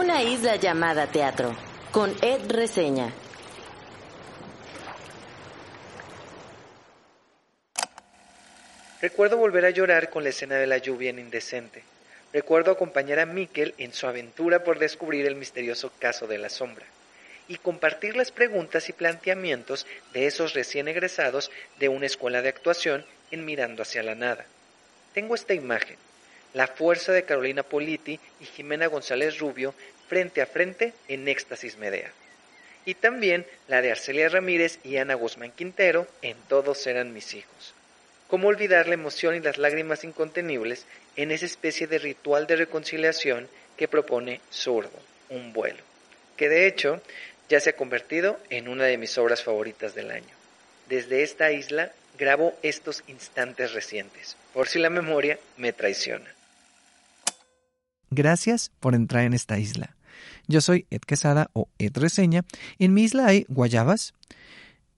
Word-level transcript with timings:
Una 0.00 0.22
isla 0.22 0.56
llamada 0.56 1.08
teatro, 1.08 1.54
con 1.92 2.16
Ed 2.22 2.50
Reseña. 2.50 3.12
Recuerdo 9.02 9.36
volver 9.36 9.66
a 9.66 9.70
llorar 9.70 10.08
con 10.08 10.22
la 10.22 10.30
escena 10.30 10.54
de 10.54 10.66
la 10.66 10.78
lluvia 10.78 11.10
en 11.10 11.18
Indecente. 11.18 11.82
Recuerdo 12.32 12.70
acompañar 12.70 13.18
a 13.18 13.26
Miquel 13.26 13.74
en 13.76 13.92
su 13.92 14.06
aventura 14.06 14.64
por 14.64 14.78
descubrir 14.78 15.26
el 15.26 15.36
misterioso 15.36 15.92
caso 15.98 16.26
de 16.26 16.38
la 16.38 16.48
sombra 16.48 16.86
y 17.46 17.58
compartir 17.58 18.16
las 18.16 18.32
preguntas 18.32 18.88
y 18.88 18.94
planteamientos 18.94 19.86
de 20.14 20.26
esos 20.26 20.54
recién 20.54 20.88
egresados 20.88 21.50
de 21.78 21.90
una 21.90 22.06
escuela 22.06 22.40
de 22.40 22.48
actuación 22.48 23.04
en 23.30 23.44
Mirando 23.44 23.82
hacia 23.82 24.02
la 24.02 24.14
nada. 24.14 24.46
Tengo 25.12 25.34
esta 25.34 25.52
imagen, 25.52 25.98
la 26.54 26.66
fuerza 26.66 27.12
de 27.12 27.24
Carolina 27.24 27.62
Politi 27.62 28.18
y 28.40 28.44
Jimena 28.44 28.86
González 28.86 29.38
Rubio 29.38 29.74
frente 30.08 30.42
a 30.42 30.46
frente 30.46 30.92
en 31.08 31.28
Éxtasis 31.28 31.76
Medea. 31.76 32.10
Y 32.84 32.94
también 32.94 33.46
la 33.68 33.82
de 33.82 33.92
Arcelia 33.92 34.28
Ramírez 34.28 34.78
y 34.82 34.96
Ana 34.96 35.14
Guzmán 35.14 35.52
Quintero 35.52 36.06
en 36.22 36.36
Todos 36.48 36.86
eran 36.86 37.12
mis 37.12 37.34
hijos. 37.34 37.74
¿Cómo 38.26 38.48
olvidar 38.48 38.88
la 38.88 38.94
emoción 38.94 39.34
y 39.34 39.40
las 39.40 39.58
lágrimas 39.58 40.04
incontenibles 40.04 40.86
en 41.16 41.30
esa 41.30 41.46
especie 41.46 41.86
de 41.86 41.98
ritual 41.98 42.46
de 42.46 42.56
reconciliación 42.56 43.48
que 43.76 43.88
propone 43.88 44.40
Zurdo, 44.52 44.98
un 45.28 45.52
vuelo? 45.52 45.82
Que 46.36 46.48
de 46.48 46.66
hecho 46.66 47.02
ya 47.48 47.60
se 47.60 47.70
ha 47.70 47.76
convertido 47.76 48.38
en 48.48 48.68
una 48.68 48.84
de 48.84 48.98
mis 48.98 49.18
obras 49.18 49.42
favoritas 49.42 49.94
del 49.94 50.10
año. 50.10 50.34
Desde 50.88 51.22
esta 51.22 51.52
isla 51.52 51.92
grabo 52.18 52.56
estos 52.62 53.02
instantes 53.08 53.72
recientes, 53.72 54.36
por 54.52 54.68
si 54.68 54.78
la 54.78 54.90
memoria 54.90 55.38
me 55.56 55.72
traiciona. 55.72 56.30
Gracias 58.10 58.72
por 58.80 58.94
entrar 58.94 59.24
en 59.24 59.34
esta 59.34 59.58
isla. 59.58 59.96
Yo 60.48 60.60
soy 60.60 60.86
Ed 60.90 61.02
Quesada 61.02 61.48
o 61.52 61.68
Ed 61.78 61.96
Reseña. 61.96 62.44
En 62.78 62.92
mi 62.92 63.02
isla 63.02 63.26
hay 63.26 63.46
guayabas, 63.48 64.14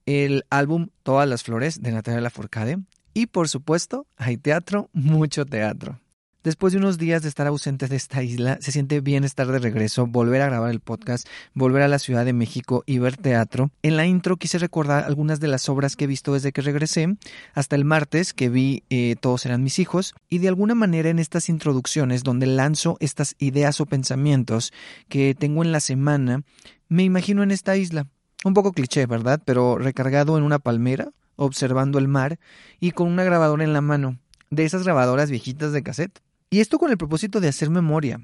el 0.06 0.44
álbum 0.48 0.88
Todas 1.02 1.28
las 1.28 1.42
Flores 1.42 1.82
de 1.82 1.92
Natalia 1.92 2.22
Lafourcade, 2.22 2.78
y 3.14 3.26
por 3.26 3.48
supuesto, 3.50 4.06
hay 4.16 4.38
teatro, 4.38 4.88
mucho 4.94 5.44
teatro. 5.44 6.00
Después 6.44 6.72
de 6.72 6.80
unos 6.80 6.98
días 6.98 7.22
de 7.22 7.28
estar 7.28 7.46
ausente 7.46 7.86
de 7.86 7.94
esta 7.94 8.20
isla, 8.24 8.58
se 8.60 8.72
siente 8.72 9.00
bien 9.00 9.22
estar 9.22 9.46
de 9.46 9.60
regreso, 9.60 10.08
volver 10.08 10.42
a 10.42 10.46
grabar 10.46 10.72
el 10.72 10.80
podcast, 10.80 11.28
volver 11.54 11.82
a 11.82 11.88
la 11.88 12.00
Ciudad 12.00 12.24
de 12.24 12.32
México 12.32 12.82
y 12.84 12.98
ver 12.98 13.16
teatro. 13.16 13.70
En 13.82 13.96
la 13.96 14.06
intro 14.06 14.36
quise 14.36 14.58
recordar 14.58 15.04
algunas 15.04 15.38
de 15.38 15.46
las 15.46 15.68
obras 15.68 15.94
que 15.94 16.02
he 16.02 16.08
visto 16.08 16.34
desde 16.34 16.50
que 16.50 16.60
regresé, 16.60 17.16
hasta 17.54 17.76
el 17.76 17.84
martes 17.84 18.32
que 18.32 18.48
vi 18.48 18.82
eh, 18.90 19.14
Todos 19.20 19.46
eran 19.46 19.62
mis 19.62 19.78
hijos, 19.78 20.14
y 20.28 20.38
de 20.38 20.48
alguna 20.48 20.74
manera 20.74 21.10
en 21.10 21.20
estas 21.20 21.48
introducciones 21.48 22.24
donde 22.24 22.46
lanzo 22.46 22.96
estas 22.98 23.36
ideas 23.38 23.80
o 23.80 23.86
pensamientos 23.86 24.72
que 25.08 25.36
tengo 25.38 25.62
en 25.62 25.70
la 25.70 25.78
semana, 25.78 26.42
me 26.88 27.04
imagino 27.04 27.44
en 27.44 27.52
esta 27.52 27.76
isla. 27.76 28.08
Un 28.44 28.54
poco 28.54 28.72
cliché, 28.72 29.06
¿verdad? 29.06 29.40
Pero 29.44 29.78
recargado 29.78 30.36
en 30.38 30.42
una 30.42 30.58
palmera, 30.58 31.12
observando 31.36 32.00
el 32.00 32.08
mar 32.08 32.40
y 32.80 32.90
con 32.90 33.06
una 33.06 33.22
grabadora 33.22 33.62
en 33.62 33.72
la 33.72 33.80
mano, 33.80 34.18
de 34.50 34.64
esas 34.64 34.82
grabadoras 34.82 35.30
viejitas 35.30 35.70
de 35.72 35.84
cassette. 35.84 36.20
Y 36.52 36.60
esto 36.60 36.78
con 36.78 36.90
el 36.90 36.98
propósito 36.98 37.40
de 37.40 37.48
hacer 37.48 37.70
memoria. 37.70 38.20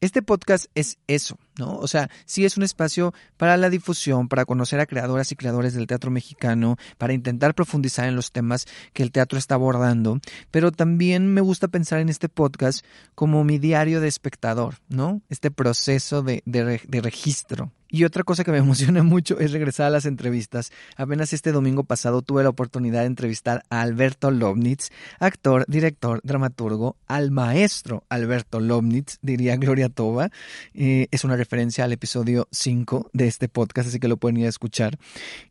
Este 0.00 0.22
podcast 0.22 0.66
es 0.76 0.98
eso, 1.08 1.40
¿no? 1.58 1.76
O 1.78 1.88
sea, 1.88 2.08
sí 2.24 2.44
es 2.44 2.56
un 2.56 2.62
espacio 2.62 3.12
para 3.36 3.56
la 3.56 3.68
difusión, 3.68 4.28
para 4.28 4.44
conocer 4.44 4.78
a 4.78 4.86
creadoras 4.86 5.32
y 5.32 5.34
creadores 5.34 5.74
del 5.74 5.88
teatro 5.88 6.12
mexicano, 6.12 6.76
para 6.98 7.14
intentar 7.14 7.56
profundizar 7.56 8.06
en 8.06 8.14
los 8.14 8.30
temas 8.30 8.66
que 8.92 9.02
el 9.02 9.10
teatro 9.10 9.40
está 9.40 9.56
abordando, 9.56 10.20
pero 10.52 10.70
también 10.70 11.34
me 11.34 11.40
gusta 11.40 11.66
pensar 11.66 11.98
en 11.98 12.10
este 12.10 12.28
podcast 12.28 12.86
como 13.16 13.42
mi 13.42 13.58
diario 13.58 14.00
de 14.00 14.06
espectador, 14.06 14.76
¿no? 14.88 15.20
Este 15.28 15.50
proceso 15.50 16.22
de, 16.22 16.44
de, 16.46 17.00
registro. 17.00 17.72
Y 17.88 18.04
otra 18.04 18.22
cosa 18.22 18.44
que 18.44 18.52
me 18.52 18.58
emociona 18.68 19.02
mucho 19.02 19.38
es 19.38 19.52
regresar 19.52 19.86
a 19.86 19.90
las 19.90 20.06
entrevistas. 20.06 20.70
Apenas 20.96 21.32
este 21.32 21.52
domingo 21.52 21.84
pasado 21.84 22.22
tuve 22.22 22.42
la 22.42 22.50
oportunidad 22.50 23.00
de 23.00 23.06
entrevistar 23.06 23.64
a 23.70 23.80
Alberto 23.80 24.30
Lobnitz, 24.30 24.90
actor, 25.18 25.64
director, 25.68 26.20
dramaturgo, 26.22 26.96
al 27.06 27.30
maestro 27.30 28.04
Alberto 28.08 28.60
Lobnitz, 28.60 29.18
diría 29.22 29.56
Gloria 29.56 29.88
Toba. 29.88 30.30
Eh, 30.74 31.08
es 31.10 31.24
una 31.24 31.36
referencia 31.36 31.84
al 31.84 31.92
episodio 31.92 32.48
5 32.50 33.10
de 33.12 33.26
este 33.26 33.48
podcast, 33.48 33.88
así 33.88 33.98
que 33.98 34.08
lo 34.08 34.18
pueden 34.18 34.36
ir 34.38 34.46
a 34.46 34.50
escuchar. 34.50 34.98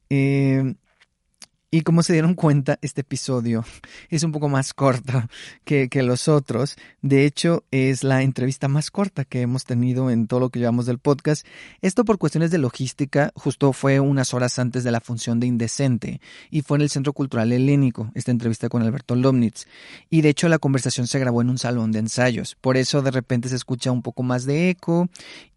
Eh, 0.09 0.75
y 1.69 1.81
como 1.81 2.01
se 2.01 2.13
dieron 2.13 2.33
cuenta, 2.33 2.79
este 2.81 3.01
episodio 3.01 3.65
es 4.09 4.23
un 4.23 4.31
poco 4.31 4.47
más 4.47 4.73
corto 4.73 5.23
que, 5.65 5.89
que, 5.89 6.01
los 6.01 6.29
otros. 6.29 6.77
De 7.01 7.25
hecho, 7.25 7.65
es 7.71 8.03
la 8.03 8.23
entrevista 8.23 8.69
más 8.69 8.89
corta 8.89 9.25
que 9.25 9.41
hemos 9.41 9.65
tenido 9.65 10.09
en 10.09 10.27
todo 10.27 10.39
lo 10.39 10.49
que 10.49 10.59
llevamos 10.59 10.85
del 10.85 10.99
podcast. 10.99 11.45
Esto 11.81 12.05
por 12.05 12.19
cuestiones 12.19 12.51
de 12.51 12.57
logística, 12.57 13.31
justo 13.35 13.73
fue 13.73 13.99
unas 13.99 14.33
horas 14.33 14.59
antes 14.59 14.85
de 14.85 14.91
la 14.91 15.01
función 15.01 15.41
de 15.41 15.47
Indecente 15.47 16.21
y 16.49 16.61
fue 16.61 16.77
en 16.77 16.83
el 16.83 16.89
Centro 16.89 17.11
Cultural 17.11 17.51
Helénico, 17.51 18.11
esta 18.15 18.31
entrevista 18.31 18.69
con 18.69 18.81
Alberto 18.81 19.15
Lomnitz. 19.15 19.65
Y 20.09 20.21
de 20.21 20.29
hecho 20.29 20.47
la 20.47 20.59
conversación 20.59 21.07
se 21.07 21.19
grabó 21.19 21.41
en 21.41 21.49
un 21.49 21.57
salón 21.57 21.91
de 21.91 21.99
ensayos. 21.99 22.55
Por 22.55 22.77
eso 22.77 23.01
de 23.01 23.11
repente 23.11 23.49
se 23.49 23.57
escucha 23.57 23.91
un 23.91 24.03
poco 24.03 24.23
más 24.23 24.45
de 24.45 24.69
eco 24.69 25.09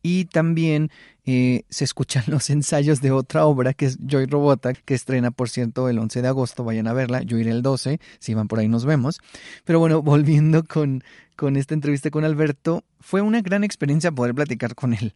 y 0.02 0.24
también 0.24 0.90
eh, 1.30 1.64
se 1.68 1.84
escuchan 1.84 2.24
los 2.28 2.50
ensayos 2.50 3.00
de 3.00 3.10
otra 3.10 3.44
obra 3.46 3.74
que 3.74 3.86
es 3.86 3.98
Joy 4.04 4.26
Robota, 4.26 4.72
que 4.72 4.94
estrena, 4.94 5.30
por 5.30 5.48
cierto, 5.48 5.88
el 5.88 5.98
11 5.98 6.22
de 6.22 6.28
agosto. 6.28 6.64
Vayan 6.64 6.86
a 6.86 6.92
verla. 6.92 7.22
Yo 7.22 7.38
iré 7.38 7.50
el 7.50 7.62
12. 7.62 8.00
Si 8.18 8.34
van 8.34 8.48
por 8.48 8.58
ahí, 8.58 8.68
nos 8.68 8.84
vemos. 8.84 9.20
Pero 9.64 9.78
bueno, 9.78 10.02
volviendo 10.20 10.64
con, 10.64 11.02
con 11.36 11.56
esta 11.56 11.74
entrevista 11.74 12.10
con 12.10 12.24
Alberto, 12.24 12.84
fue 13.00 13.22
una 13.22 13.40
gran 13.40 13.64
experiencia 13.64 14.12
poder 14.12 14.34
platicar 14.34 14.74
con 14.74 14.92
él. 14.92 15.14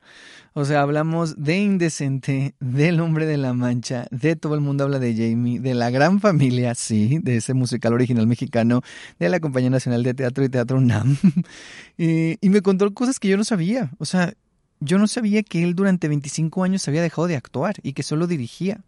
O 0.55 0.65
sea, 0.65 0.83
hablamos 0.83 1.43
de 1.43 1.59
Indecente, 1.59 2.55
del 2.61 3.01
Hombre 3.01 3.27
de 3.27 3.37
la 3.37 3.53
Mancha, 3.53 4.07
de 4.11 4.37
Todo 4.37 4.55
el 4.55 4.61
Mundo 4.61 4.85
habla 4.85 4.99
de 4.99 5.15
Jamie, 5.15 5.61
de 5.61 5.75
la 5.75 5.91
gran 5.91 6.21
familia, 6.21 6.75
sí, 6.75 7.19
de 7.23 7.37
ese 7.37 7.55
musical 7.55 7.93
original 7.93 8.27
mexicano, 8.27 8.83
de 9.19 9.29
la 9.29 9.41
Compañía 9.41 9.71
Nacional 9.71 10.03
de 10.03 10.15
Teatro 10.15 10.45
y 10.45 10.49
Teatro 10.49 10.79
UNAM. 10.79 11.17
y, 11.99 12.39
y 12.41 12.51
me 12.51 12.63
contó 12.63 12.93
cosas 12.95 13.19
que 13.19 13.29
yo 13.29 13.37
no 13.37 13.45
sabía. 13.45 13.91
O 13.99 14.05
sea, 14.05 14.35
yo 14.85 14.99
no 14.99 15.07
sabía 15.07 15.43
que 15.43 15.63
él 15.63 15.75
durante 15.75 16.09
25 16.09 16.63
años 16.63 16.87
había 16.89 17.03
dejado 17.03 17.27
de 17.27 17.37
actuar 17.37 17.77
y 17.83 17.95
que 17.95 18.03
solo 18.03 18.27
dirigía. 18.27 18.81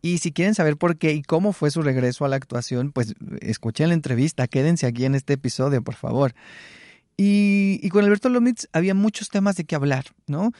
Y 0.00 0.18
si 0.18 0.32
quieren 0.32 0.54
saber 0.54 0.76
por 0.76 0.96
qué 0.96 1.12
y 1.12 1.22
cómo 1.22 1.52
fue 1.52 1.70
su 1.70 1.82
regreso 1.82 2.24
a 2.24 2.28
la 2.28 2.36
actuación, 2.36 2.92
pues 2.92 3.14
escuchen 3.40 3.88
la 3.88 3.94
entrevista, 3.94 4.48
quédense 4.48 4.86
aquí 4.86 5.04
en 5.04 5.14
este 5.14 5.34
episodio, 5.34 5.82
por 5.82 5.94
favor. 5.94 6.34
Y, 7.16 7.78
y, 7.82 7.88
con 7.90 8.04
Alberto 8.04 8.28
Lomitz 8.30 8.68
había 8.72 8.94
muchos 8.94 9.28
temas 9.28 9.54
de 9.56 9.64
qué 9.64 9.76
hablar, 9.76 10.06
¿no? 10.26 10.50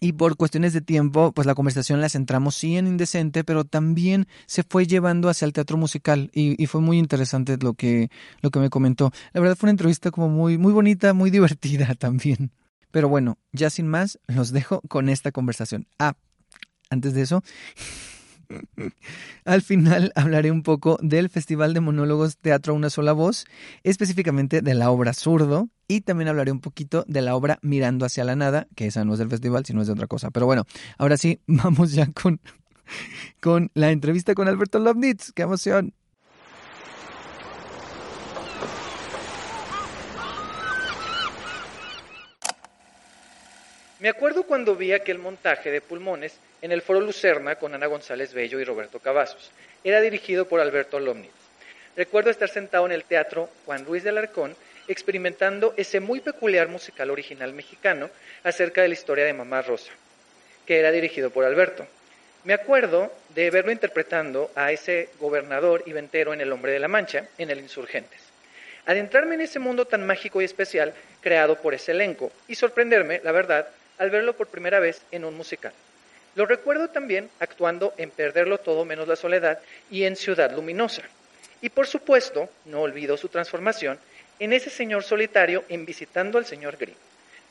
Y 0.00 0.12
por 0.12 0.36
cuestiones 0.36 0.72
de 0.72 0.82
tiempo, 0.82 1.32
pues 1.32 1.46
la 1.46 1.54
conversación 1.54 2.00
la 2.00 2.10
centramos 2.10 2.54
sí 2.54 2.76
en 2.76 2.86
Indecente, 2.86 3.44
pero 3.44 3.64
también 3.64 4.28
se 4.46 4.62
fue 4.62 4.86
llevando 4.86 5.28
hacia 5.30 5.46
el 5.46 5.52
teatro 5.52 5.78
musical 5.78 6.30
y, 6.34 6.62
y, 6.62 6.66
fue 6.66 6.80
muy 6.80 6.98
interesante 6.98 7.56
lo 7.60 7.74
que, 7.74 8.10
lo 8.40 8.50
que 8.50 8.60
me 8.60 8.68
comentó. 8.68 9.10
La 9.32 9.40
verdad 9.40 9.56
fue 9.56 9.68
una 9.68 9.72
entrevista 9.72 10.10
como 10.10 10.28
muy, 10.28 10.58
muy 10.58 10.72
bonita, 10.72 11.14
muy 11.14 11.30
divertida 11.38 11.94
también. 11.94 12.52
Pero 12.92 13.08
bueno, 13.08 13.38
ya 13.50 13.70
sin 13.70 13.88
más, 13.88 14.20
los 14.28 14.52
dejo 14.52 14.80
con 14.82 15.08
esta 15.08 15.32
conversación. 15.32 15.88
Ah, 15.98 16.14
antes 16.90 17.14
de 17.14 17.22
eso, 17.22 17.42
al 19.44 19.62
final 19.62 20.12
hablaré 20.14 20.50
un 20.50 20.62
poco 20.62 20.98
del 21.02 21.30
Festival 21.30 21.74
de 21.74 21.80
Monólogos 21.80 22.36
Teatro 22.36 22.74
Una 22.74 22.90
Sola 22.90 23.12
Voz, 23.12 23.46
específicamente 23.82 24.60
de 24.60 24.74
la 24.74 24.90
obra 24.90 25.14
Zurdo, 25.14 25.70
y 25.88 26.02
también 26.02 26.28
hablaré 26.28 26.52
un 26.52 26.60
poquito 26.60 27.04
de 27.08 27.22
la 27.22 27.34
obra 27.34 27.58
Mirando 27.62 28.04
hacia 28.04 28.24
la 28.24 28.36
Nada, 28.36 28.68
que 28.76 28.86
esa 28.86 29.04
no 29.04 29.14
es 29.14 29.18
del 29.18 29.30
festival, 29.30 29.64
sino 29.64 29.80
es 29.80 29.86
de 29.86 29.94
otra 29.94 30.06
cosa. 30.06 30.30
Pero 30.30 30.46
bueno, 30.46 30.64
ahora 30.98 31.16
sí, 31.16 31.40
vamos 31.46 31.92
ya 31.92 32.06
con, 32.12 32.40
con 33.40 33.70
la 33.74 33.90
entrevista 33.90 34.34
con 34.34 34.48
Alberto 34.48 34.78
Lovnitz. 34.78 35.32
¡Qué 35.32 35.42
emoción! 35.42 35.94
Me 44.02 44.08
acuerdo 44.08 44.42
cuando 44.42 44.74
vi 44.74 44.92
aquel 44.92 45.20
montaje 45.20 45.70
de 45.70 45.80
pulmones 45.80 46.36
en 46.60 46.72
el 46.72 46.82
Foro 46.82 47.00
Lucerna 47.00 47.54
con 47.54 47.72
Ana 47.72 47.86
González 47.86 48.34
Bello 48.34 48.58
y 48.58 48.64
Roberto 48.64 48.98
Cavazos. 48.98 49.52
Era 49.84 50.00
dirigido 50.00 50.48
por 50.48 50.58
Alberto 50.58 50.98
Lomnitz. 50.98 51.30
Recuerdo 51.94 52.28
estar 52.28 52.48
sentado 52.48 52.84
en 52.84 52.90
el 52.90 53.04
teatro 53.04 53.48
Juan 53.64 53.86
Ruiz 53.86 54.02
de 54.02 54.08
Alarcón 54.08 54.56
experimentando 54.88 55.72
ese 55.76 56.00
muy 56.00 56.18
peculiar 56.18 56.66
musical 56.66 57.10
original 57.10 57.52
mexicano 57.52 58.10
acerca 58.42 58.82
de 58.82 58.88
la 58.88 58.94
historia 58.94 59.24
de 59.24 59.34
Mamá 59.34 59.62
Rosa, 59.62 59.92
que 60.66 60.80
era 60.80 60.90
dirigido 60.90 61.30
por 61.30 61.44
Alberto. 61.44 61.86
Me 62.42 62.54
acuerdo 62.54 63.12
de 63.36 63.50
verlo 63.50 63.70
interpretando 63.70 64.50
a 64.56 64.72
ese 64.72 65.10
gobernador 65.20 65.84
y 65.86 65.92
ventero 65.92 66.34
en 66.34 66.40
El 66.40 66.50
Hombre 66.50 66.72
de 66.72 66.80
la 66.80 66.88
Mancha, 66.88 67.28
en 67.38 67.50
El 67.52 67.60
Insurgentes. 67.60 68.20
Adentrarme 68.84 69.36
en 69.36 69.42
ese 69.42 69.60
mundo 69.60 69.84
tan 69.84 70.04
mágico 70.04 70.42
y 70.42 70.44
especial 70.44 70.92
creado 71.20 71.54
por 71.54 71.72
ese 71.72 71.92
elenco 71.92 72.32
y 72.48 72.56
sorprenderme, 72.56 73.20
la 73.22 73.30
verdad, 73.30 73.68
al 74.02 74.10
verlo 74.10 74.32
por 74.32 74.48
primera 74.48 74.80
vez 74.80 75.00
en 75.12 75.24
un 75.24 75.36
musical. 75.36 75.72
Lo 76.34 76.44
recuerdo 76.44 76.88
también 76.88 77.30
actuando 77.38 77.94
en 77.96 78.10
Perderlo 78.10 78.58
todo 78.58 78.84
menos 78.84 79.06
la 79.06 79.14
soledad 79.14 79.60
y 79.92 80.02
en 80.02 80.16
Ciudad 80.16 80.50
Luminosa. 80.50 81.02
Y 81.60 81.68
por 81.68 81.86
supuesto, 81.86 82.48
no 82.64 82.82
olvido 82.82 83.16
su 83.16 83.28
transformación 83.28 84.00
en 84.40 84.52
ese 84.52 84.70
señor 84.70 85.04
solitario 85.04 85.62
en 85.68 85.86
Visitando 85.86 86.36
al 86.36 86.46
señor 86.46 86.78
Grimm. 86.78 86.96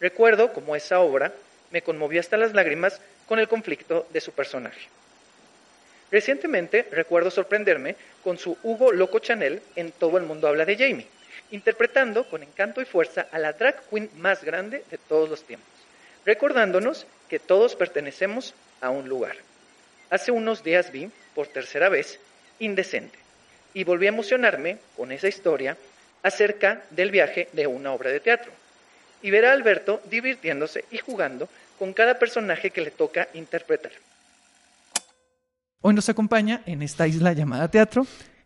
Recuerdo 0.02 0.52
cómo 0.52 0.76
esa 0.76 1.00
obra 1.00 1.32
me 1.72 1.84
conmovió 1.84 2.20
hasta 2.20 2.36
las 2.36 2.54
lágrimas 2.54 3.00
con 3.30 3.40
el 3.40 3.48
conflicto 3.48 4.06
de 4.12 4.20
su 4.20 4.34
personaje. 4.34 4.90
Recientemente 6.12 6.86
recuerdo 6.92 7.32
sorprenderme 7.32 7.96
con 8.26 8.38
su 8.38 8.58
Hugo 8.62 8.92
Loco 8.92 9.20
Chanel 9.20 9.62
en 9.78 9.94
Todo 9.94 10.18
el 10.18 10.26
mundo 10.26 10.50
habla 10.50 10.66
de 10.66 10.76
Jamie, 10.76 11.08
interpretando 11.52 12.26
con 12.26 12.44
encanto 12.44 12.82
y 12.82 12.86
fuerza 12.86 13.28
a 13.32 13.40
la 13.40 13.54
drag 13.54 13.88
queen 13.90 14.10
más 14.18 14.44
grande 14.44 14.84
de 14.92 14.98
todos 14.98 15.30
los 15.30 15.44
tiempos, 15.44 15.70
recordándonos 16.26 17.06
que 17.30 17.40
todos 17.40 17.76
pertenecemos 17.76 18.54
a 18.82 18.90
un 18.90 19.08
lugar. 19.08 19.36
Hace 20.10 20.32
unos 20.32 20.64
días 20.64 20.92
vi, 20.92 21.10
por 21.34 21.48
tercera 21.48 21.90
vez, 21.90 22.20
Indecente, 22.60 23.18
y 23.74 23.84
volví 23.84 24.06
a 24.06 24.10
emocionarme 24.10 24.78
con 24.96 25.12
esa 25.12 25.28
historia 25.28 25.78
acerca 26.22 26.84
del 26.92 27.10
viaje 27.10 27.48
de 27.54 27.66
una 27.68 27.94
obra 27.94 28.12
de 28.12 28.20
teatro, 28.20 28.52
y 29.22 29.32
ver 29.32 29.46
a 29.46 29.54
Alberto 29.54 30.02
divirtiéndose 30.10 30.86
y 30.92 30.98
jugando 30.98 31.48
con 31.80 31.94
cada 31.94 32.20
personaje 32.20 32.70
que 32.70 32.82
le 32.82 32.92
toca 32.92 33.28
interpretar. 33.34 33.92
Hoy 35.82 35.96
nos 35.96 36.10
acompaña 36.10 36.62
en 36.68 36.84
esta 36.84 37.08
isla 37.08 37.34
llamada 37.34 37.72
teatro 37.72 38.06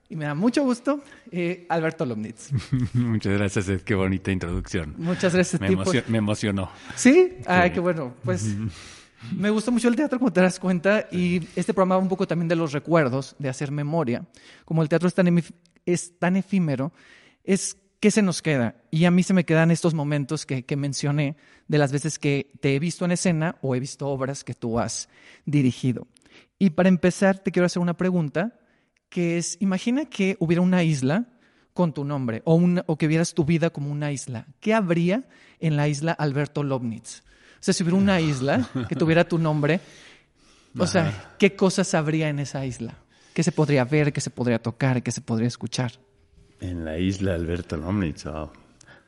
y 0.10 0.16
me 0.16 0.26
da 0.26 0.36
mucho 0.36 0.64
gusto 0.64 1.02
eh, 1.32 1.66
Alberto 1.70 2.06
Lomnitz. 2.06 2.52
Muchas 2.94 3.34
gracias, 3.34 3.68
Ed. 3.70 3.82
Qué 3.82 3.96
bonita 3.96 4.32
introducción. 4.32 4.94
Muchas 4.98 5.34
gracias. 5.34 5.60
Me, 5.62 5.70
emocio- 5.70 6.04
me 6.08 6.18
emocionó. 6.20 6.70
Sí, 6.96 7.34
ay, 7.48 7.72
qué 7.72 7.80
bueno. 7.80 8.14
Pues 8.24 8.56
me 9.36 9.50
gusta 9.50 9.72
mucho 9.72 9.88
el 9.88 9.96
teatro, 9.96 10.20
como 10.20 10.32
te 10.32 10.42
das 10.42 10.60
cuenta, 10.60 11.08
y 11.12 11.48
este 11.56 11.74
programa 11.74 11.96
va 11.96 12.02
un 12.02 12.10
poco 12.10 12.28
también 12.28 12.48
de 12.48 12.56
los 12.56 12.72
recuerdos, 12.72 13.36
de 13.40 13.50
hacer 13.50 13.72
memoria. 13.72 14.26
Como 14.66 14.82
el 14.84 14.90
teatro 14.90 15.08
es 15.08 15.14
tan, 15.16 15.44
es 15.86 16.20
tan 16.20 16.36
efímero, 16.36 16.94
es 17.44 17.78
que 18.00 18.12
se 18.12 18.22
nos 18.22 18.42
queda. 18.44 18.76
Y 18.92 19.06
a 19.06 19.12
mí 19.12 19.24
se 19.24 19.34
me 19.34 19.46
quedan 19.46 19.72
estos 19.72 19.96
momentos 19.96 20.46
que, 20.46 20.64
que 20.64 20.76
mencioné 20.76 21.36
de 21.68 21.78
las 21.80 21.92
veces 21.92 22.20
que 22.20 22.52
te 22.60 22.76
he 22.76 22.80
visto 22.80 23.06
en 23.06 23.12
escena 23.12 23.56
o 23.62 23.76
he 23.76 23.80
visto 23.80 24.08
obras 24.08 24.44
que 24.44 24.54
tú 24.54 24.78
has 24.80 25.10
dirigido. 25.46 26.08
Y 26.60 26.70
para 26.72 26.90
empezar, 26.90 27.40
te 27.40 27.52
quiero 27.52 27.66
hacer 27.66 27.82
una 27.82 27.98
pregunta, 27.98 28.60
que 29.10 29.38
es, 29.38 29.58
imagina 29.62 30.06
que 30.06 30.36
hubiera 30.40 30.62
una 30.62 30.84
isla 30.84 31.26
con 31.74 31.94
tu 31.94 32.04
nombre 32.06 32.42
o, 32.46 32.56
una- 32.56 32.84
o 32.88 32.98
que 32.98 33.08
vieras 33.08 33.34
tu 33.34 33.46
vida 33.46 33.70
como 33.70 33.92
una 33.92 34.12
isla. 34.12 34.48
¿Qué 34.60 34.74
habría 34.74 35.24
en 35.60 35.76
la 35.76 35.88
isla 35.88 36.12
Alberto 36.14 36.64
Lobnitz? 36.64 37.22
O 37.60 37.64
sea, 37.66 37.74
si 37.74 37.84
hubiera 37.84 37.98
una 37.98 38.20
isla 38.22 38.70
que 38.88 38.96
tuviera 38.96 39.28
tu 39.28 39.38
nombre, 39.38 39.80
o 40.78 40.86
sea, 40.88 41.36
¿qué 41.40 41.56
cosas 41.56 41.94
habría 41.94 42.30
en 42.30 42.40
esa 42.40 42.66
isla? 42.66 42.96
¿Qué 43.34 43.44
se 43.44 43.52
podría 43.52 43.84
ver, 43.86 44.14
qué 44.14 44.22
se 44.22 44.30
podría 44.30 44.60
tocar, 44.62 45.02
qué 45.04 45.12
se 45.12 45.22
podría 45.22 45.48
escuchar? 45.48 45.94
En 46.62 46.86
la 46.86 46.98
isla 46.98 47.34
Alberto 47.36 47.76
Lomnitz. 47.78 48.24
wow. 48.26 48.50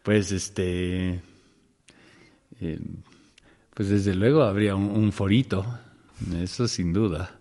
Pues 0.04 0.32
este. 0.32 1.22
eh, 2.62 2.80
pues 3.74 3.90
desde 3.90 4.16
luego 4.16 4.42
habría 4.44 4.76
un, 4.76 4.86
un 4.90 5.12
forito. 5.12 5.66
Eso 6.42 6.68
sin 6.68 6.92
duda. 6.94 7.40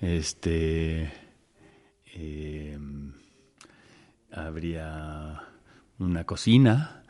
Este. 0.00 1.10
Eh, 2.14 2.78
habría 4.32 5.42
una 5.98 6.24
cocina. 6.24 7.02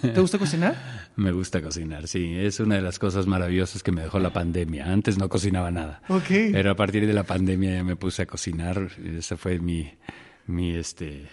¿Te 0.00 0.20
gusta 0.20 0.38
cocinar? 0.38 0.76
Me 1.16 1.32
gusta 1.32 1.60
cocinar, 1.60 2.08
sí. 2.08 2.34
Es 2.36 2.60
una 2.60 2.76
de 2.76 2.82
las 2.82 2.98
cosas 2.98 3.26
maravillosas 3.26 3.82
que 3.82 3.92
me 3.92 4.02
dejó 4.02 4.18
la 4.18 4.32
pandemia. 4.32 4.90
Antes 4.90 5.16
no 5.16 5.28
cocinaba 5.28 5.70
nada. 5.70 6.02
Pero 6.28 6.70
a 6.70 6.74
partir 6.74 7.06
de 7.06 7.12
la 7.12 7.22
pandemia 7.22 7.74
ya 7.74 7.84
me 7.84 7.94
puse 7.94 8.22
a 8.22 8.26
cocinar. 8.26 8.88
Esa 9.04 9.36
fue 9.36 9.60
mi, 9.60 9.92
mi, 10.46 10.74
este, 10.74 11.28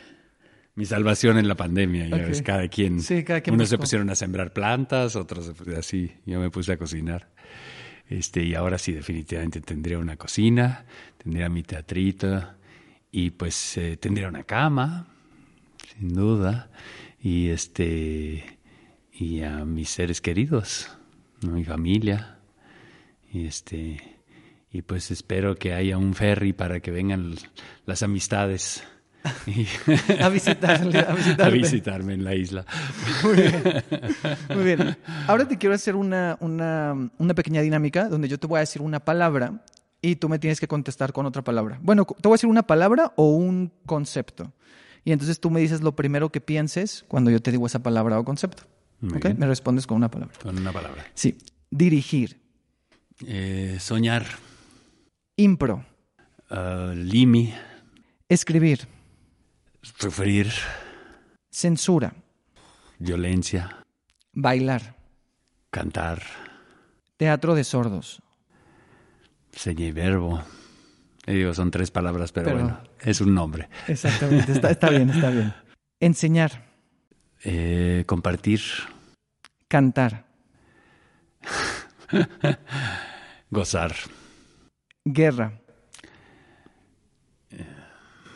mi 0.76 0.86
salvación 0.86 1.40
en 1.40 1.48
la 1.48 1.56
pandemia. 1.56 2.08
Ya 2.10 2.18
ves, 2.18 2.44
cada 2.44 2.68
quien. 2.68 3.02
Sí, 3.02 3.24
cada 3.24 3.42
quien 3.42 3.56
unos 3.56 3.70
se 3.70 3.80
pusieron 3.80 4.10
a 4.12 4.16
sembrar 4.16 4.54
plantas, 4.54 5.16
otros 5.16 5.52
así. 5.76 6.12
Yo 6.26 6.40
me 6.40 6.52
puse 6.52 6.74
a 6.74 6.78
cocinar. 6.78 7.30
Este, 8.08 8.44
y 8.44 8.54
ahora 8.54 8.78
sí, 8.78 8.92
definitivamente 8.92 9.62
tendría 9.62 9.98
una 9.98 10.18
cocina, 10.18 10.86
tendría 11.18 11.50
mi 11.50 11.64
teatrito 11.64 12.44
y 13.12 13.32
pues 13.32 13.78
eh, 13.78 13.98
tendría 13.98 14.28
una 14.28 14.44
cama, 14.44 15.08
sin 15.98 16.14
duda, 16.14 16.70
y 17.20 17.50
este 17.50 18.58
y 19.12 19.42
a 19.42 19.66
mis 19.66 19.90
seres 19.90 20.22
queridos, 20.22 20.90
mi 21.42 21.64
familia, 21.64 22.40
y 23.32 23.46
este 23.46 24.20
y 24.72 24.82
pues 24.82 25.12
espero 25.12 25.56
que 25.56 25.74
haya 25.74 25.98
un 25.98 26.14
ferry 26.14 26.54
para 26.54 26.80
que 26.80 26.92
vengan 26.92 27.36
las 27.86 28.04
amistades 28.04 28.84
y 29.46 29.68
A 30.20 30.30
visitarle, 30.30 31.00
a 31.00 31.50
visitarme 31.50 32.14
en 32.14 32.24
la 32.24 32.34
isla. 32.34 32.66
Muy 33.24 34.64
bien. 34.64 34.98
Ahora 35.28 35.48
te 35.48 35.58
quiero 35.58 35.76
hacer 35.76 35.96
una, 35.96 36.38
una, 36.40 36.96
una 37.18 37.34
pequeña 37.34 37.62
dinámica 37.62 38.10
donde 38.10 38.28
yo 38.28 38.40
te 38.40 38.48
voy 38.48 38.58
a 38.58 38.60
decir 38.62 38.82
una 38.82 39.00
palabra 39.00 39.62
y 40.02 40.16
tú 40.16 40.30
me 40.30 40.40
tienes 40.40 40.60
que 40.60 40.68
contestar 40.68 41.14
con 41.14 41.26
otra 41.26 41.44
palabra. 41.44 41.80
Bueno, 41.82 42.06
te 42.06 42.28
voy 42.28 42.34
a 42.34 42.38
decir 42.38 42.50
una 42.50 42.64
palabra 42.68 43.14
o 43.16 43.30
un 43.36 43.72
concepto. 43.86 44.52
Y 45.04 45.12
entonces 45.12 45.40
tú 45.40 45.50
me 45.50 45.60
dices 45.60 45.82
lo 45.82 45.96
primero 45.96 46.30
que 46.32 46.42
pienses 46.42 47.06
cuando 47.08 47.32
yo 47.32 47.42
te 47.42 47.52
digo 47.52 47.66
esa 47.66 47.80
palabra 47.84 48.20
o 48.20 48.26
concepto. 48.26 48.64
Muy 49.00 49.18
¿Ok? 49.18 49.24
bien. 49.26 49.40
Me 49.40 49.48
respondes 49.48 49.88
con 49.88 49.98
una 49.98 50.10
palabra. 50.12 50.36
Con 50.42 50.58
una 50.58 50.72
palabra. 50.72 51.06
Sí. 51.16 51.38
Dirigir. 51.72 52.40
Eh, 53.26 53.78
soñar, 53.80 54.26
Impro. 55.38 55.86
ah, 56.50 56.92
limi, 56.96 57.54
Escribir. 58.30 58.88
sufrir, 59.82 60.52
Censura. 61.52 62.14
violencia, 63.00 63.84
Bailar. 64.34 64.96
cantar, 65.70 66.22
Teatro 67.18 67.54
de 67.56 67.64
sordos. 67.64 68.22
Seña 69.54 69.86
y 69.86 69.92
verbo. 69.92 70.42
Eh, 71.26 71.34
digo, 71.36 71.54
son 71.54 71.72
tres 71.72 71.92
palabras, 71.92 72.32
pero, 72.32 72.46
Pero- 72.46 72.58
bueno, 72.60 72.82
es 73.02 73.22
un 73.22 73.34
nombre. 73.34 73.70
Exactamente. 73.88 74.52
Está, 74.52 74.72
está 74.72 74.90
bien, 74.90 75.10
está 75.10 75.30
bien. 75.30 75.54
Enseñar. 76.00 76.70
Eh, 77.44 78.04
compartir, 78.08 78.62
Cantar. 79.68 80.26
gozar, 83.50 83.96
Guerra. 85.06 85.60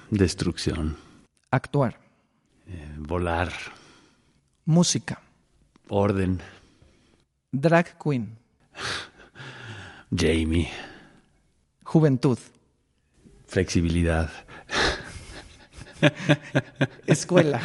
destrucción, 0.10 0.98
Actuar. 1.51 2.00
eh, 2.68 2.94
volar, 2.98 3.51
Música. 4.66 5.22
orden, 5.89 6.42
Drag 7.51 7.98
queen. 7.98 8.38
Jamie, 10.16 10.70
Juventud. 11.86 12.38
flexibilidad, 13.48 14.30
Escuela. 17.08 17.62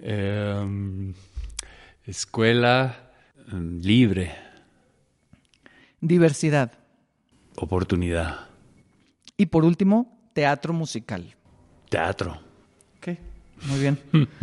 Em, 0.00 1.14
escuela 2.06 3.12
em, 3.52 3.80
libre, 3.80 4.34
Diversidad. 6.00 6.72
oportunidad, 7.56 8.48
Y 9.36 9.46
por 9.46 9.64
último, 9.64 10.30
teatro 10.32 10.72
musical. 10.72 11.34
teatro. 11.90 12.40
Ok, 12.98 13.08
muy 13.66 13.80
bien. 13.80 13.98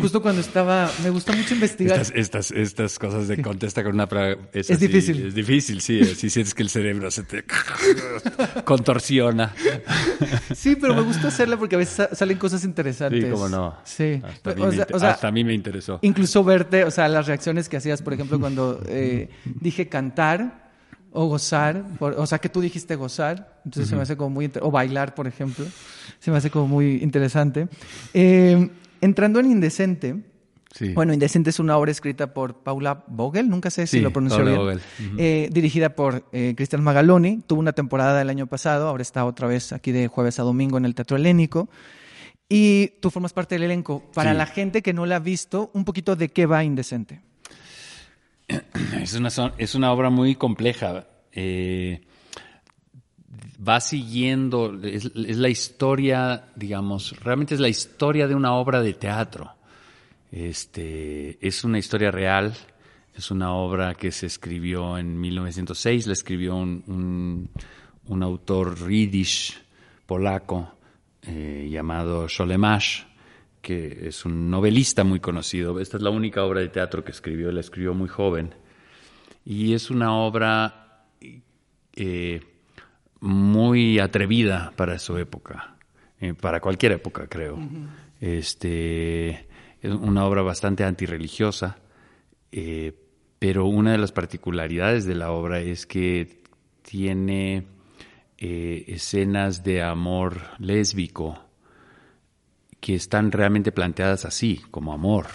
Justo 0.00 0.20
cuando 0.20 0.40
estaba, 0.40 0.90
me 1.04 1.10
gusta 1.10 1.32
mucho 1.32 1.54
investigar. 1.54 2.00
Estas, 2.00 2.16
estas, 2.16 2.50
estas 2.50 2.98
cosas 2.98 3.28
de 3.28 3.40
contesta 3.40 3.84
con 3.84 3.94
una 3.94 4.08
es, 4.52 4.68
Es 4.68 4.76
así, 4.76 4.86
difícil. 4.88 5.26
Es 5.28 5.34
difícil, 5.34 5.80
sí. 5.80 6.04
Si 6.04 6.30
sientes 6.30 6.52
que 6.52 6.64
el 6.64 6.68
cerebro 6.68 7.10
se 7.12 7.22
te 7.22 7.44
contorsiona. 8.64 9.54
Sí, 10.54 10.76
pero 10.76 10.94
me 10.94 11.02
gusta 11.02 11.28
hacerla 11.28 11.56
porque 11.56 11.76
a 11.76 11.78
veces 11.78 11.94
sa- 11.94 12.14
salen 12.14 12.38
cosas 12.38 12.64
interesantes. 12.64 13.24
Sí, 13.24 13.30
cómo 13.30 13.48
no. 13.48 13.76
Sí. 13.84 14.20
Hasta 14.24 14.50
a 14.50 14.54
mí, 14.54 14.62
O 14.62 14.66
me, 14.66 14.70
sea- 14.72 14.80
inter- 14.82 14.96
o 14.96 14.98
sea, 14.98 15.10
hasta 15.10 15.28
a 15.28 15.32
mí 15.32 15.44
me 15.44 15.54
interesó. 15.54 15.98
incluso 16.02 16.42
verte, 16.44 16.84
o 16.84 16.90
sea, 16.90 17.08
las 17.08 17.26
reacciones 17.26 17.68
que 17.68 17.76
hacías, 17.76 18.02
por 18.02 18.12
ejemplo, 18.14 18.38
cuando 18.40 18.82
eh, 18.88 19.30
dije 19.60 19.88
cantar 19.88 20.70
o 21.12 21.26
gozar, 21.26 21.84
por- 21.98 22.14
o 22.14 22.26
sea, 22.26 22.38
que 22.38 22.48
tú 22.48 22.60
dijiste 22.60 22.96
gozar, 22.96 23.60
entonces 23.64 23.88
se 23.88 23.96
me 23.96 24.02
hace 24.02 24.16
como 24.16 24.30
muy, 24.30 24.50
o 24.60 24.70
bailar, 24.70 25.14
por 25.14 25.26
ejemplo, 25.28 25.64
se 26.18 26.30
me 26.30 26.36
hace 26.38 26.50
como 26.50 26.66
muy 26.66 26.96
interesante. 26.96 27.68
Eh, 28.12 28.68
entrando 29.04 29.40
en 29.40 29.46
Indecente, 29.50 30.16
Sí. 30.74 30.92
Bueno, 30.92 31.12
Indecente 31.12 31.50
es 31.50 31.60
una 31.60 31.76
obra 31.78 31.92
escrita 31.92 32.34
por 32.34 32.64
Paula 32.64 33.04
Vogel, 33.06 33.48
nunca 33.48 33.70
sé 33.70 33.86
si 33.86 33.98
Sí, 33.98 34.02
lo 34.02 34.10
pronuncio 34.12 34.38
Paula 34.38 34.50
bien. 34.50 34.60
Vogel. 34.64 34.80
Eh, 35.20 35.48
dirigida 35.52 35.90
por 35.94 36.24
eh, 36.32 36.54
Cristian 36.56 36.82
Magaloni. 36.82 37.42
Tuvo 37.46 37.60
una 37.60 37.74
temporada 37.74 38.20
el 38.20 38.28
año 38.28 38.48
pasado, 38.48 38.88
ahora 38.88 39.02
está 39.02 39.24
otra 39.24 39.46
vez 39.46 39.72
aquí 39.72 39.92
de 39.92 40.08
jueves 40.08 40.40
a 40.40 40.42
domingo 40.42 40.76
en 40.76 40.84
el 40.84 40.96
Teatro 40.96 41.16
Helénico. 41.16 41.68
Y 42.48 42.88
tú 43.00 43.12
formas 43.12 43.32
parte 43.32 43.54
del 43.54 43.62
elenco. 43.62 44.02
Para 44.14 44.32
Sí. 44.32 44.36
la 44.36 44.46
gente 44.46 44.82
que 44.82 44.92
no 44.92 45.06
la 45.06 45.14
ha 45.16 45.20
visto, 45.20 45.70
un 45.74 45.84
poquito 45.84 46.16
de 46.16 46.30
qué 46.30 46.44
va 46.44 46.64
Indecente. 46.64 47.20
Es 49.00 49.14
una, 49.14 49.28
es 49.58 49.74
una 49.76 49.92
obra 49.92 50.10
muy 50.10 50.34
compleja. 50.34 51.06
Eh, 51.30 52.00
va 53.66 53.80
siguiendo, 53.80 54.78
es, 54.82 55.14
la 55.14 55.48
historia, 55.48 56.44
digamos, 56.54 57.18
realmente 57.20 57.54
es 57.54 57.60
la 57.60 57.68
historia 57.68 58.26
de 58.28 58.34
una 58.34 58.54
obra 58.54 58.82
de 58.82 58.94
teatro. 58.94 59.52
Este, 60.30 61.38
es 61.46 61.62
una 61.62 61.78
historia 61.78 62.10
real 62.10 62.56
Es 63.16 63.30
una 63.30 63.54
obra 63.54 63.94
que 63.94 64.10
se 64.10 64.26
escribió 64.26 64.98
en 64.98 65.20
1906, 65.20 66.08
la 66.08 66.14
escribió 66.14 66.56
un, 66.56 67.48
un, 68.08 68.22
autor 68.24 68.76
yiddish 68.88 69.56
polaco 70.04 70.74
eh, 71.22 71.68
llamado 71.70 72.26
Sholemash, 72.26 73.04
que 73.62 74.08
es 74.08 74.24
un 74.24 74.50
novelista 74.50 75.04
muy 75.04 75.20
conocido. 75.20 75.78
Esta 75.78 75.96
es 75.98 76.02
la 76.02 76.10
única 76.10 76.42
obra 76.42 76.60
de 76.60 76.68
teatro 76.68 77.04
que 77.04 77.12
escribió, 77.12 77.52
la 77.52 77.60
escribió 77.60 77.94
muy 77.94 78.08
joven. 78.08 78.52
Y 79.44 79.74
es 79.74 79.90
una 79.90 80.16
obra 80.16 81.06
eh, 81.94 82.40
muy 83.24 83.98
atrevida 84.00 84.74
para 84.76 84.98
su 84.98 85.16
época, 85.16 85.76
eh, 86.20 86.34
para 86.34 86.60
cualquier 86.60 86.92
época, 86.92 87.26
creo. 87.26 87.58
Este 88.20 89.48
es 89.80 89.92
una 89.92 90.26
obra 90.26 90.42
bastante 90.42 90.84
antirreligiosa, 90.84 91.78
eh, 92.52 92.92
pero 93.38 93.64
una 93.64 93.92
de 93.92 93.98
las 93.98 94.12
particularidades 94.12 95.06
de 95.06 95.14
la 95.14 95.30
obra 95.30 95.60
es 95.60 95.86
que 95.86 96.42
tiene 96.82 97.66
eh, 98.36 98.84
escenas 98.88 99.64
de 99.64 99.82
amor 99.82 100.42
lésbico 100.58 101.40
que 102.78 102.94
están 102.94 103.32
realmente 103.32 103.72
planteadas 103.72 104.26
así, 104.26 104.60
como 104.70 104.92
amor 104.92 105.28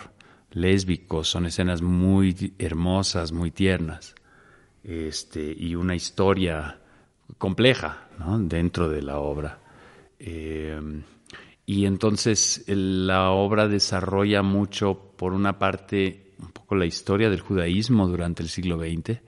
lésbico. 0.51 1.23
Son 1.23 1.47
escenas 1.47 1.81
muy 1.81 2.53
hermosas, 2.59 3.31
muy 3.31 3.49
tiernas, 3.49 4.13
este, 4.83 5.55
y 5.57 5.73
una 5.73 5.95
historia 5.95 6.79
compleja 7.37 8.07
dentro 8.39 8.89
de 8.89 9.01
la 9.01 9.19
obra. 9.19 9.59
Eh, 10.19 10.79
y 11.65 11.85
entonces 11.85 12.63
la 12.67 13.29
obra 13.29 13.67
desarrolla 13.67 14.41
mucho, 14.41 15.13
por 15.15 15.33
una 15.33 15.59
parte, 15.59 16.33
un 16.39 16.51
poco 16.51 16.75
la 16.75 16.85
historia 16.85 17.29
del 17.29 17.41
judaísmo 17.41 18.07
durante 18.07 18.41
el 18.41 18.49
siglo 18.49 18.77
XX, 18.79 19.19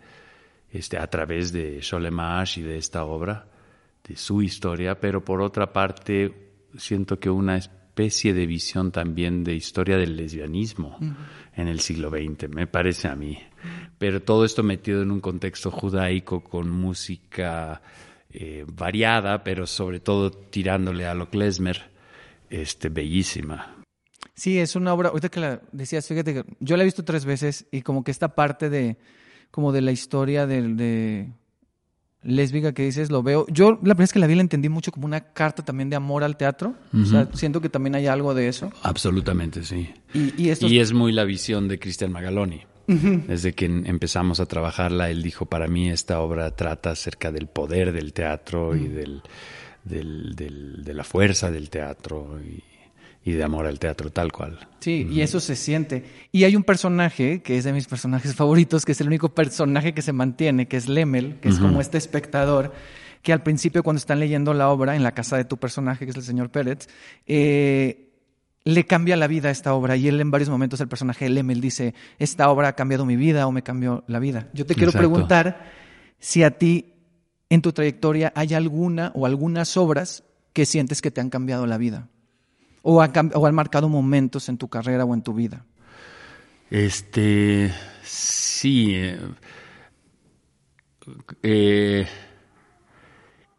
este, 0.71 0.97
a 0.97 1.07
través 1.07 1.51
de 1.51 1.79
Sholemash 1.81 2.59
y 2.59 2.61
de 2.63 2.77
esta 2.77 3.05
obra, 3.05 3.47
de 4.07 4.15
su 4.15 4.41
historia, 4.41 4.99
pero 4.99 5.23
por 5.23 5.41
otra 5.41 5.71
parte 5.71 6.51
siento 6.77 7.19
que 7.19 7.29
una 7.29 7.57
especie 7.57 8.33
de 8.33 8.45
visión 8.47 8.91
también 8.91 9.43
de 9.43 9.53
historia 9.53 9.97
del 9.97 10.15
lesbianismo 10.15 10.97
en 11.55 11.67
el 11.67 11.79
siglo 11.79 12.09
XX, 12.09 12.49
me 12.49 12.67
parece 12.67 13.07
a 13.07 13.15
mí. 13.15 13.37
Pero 13.97 14.21
todo 14.21 14.45
esto 14.45 14.63
metido 14.63 15.01
en 15.01 15.11
un 15.11 15.21
contexto 15.21 15.69
judaico 15.71 16.43
con 16.43 16.69
música 16.69 17.81
eh, 18.31 18.65
variada, 18.67 19.43
pero 19.43 19.67
sobre 19.67 19.99
todo 19.99 20.31
tirándole 20.31 21.05
a 21.05 21.13
lo 21.13 21.29
klezmer 21.29 21.91
este, 22.49 22.89
bellísima. 22.89 23.75
Sí, 24.33 24.59
es 24.59 24.75
una 24.75 24.93
obra, 24.93 25.09
ahorita 25.09 25.29
que 25.29 25.39
la 25.39 25.61
decías, 25.71 26.07
fíjate 26.07 26.33
que 26.33 26.45
yo 26.59 26.77
la 26.77 26.83
he 26.83 26.85
visto 26.85 27.03
tres 27.03 27.25
veces 27.25 27.67
y 27.71 27.81
como 27.81 28.03
que 28.03 28.11
esta 28.11 28.33
parte 28.33 28.69
de, 28.69 28.97
como 29.51 29.71
de 29.71 29.81
la 29.81 29.91
historia 29.91 30.47
de, 30.47 30.61
de 30.73 31.29
lésbica 32.23 32.73
que 32.73 32.83
dices, 32.83 33.09
lo 33.09 33.23
veo. 33.23 33.45
Yo 33.49 33.71
la 33.71 33.77
primera 33.77 33.95
vez 33.95 34.13
que 34.13 34.19
la 34.19 34.27
vi 34.27 34.35
la 34.35 34.41
entendí 34.41 34.69
mucho 34.69 34.91
como 34.91 35.05
una 35.05 35.21
carta 35.21 35.63
también 35.63 35.89
de 35.89 35.95
amor 35.95 36.23
al 36.23 36.37
teatro. 36.37 36.75
O 36.93 37.05
sea, 37.05 37.27
siento 37.33 37.61
que 37.61 37.69
también 37.69 37.95
hay 37.95 38.07
algo 38.07 38.33
de 38.33 38.47
eso. 38.47 38.71
Absolutamente, 38.83 39.63
sí. 39.63 39.89
Y, 40.13 40.43
y, 40.43 40.79
es 40.79 40.93
muy 40.93 41.11
la 41.11 41.23
visión 41.23 41.67
de 41.67 41.79
Cristian 41.79 42.11
Magaloni. 42.11 42.61
Desde 42.87 43.53
que 43.53 43.65
empezamos 43.65 44.41
a 44.41 44.45
trabajarla, 44.47 45.09
él 45.09 45.23
dijo, 45.23 45.45
para 45.45 45.67
mí 45.67 45.89
esta 45.89 46.19
obra 46.19 46.51
trata 46.51 46.91
acerca 46.91 47.31
del 47.31 47.47
poder 47.47 47.93
del 47.93 48.11
teatro 48.11 48.75
y 48.75 48.89
del 48.89 49.21
del, 49.83 50.35
del, 50.35 50.83
de 50.83 50.93
la 50.93 51.03
fuerza 51.03 51.51
del 51.51 51.69
teatro 51.69 52.39
y, 52.43 52.63
de 53.23 53.43
amor 53.43 53.67
al 53.67 53.77
teatro 53.77 54.09
tal 54.09 54.31
cual. 54.31 54.67
Sí, 54.79 55.07
y 55.09 55.21
eso 55.21 55.39
se 55.39 55.55
siente. 55.55 56.03
Y 56.31 56.43
hay 56.43 56.55
un 56.55 56.63
personaje 56.63 57.41
que 57.43 57.57
es 57.57 57.63
de 57.63 57.73
mis 57.73 57.87
personajes 57.87 58.33
favoritos, 58.33 58.83
que 58.83 58.93
es 58.93 59.01
el 59.01 59.07
único 59.07 59.29
personaje 59.29 59.93
que 59.93 60.01
se 60.01 60.11
mantiene, 60.11 60.67
que 60.67 60.77
es 60.77 60.89
Lemel, 60.89 61.39
que 61.39 61.49
es 61.49 61.59
como 61.59 61.81
este 61.81 61.97
espectador 61.97 62.73
que 63.21 63.33
al 63.33 63.43
principio 63.43 63.83
cuando 63.83 63.99
están 63.99 64.19
leyendo 64.19 64.53
la 64.55 64.69
obra 64.69 64.95
en 64.95 65.03
la 65.03 65.13
casa 65.13 65.37
de 65.37 65.45
tu 65.45 65.57
personaje, 65.57 66.05
que 66.05 66.11
es 66.11 66.17
el 66.17 66.23
señor 66.23 66.49
Pérez, 66.49 66.89
eh, 67.27 68.09
le 68.63 68.85
cambia 68.85 69.15
la 69.15 69.27
vida 69.27 69.49
a 69.49 69.51
esta 69.51 69.73
obra 69.75 69.95
y 69.95 70.07
él 70.07 70.19
en 70.19 70.31
varios 70.31 70.49
momentos, 70.49 70.81
el 70.81 70.87
personaje 70.87 71.25
de 71.25 71.29
Lemel 71.29 71.61
dice, 71.61 71.93
esta 72.17 72.49
obra 72.49 72.69
ha 72.69 72.73
cambiado 72.73 73.05
mi 73.05 73.15
vida 73.15 73.45
o 73.45 73.51
me 73.51 73.61
cambió 73.61 74.03
la 74.07 74.17
vida. 74.17 74.49
Yo 74.53 74.65
te 74.65 74.73
quiero 74.73 74.91
preguntar 74.91 75.71
si 76.19 76.41
a 76.43 76.57
ti 76.57 76.93
en 77.49 77.61
tu 77.61 77.71
trayectoria 77.73 78.31
hay 78.35 78.55
alguna 78.55 79.11
o 79.13 79.27
algunas 79.27 79.77
obras 79.77 80.23
que 80.53 80.65
sientes 80.65 81.01
que 81.01 81.11
te 81.11 81.21
han 81.21 81.29
cambiado 81.29 81.67
la 81.67 81.77
vida 81.77 82.07
o, 82.81 83.01
han 83.01 83.55
marcado 83.55 83.89
momentos 83.89 84.49
en 84.49 84.57
tu 84.57 84.67
carrera 84.67 85.05
o 85.05 85.13
en 85.13 85.21
tu 85.21 85.33
vida. 85.33 85.65
Este, 86.69 87.71
sí. 88.03 88.95
eh, 88.95 89.19
eh 91.43 92.07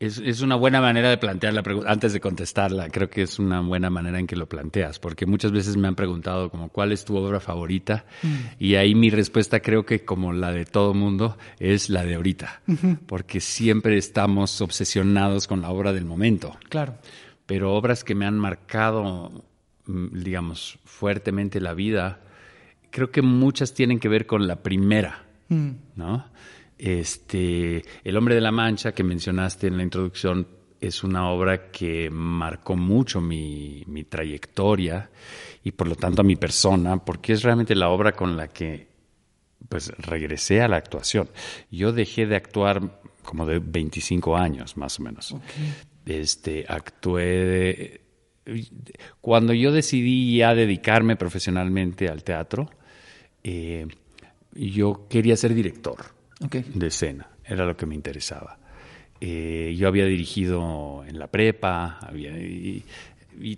es, 0.02 0.40
una 0.40 0.56
buena 0.56 0.80
manera 0.80 1.10
de 1.10 1.16
plantear 1.16 1.54
la 1.54 1.62
pregunta, 1.62 1.90
antes 1.90 2.12
de 2.12 2.20
contestarla, 2.20 2.88
creo 2.88 3.08
que 3.08 3.22
es 3.22 3.38
una 3.38 3.60
buena 3.60 3.88
manera 3.88 4.18
en 4.18 4.26
que 4.26 4.34
lo 4.34 4.48
planteas, 4.48 4.98
porque 4.98 5.26
muchas 5.26 5.52
veces 5.52 5.76
me 5.76 5.86
han 5.86 5.94
preguntado 5.94 6.50
como 6.50 6.70
cuál 6.70 6.90
es 6.90 7.04
tu 7.04 7.16
obra 7.16 7.38
favorita 7.38 8.04
mm. 8.22 8.34
y 8.58 8.74
ahí 8.74 8.96
mi 8.96 9.10
respuesta 9.10 9.60
creo 9.60 9.86
que 9.86 10.04
como 10.04 10.32
la 10.32 10.50
de 10.50 10.64
todo 10.64 10.92
mundo 10.92 11.38
es 11.60 11.88
la 11.88 12.04
de 12.04 12.16
ahorita, 12.16 12.62
porque 13.06 13.40
siempre 13.40 13.96
estamos 13.96 14.60
obsesionados 14.60 15.46
con 15.46 15.62
la 15.62 15.70
obra 15.70 15.92
del 15.92 16.04
momento. 16.04 16.56
Claro. 16.68 16.96
Pero 17.52 17.74
obras 17.74 18.02
que 18.02 18.14
me 18.14 18.24
han 18.24 18.38
marcado, 18.38 19.44
mm, 19.84 20.22
digamos, 20.22 20.78
fuertemente 20.86 21.60
la 21.60 21.74
vida, 21.74 22.22
creo 22.90 23.10
que 23.10 23.20
muchas 23.20 23.74
tienen 23.74 24.00
que 24.00 24.08
ver 24.08 24.24
con 24.24 24.46
la 24.46 24.62
primera, 24.62 25.26
mm. 25.50 25.70
¿no? 25.96 26.24
Este, 26.78 27.84
El 28.04 28.16
hombre 28.16 28.36
de 28.36 28.40
la 28.40 28.52
mancha 28.52 28.92
que 28.92 29.04
mencionaste 29.04 29.66
en 29.66 29.76
la 29.76 29.82
introducción 29.82 30.48
es 30.80 31.04
una 31.04 31.28
obra 31.28 31.70
que 31.70 32.08
marcó 32.08 32.74
mucho 32.74 33.20
mi, 33.20 33.84
trayectoria 34.08 35.10
y 35.62 35.72
por 35.72 35.88
lo 35.88 35.94
tanto 35.94 36.22
a 36.22 36.24
mi 36.24 36.36
persona, 36.36 37.04
porque 37.04 37.34
es 37.34 37.42
realmente 37.42 37.74
la 37.74 37.90
obra 37.90 38.12
con 38.12 38.34
la 38.34 38.48
que 38.48 38.88
pues 39.68 39.90
regresé 39.98 40.62
a 40.62 40.68
la 40.68 40.78
actuación. 40.78 41.28
Yo 41.70 41.92
dejé 41.92 42.24
de 42.24 42.36
actuar 42.36 43.02
como 43.22 43.44
de 43.44 43.58
25 43.58 44.38
años, 44.38 44.78
más 44.78 44.98
o 44.98 45.02
menos. 45.02 45.36
Este, 46.04 46.64
actué 46.68 48.02
cuando 49.20 49.52
yo 49.52 49.72
decidí 49.72 50.36
ya 50.36 50.54
dedicarme 50.54 51.16
profesionalmente 51.16 52.08
al 52.08 52.24
teatro, 52.24 52.70
eh, 53.44 53.86
yo 54.54 55.06
quería 55.08 55.36
ser 55.36 55.54
director 55.54 56.06
de 56.40 56.86
escena, 56.86 57.28
era 57.44 57.64
lo 57.64 57.76
que 57.76 57.86
me 57.86 57.94
interesaba. 57.94 58.58
Eh, 59.20 59.74
yo 59.78 59.86
había 59.86 60.06
dirigido 60.06 61.04
en 61.06 61.18
la 61.18 61.28
prepa 61.28 61.98
había, 62.00 62.36
y, 62.36 62.84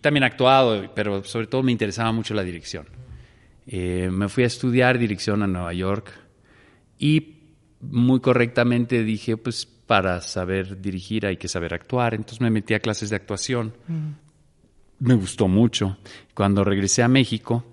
también 0.00 0.24
actuado, 0.24 0.92
pero 0.94 1.24
sobre 1.24 1.46
todo 1.46 1.62
me 1.62 1.72
interesaba 1.72 2.12
mucho 2.12 2.34
la 2.34 2.44
dirección. 2.44 2.86
Eh, 3.66 4.10
me 4.12 4.28
fui 4.28 4.44
a 4.44 4.46
estudiar 4.46 4.98
dirección 4.98 5.42
a 5.42 5.46
Nueva 5.46 5.72
York 5.72 6.12
y 6.98 7.38
muy 7.80 8.20
correctamente 8.20 9.02
dije, 9.02 9.38
pues 9.38 9.66
para 9.86 10.20
saber 10.20 10.80
dirigir 10.80 11.26
hay 11.26 11.36
que 11.36 11.48
saber 11.48 11.74
actuar, 11.74 12.14
entonces 12.14 12.40
me 12.40 12.50
metí 12.50 12.74
a 12.74 12.80
clases 12.80 13.10
de 13.10 13.16
actuación. 13.16 13.74
Mm. 13.86 14.10
Me 15.00 15.14
gustó 15.14 15.48
mucho. 15.48 15.98
Cuando 16.34 16.64
regresé 16.64 17.02
a 17.02 17.08
México, 17.08 17.64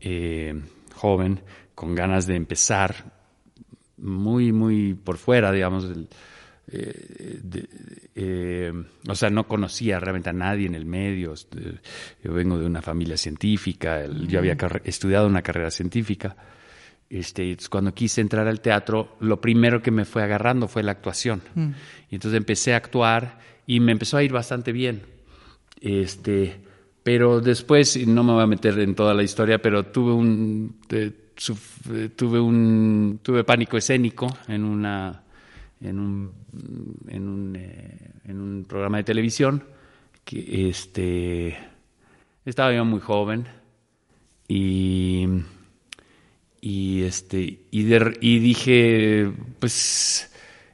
eh, 0.00 0.54
joven, 0.94 1.40
con 1.74 1.94
ganas 1.94 2.26
de 2.26 2.36
empezar 2.36 3.12
muy, 3.98 4.52
muy 4.52 4.94
por 4.94 5.18
fuera, 5.18 5.52
digamos. 5.52 5.86
Eh, 6.68 7.40
eh, 8.14 8.72
o 9.06 9.14
sea, 9.14 9.28
no 9.30 9.46
conocía 9.46 10.00
realmente 10.00 10.30
a 10.30 10.32
nadie 10.32 10.66
en 10.66 10.74
el 10.74 10.86
medio. 10.86 11.34
Este, 11.34 11.80
yo 12.22 12.32
vengo 12.32 12.58
de 12.58 12.66
una 12.66 12.80
familia 12.80 13.16
científica, 13.16 14.06
yo 14.06 14.38
había 14.38 14.56
estudiado 14.84 15.26
una 15.26 15.42
carrera 15.42 15.70
científica. 15.70 16.36
Este, 17.10 17.56
cuando 17.70 17.94
quise 17.94 18.20
entrar 18.20 18.48
al 18.48 18.60
teatro, 18.60 19.16
lo 19.20 19.40
primero 19.40 19.82
que 19.82 19.90
me 19.90 20.04
fue 20.04 20.22
agarrando 20.22 20.68
fue 20.68 20.82
la 20.82 20.92
actuación. 20.92 21.42
Mm. 21.54 21.70
Y 22.10 22.14
entonces 22.14 22.38
empecé 22.38 22.74
a 22.74 22.78
actuar 22.78 23.38
y 23.66 23.80
me 23.80 23.92
empezó 23.92 24.16
a 24.16 24.22
ir 24.22 24.32
bastante 24.32 24.72
bien. 24.72 25.02
Este, 25.80 26.56
pero 27.02 27.40
después, 27.40 28.06
no 28.06 28.24
me 28.24 28.32
voy 28.32 28.42
a 28.42 28.46
meter 28.46 28.78
en 28.78 28.94
toda 28.94 29.14
la 29.14 29.22
historia, 29.22 29.60
pero 29.60 29.84
tuve 29.84 30.12
un... 30.12 30.76
Eh, 30.90 31.12
tuve 32.14 32.38
un 32.38 33.18
tuve 33.20 33.42
pánico 33.42 33.76
escénico 33.76 34.28
en 34.46 34.62
una 34.62 35.24
en 35.80 35.98
un 35.98 36.32
en 37.08 37.28
un, 37.28 37.56
eh, 37.56 38.10
en 38.24 38.40
un 38.40 38.64
programa 38.64 38.98
de 38.98 39.04
televisión 39.04 39.64
que 40.24 40.68
este 40.68 41.58
estaba 42.44 42.72
yo 42.72 42.84
muy 42.84 43.00
joven 43.00 43.46
y 44.46 45.26
y 46.64 47.02
este 47.02 47.40
y, 47.40 47.58
y 47.70 48.38
dije 48.38 49.30
pues 49.58 50.30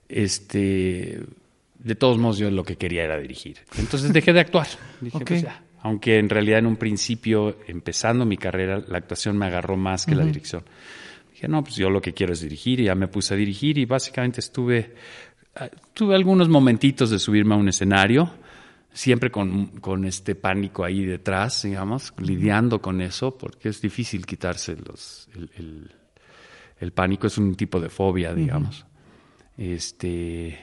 este 0.08 1.20
de 1.80 1.94
todos 1.96 2.16
modos 2.16 2.38
yo 2.38 2.48
lo 2.48 2.62
que 2.62 2.76
quería 2.76 3.02
era 3.02 3.18
dirigir. 3.18 3.58
Entonces 3.76 4.12
dejé 4.12 4.32
de 4.32 4.40
actuar. 4.40 4.68
Dije 5.00 5.18
pues 5.24 5.42
ya. 5.42 5.64
Aunque 5.82 6.18
en 6.18 6.28
realidad 6.28 6.60
en 6.60 6.66
un 6.66 6.76
principio, 6.76 7.56
empezando 7.66 8.24
mi 8.24 8.36
carrera, 8.36 8.84
la 8.86 8.98
actuación 8.98 9.36
me 9.36 9.46
agarró 9.46 9.76
más 9.76 10.04
que 10.04 10.14
la 10.14 10.24
dirección. 10.24 10.62
Dije, 11.32 11.48
no, 11.48 11.64
pues 11.64 11.74
yo 11.76 11.88
lo 11.88 12.02
que 12.02 12.12
quiero 12.12 12.34
es 12.34 12.42
dirigir 12.42 12.80
y 12.80 12.84
ya 12.84 12.94
me 12.94 13.08
puse 13.08 13.32
a 13.32 13.36
dirigir 13.38 13.78
y 13.78 13.86
básicamente 13.86 14.40
estuve, 14.40 14.94
eh, 15.58 15.70
tuve 15.94 16.14
algunos 16.14 16.50
momentitos 16.50 17.08
de 17.08 17.18
subirme 17.18 17.54
a 17.54 17.56
un 17.56 17.70
escenario, 17.70 18.30
siempre 18.92 19.30
con, 19.30 19.78
con 19.80 20.04
este 20.04 20.34
pánico 20.34 20.84
ahí 20.84 21.04
detrás, 21.04 21.62
digamos, 21.62 22.12
lidiando 22.18 22.80
con 22.80 23.00
eso, 23.00 23.36
porque 23.36 23.68
es 23.68 23.80
difícil 23.80 24.26
quitarse 24.26 24.76
los, 24.76 25.28
el, 25.34 25.50
el, 25.56 25.90
el 26.78 26.92
pánico, 26.92 27.26
es 27.26 27.38
un 27.38 27.54
tipo 27.54 27.80
de 27.80 27.88
fobia, 27.88 28.34
digamos. 28.34 28.86
Este, 29.56 30.58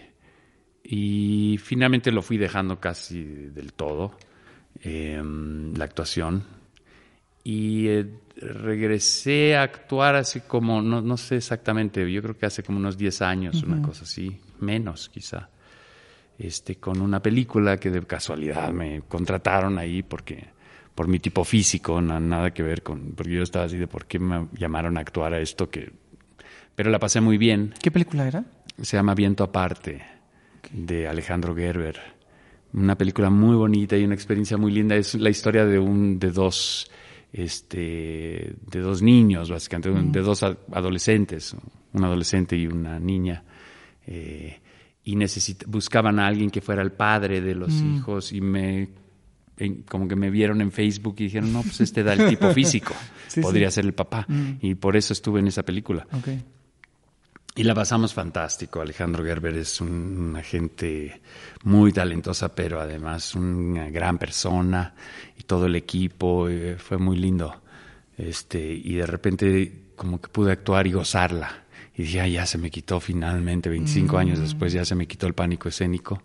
y 0.84 1.60
finalmente 1.62 2.12
lo 2.12 2.22
fui 2.22 2.38
dejando 2.38 2.79
casi 2.79 3.24
del 3.24 3.74
todo, 3.74 4.17
eh, 4.84 5.22
la 5.24 5.86
actuación. 5.86 6.43
Y 7.43 7.88
eh, 7.88 8.05
regresé 8.38 9.55
a 9.55 9.63
actuar 9.63 10.15
así 10.15 10.41
como, 10.41 10.81
no, 10.81 11.01
no, 11.01 11.17
sé 11.17 11.38
exactamente, 11.38 12.12
yo 12.12 12.22
creo 12.22 12.38
que 12.38 12.46
hace 12.46 12.63
como 12.63 12.77
unos 12.77 12.98
10 12.98 13.22
años, 13.22 13.63
una 13.63 13.81
cosa 13.81 14.03
así, 14.03 14.39
menos 14.60 15.10
quizá, 15.10 15.50
este, 16.38 16.75
con 16.75 17.01
una 17.01 17.22
película 17.22 17.77
que 17.77 17.89
de 17.89 18.01
casualidad 18.03 18.72
me 18.72 19.01
contrataron 19.08 19.77
ahí 19.77 20.03
porque 20.03 20.58
por 20.94 21.08
mi 21.08 21.20
tipo 21.20 21.44
físico, 21.44 22.01
no, 22.01 22.20
nada 22.20 22.51
que 22.51 22.63
ver 22.63 22.82
con, 22.82 23.12
porque 23.12 23.34
yo 23.34 23.44
estaba 23.44 23.65
así 23.65 23.77
de 23.77 23.88
por 23.88 24.06
qué 24.06 24.17
me 24.17 24.48
llamaron 24.53 24.98
a 24.98 25.01
actuar 25.01 25.34
a 25.34 25.39
esto 25.39 25.70
que... 25.70 25.91
Pero 26.75 26.89
la 26.89 26.98
pasé 26.98 27.22
muy 27.22 27.38
bien. 27.38 27.74
¿Qué 27.82 27.91
película 27.91 28.27
era? 28.27 28.46
Se 28.82 28.98
llama 28.98 29.13
Viento 29.13 29.44
Aparte, 29.44 30.01
de 30.72 31.08
Alejandro 31.08 31.56
Gerber. 31.56 32.00
Una 32.74 32.96
película 32.96 33.29
muy 33.29 33.56
bonita 33.56 33.96
y 33.96 34.03
una 34.03 34.15
experiencia 34.15 34.58
muy 34.58 34.72
linda. 34.72 34.96
Es 34.96 35.15
la 35.15 35.29
historia 35.29 35.65
de 35.65 35.79
un, 35.79 36.17
de 36.17 36.32
dos, 36.32 36.89
este, 37.32 38.56
de 38.70 38.79
dos 38.79 39.01
niños, 39.01 39.50
básicamente, 39.51 39.91
mm. 39.91 40.12
de 40.12 40.22
dos 40.22 40.44
adolescentes, 40.44 41.56
un 41.94 42.03
adolescente 42.03 42.56
y 42.56 42.67
una 42.67 43.00
niña. 43.00 43.44
Eh, 44.06 44.60
y 45.08 45.58
buscaban 45.68 46.20
a 46.20 46.28
alguien 46.28 46.50
que 46.50 46.62
fuera 46.62 46.82
el 46.82 46.92
padre 46.92 47.40
de 47.40 47.56
los 47.56 47.74
mm. 47.74 47.96
hijos 47.96 48.34
y 48.34 48.42
me 48.42 48.90
en, 49.58 49.84
como 49.84 50.08
que 50.08 50.16
me 50.16 50.30
vieron 50.30 50.62
en 50.62 50.72
Facebook 50.72 51.16
y 51.20 51.24
dijeron, 51.24 51.52
no, 51.52 51.62
pues 51.64 51.82
este 51.82 52.04
da 52.04 52.14
el 52.14 52.30
tipo 52.30 52.52
físico, 52.54 52.94
sí, 53.28 53.42
podría 53.42 53.72
sí. 53.72 53.76
ser 53.76 53.86
el 53.86 53.94
papá. 53.94 54.26
Mm. 54.28 54.54
Y 54.62 54.76
por 54.76 54.96
eso 54.96 55.14
estuve 55.14 55.40
en 55.40 55.48
esa 55.48 55.64
película. 55.64 56.06
Okay. 56.20 56.44
Y 57.56 57.64
la 57.64 57.74
pasamos 57.74 58.14
fantástico. 58.14 58.82
Alejandro 58.82 59.24
Gerber 59.24 59.56
es 59.56 59.82
un, 59.82 59.90
una 60.30 60.44
gente 60.44 61.22
muy 61.64 61.92
talentosa, 61.92 62.54
pero 62.54 62.80
además 62.80 63.34
una 63.34 63.90
gran 63.90 64.20
persona 64.20 64.94
y 65.36 65.44
todo 65.44 65.66
el 65.66 65.76
equipo 65.76 66.50
eh, 66.50 66.76
fue 66.78 66.98
muy 66.98 67.18
lindo. 67.18 67.62
Este, 68.16 68.60
y 68.62 68.94
de 68.94 69.06
repente 69.08 69.88
como 69.96 70.22
que 70.22 70.28
pude 70.28 70.52
actuar 70.52 70.86
y 70.86 70.92
gozarla. 70.92 71.64
Y 71.98 72.04
dije, 72.04 72.22
ah, 72.22 72.27
ya 72.27 72.46
se 72.46 72.60
me 72.60 72.70
quitó 72.70 73.00
finalmente, 73.00 73.70
25 73.70 74.16
mm. 74.16 74.20
años 74.20 74.39
después 74.39 74.72
ya 74.72 74.86
se 74.86 74.94
me 74.94 75.08
quitó 75.08 75.25
el 75.25 75.34
pánico 75.34 75.68
escénico. 75.68 76.22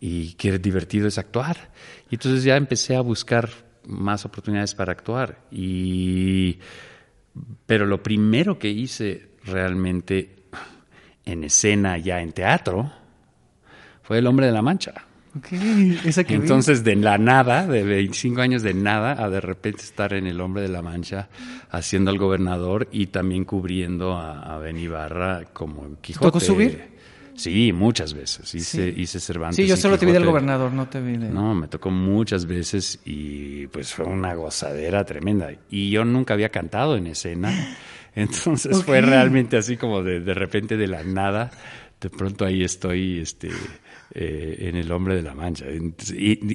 Y 0.00 0.34
qué 0.34 0.58
divertido 0.58 1.06
es 1.06 1.18
actuar. 1.18 1.70
Y 2.10 2.16
entonces 2.16 2.42
ya 2.42 2.56
empecé 2.56 2.96
a 2.96 3.00
buscar 3.00 3.48
más 3.86 4.24
oportunidades 4.24 4.74
para 4.74 4.92
actuar. 4.92 5.38
Y, 5.52 6.58
pero 7.64 7.86
lo 7.86 8.02
primero 8.02 8.58
que 8.58 8.70
hice 8.70 9.28
realmente 9.44 10.34
en 11.24 11.44
escena 11.44 11.96
ya 11.98 12.20
en 12.20 12.32
teatro 12.32 12.92
fue 14.02 14.18
El 14.18 14.26
Hombre 14.26 14.46
de 14.46 14.52
la 14.52 14.62
Mancha. 14.62 15.07
Okay, 15.36 16.00
esa 16.04 16.24
que 16.24 16.34
Entonces, 16.34 16.82
vi. 16.82 16.90
de 16.90 16.96
la 16.96 17.18
nada, 17.18 17.66
de 17.66 17.82
25 17.82 18.40
años 18.40 18.62
de 18.62 18.74
nada, 18.74 19.22
a 19.22 19.28
de 19.28 19.40
repente 19.40 19.82
estar 19.82 20.14
en 20.14 20.26
El 20.26 20.40
Hombre 20.40 20.62
de 20.62 20.68
la 20.68 20.80
Mancha 20.80 21.28
haciendo 21.70 22.10
al 22.10 22.18
gobernador 22.18 22.88
y 22.90 23.08
también 23.08 23.44
cubriendo 23.44 24.14
a, 24.14 24.54
a 24.54 24.58
Ben 24.58 24.78
Ibarra 24.78 25.44
como 25.52 26.00
Quijote. 26.00 26.26
¿Tocó 26.26 26.40
subir? 26.40 26.98
Sí, 27.38 27.72
muchas 27.72 28.14
veces. 28.14 28.52
Hice, 28.52 28.92
sí. 28.92 29.00
hice 29.00 29.20
Cervantes. 29.20 29.56
Sí, 29.56 29.66
yo 29.66 29.76
solo 29.76 29.96
te 29.96 30.04
vi 30.04 30.10
del 30.10 30.24
gobernador, 30.26 30.72
no 30.72 30.88
te 30.88 31.00
vi 31.00 31.16
de... 31.16 31.28
No, 31.28 31.54
me 31.54 31.68
tocó 31.68 31.90
muchas 31.90 32.46
veces 32.46 32.98
y 33.04 33.68
pues 33.68 33.94
fue 33.94 34.06
una 34.06 34.34
gozadera 34.34 35.04
tremenda. 35.04 35.52
Y 35.70 35.90
yo 35.90 36.04
nunca 36.04 36.34
había 36.34 36.48
cantado 36.48 36.96
en 36.96 37.06
escena. 37.06 37.76
Entonces 38.16 38.72
okay. 38.72 38.82
fue 38.82 39.00
realmente 39.02 39.56
así 39.56 39.76
como 39.76 40.02
de, 40.02 40.18
de 40.18 40.34
repente 40.34 40.76
de 40.76 40.88
la 40.88 41.04
nada. 41.04 41.52
De 42.00 42.10
pronto 42.10 42.44
ahí 42.44 42.64
estoy 42.64 43.20
este, 43.20 43.50
eh, 44.14 44.56
en 44.68 44.76
El 44.76 44.90
Hombre 44.90 45.14
de 45.16 45.22
la 45.22 45.34
Mancha. 45.34 45.66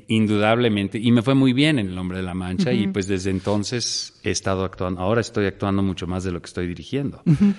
Indudablemente. 0.07 0.97
Y 0.97 1.11
me 1.11 1.21
fue 1.21 1.35
muy 1.35 1.53
bien 1.53 1.79
en 1.79 1.87
El 1.89 1.97
Hombre 1.97 2.17
de 2.17 2.23
la 2.23 2.33
Mancha. 2.33 2.71
Uh 2.71 2.73
-huh. 2.73 2.83
Y 2.83 2.87
pues 2.87 3.07
desde 3.07 3.29
entonces 3.29 4.19
he 4.23 4.31
estado 4.31 4.63
actuando. 4.63 5.01
Ahora 5.01 5.21
estoy 5.21 5.45
actuando 5.45 5.83
mucho 5.83 6.07
más 6.07 6.23
de 6.23 6.31
lo 6.31 6.41
que 6.41 6.47
estoy 6.47 6.67
dirigiendo. 6.67 7.21
Uh 7.25 7.31
-huh. 7.31 7.53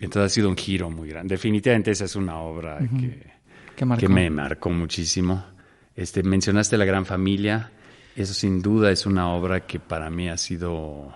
Entonces 0.00 0.32
ha 0.32 0.34
sido 0.34 0.48
un 0.48 0.56
giro 0.56 0.90
muy 0.90 1.08
grande. 1.08 1.34
Definitivamente 1.34 1.90
esa 1.90 2.04
es 2.04 2.14
una 2.16 2.38
obra 2.38 2.78
uh 2.80 2.84
-huh. 2.84 3.00
que, 3.76 3.96
que 3.98 4.08
me 4.08 4.30
marcó 4.30 4.70
muchísimo. 4.70 5.44
Este, 5.96 6.22
mencionaste 6.22 6.76
La 6.78 6.84
Gran 6.84 7.04
Familia. 7.04 7.72
Eso 8.14 8.34
sin 8.34 8.62
duda 8.62 8.90
es 8.90 9.06
una 9.06 9.28
obra 9.34 9.66
que 9.66 9.80
para 9.80 10.10
mí 10.10 10.28
ha 10.28 10.36
sido 10.36 11.12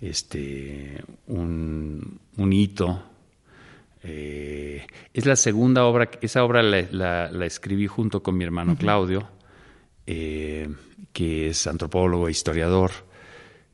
este, 0.00 1.02
un, 1.26 2.20
un 2.36 2.52
hito. 2.52 3.02
Eh, 4.04 4.86
es 5.12 5.26
la 5.26 5.36
segunda 5.36 5.84
obra, 5.86 6.10
esa 6.20 6.44
obra 6.44 6.62
la, 6.62 6.82
la, 6.90 7.30
la 7.30 7.46
escribí 7.46 7.86
junto 7.86 8.22
con 8.22 8.36
mi 8.36 8.44
hermano 8.44 8.72
uh 8.72 8.74
-huh. 8.74 8.78
Claudio, 8.78 9.28
eh, 10.06 10.68
que 11.12 11.48
es 11.48 11.66
antropólogo 11.66 12.28
e 12.28 12.30
historiador. 12.30 12.90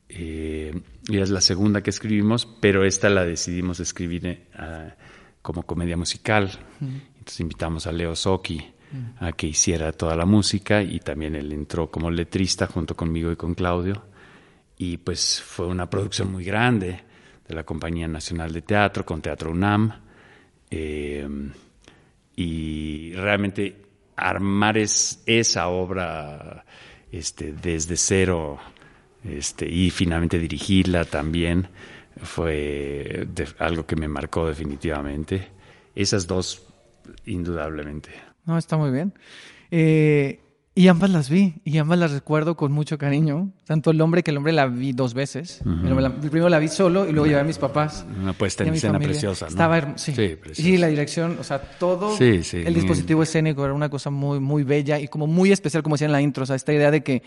Eh, 0.09 0.73
y 1.09 1.19
es 1.19 1.31
la 1.31 1.41
segunda 1.41 1.83
que 1.83 1.91
escribimos, 1.91 2.47
pero 2.61 2.85
esta 2.85 3.09
la 3.09 3.25
decidimos 3.25 3.81
escribir 3.81 4.47
uh, 4.55 4.91
como 5.43 5.65
comedia 5.65 5.97
musical. 5.97 6.45
Uh 6.81 6.85
-huh. 6.85 7.01
Entonces 7.19 7.41
invitamos 7.41 7.87
a 7.87 7.93
Leo 7.93 8.15
Soki 8.15 8.59
-huh. 8.93 9.29
a 9.29 9.33
que 9.33 9.47
hiciera 9.47 9.93
toda 9.93 10.17
la 10.17 10.27
música 10.27 10.83
y 10.83 11.01
también 11.01 11.35
él 11.35 11.53
entró 11.53 11.91
como 11.91 12.11
letrista 12.11 12.67
junto 12.67 12.95
conmigo 12.95 13.31
y 13.33 13.37
con 13.37 13.55
Claudio 13.55 14.05
y 14.77 14.97
pues 14.99 15.43
fue 15.43 15.67
una 15.67 15.89
producción 15.89 16.33
muy 16.33 16.45
grande 16.45 17.01
de 17.47 17.55
la 17.55 17.65
Compañía 17.65 18.09
Nacional 18.09 18.53
de 18.53 18.63
Teatro 18.63 19.05
con 19.05 19.21
Teatro 19.21 19.51
UNAM 19.51 19.93
eh, 20.71 21.29
y 22.37 23.13
realmente 23.15 23.83
armar 24.17 24.79
es, 24.79 25.23
esa 25.27 25.69
obra 25.69 26.65
este, 27.11 27.53
desde 27.53 27.97
cero 27.97 28.59
este, 29.25 29.69
y 29.69 29.91
finalmente 29.91 30.39
dirigirla 30.39 31.05
también 31.05 31.69
fue 32.23 33.27
algo 33.59 33.87
que 33.87 33.97
me 33.97 34.09
marcó 34.09 34.47
definitivamente. 34.47 35.49
Esas 35.95 36.27
dos, 36.27 36.67
indudablemente. 37.27 38.11
No, 38.45 38.59
está 38.59 38.77
muy 38.77 38.91
bien. 38.91 39.13
Eh, 39.71 40.41
y 40.75 40.87
ambas 40.89 41.11
las 41.11 41.29
vi, 41.29 41.55
y 41.65 41.79
ambas 41.79 41.99
las 41.99 42.13
recuerdo 42.13 42.57
con 42.57 42.71
mucho 42.71 42.97
cariño. 42.97 43.51
Tanto 43.65 43.91
el 43.91 44.01
hombre 44.01 44.23
que 44.23 44.31
el 44.31 44.37
hombre 44.37 44.53
la 44.53 44.67
vi 44.67 44.93
dos 44.93 45.15
veces. 45.15 45.61
Uh 45.65 45.69
-huh. 45.69 46.01
la, 46.01 46.15
primero 46.21 46.49
la 46.49 46.59
vi 46.59 46.69
solo 46.69 47.09
y 47.09 47.13
luego 47.13 47.27
llevé 47.27 47.41
a 47.41 47.45
mis 47.45 47.59
papás. 47.59 48.07
Una 48.21 48.33
puesta 48.33 48.65
en 48.65 48.75
escena 48.75 48.99
preciosa, 48.99 49.47
¿no? 49.47 49.51
Estaba 49.51 49.79
hermosa. 49.79 49.99
Sí. 49.99 50.15
Sí, 50.15 50.37
sí, 50.55 50.77
la 50.79 50.87
dirección, 50.87 51.37
o 51.41 51.45
sea, 51.45 51.61
todo 51.61 52.17
sí, 52.17 52.43
sí, 52.45 52.63
el 52.65 52.75
dispositivo 52.75 53.23
escénico 53.23 53.65
era 53.65 53.75
una 53.75 53.89
cosa 53.89 54.11
muy, 54.11 54.39
muy 54.39 54.63
bella 54.63 54.99
y 55.01 55.09
como 55.09 55.27
muy 55.27 55.51
especial, 55.51 55.83
como 55.83 55.97
decía 55.97 56.07
en 56.07 56.13
la 56.13 56.23
intro. 56.23 56.45
O 56.45 56.47
sea, 56.47 56.57
esta 56.57 56.73
idea 56.73 56.91
de 56.91 57.03
que 57.03 57.23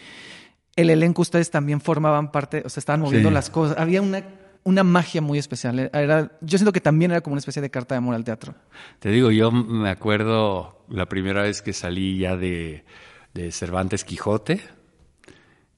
el 0.76 0.90
elenco, 0.90 1.22
ustedes 1.22 1.52
también 1.52 1.82
formaban 1.82 2.32
parte, 2.32 2.64
o 2.66 2.70
sea, 2.70 2.80
estaban 2.80 3.02
moviendo 3.02 3.30
las 3.30 3.50
cosas. 3.50 3.78
Había 3.78 4.02
una 4.02 4.24
una 4.66 4.84
magia 4.84 5.22
muy 5.22 5.38
especial. 5.38 5.92
Era, 5.94 6.32
yo 6.42 6.58
siento 6.58 6.72
que 6.72 6.80
también 6.80 7.12
era 7.12 7.22
como 7.22 7.34
una 7.34 7.40
especie 7.40 7.62
de 7.62 7.70
carta 7.70 7.96
de 7.96 7.98
amor 7.98 8.16
al 8.16 8.24
teatro. 8.24 8.56
Te 9.00 9.10
digo, 9.10 9.30
yo 9.30 9.52
me 9.52 9.90
acuerdo 9.90 10.86
la 10.90 11.06
primera 11.08 11.42
vez 11.42 11.62
que 11.62 11.74
salí 11.74 12.20
ya 12.20 12.38
de 12.38 12.86
de 13.34 13.52
Cervantes 13.52 14.04
Quijote, 14.04 14.62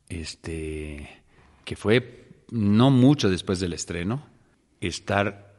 este, 0.09 1.23
que 1.63 1.75
fue 1.75 2.43
no 2.51 2.91
mucho 2.91 3.29
después 3.29 3.59
del 3.59 3.73
estreno, 3.73 4.25
estar 4.81 5.55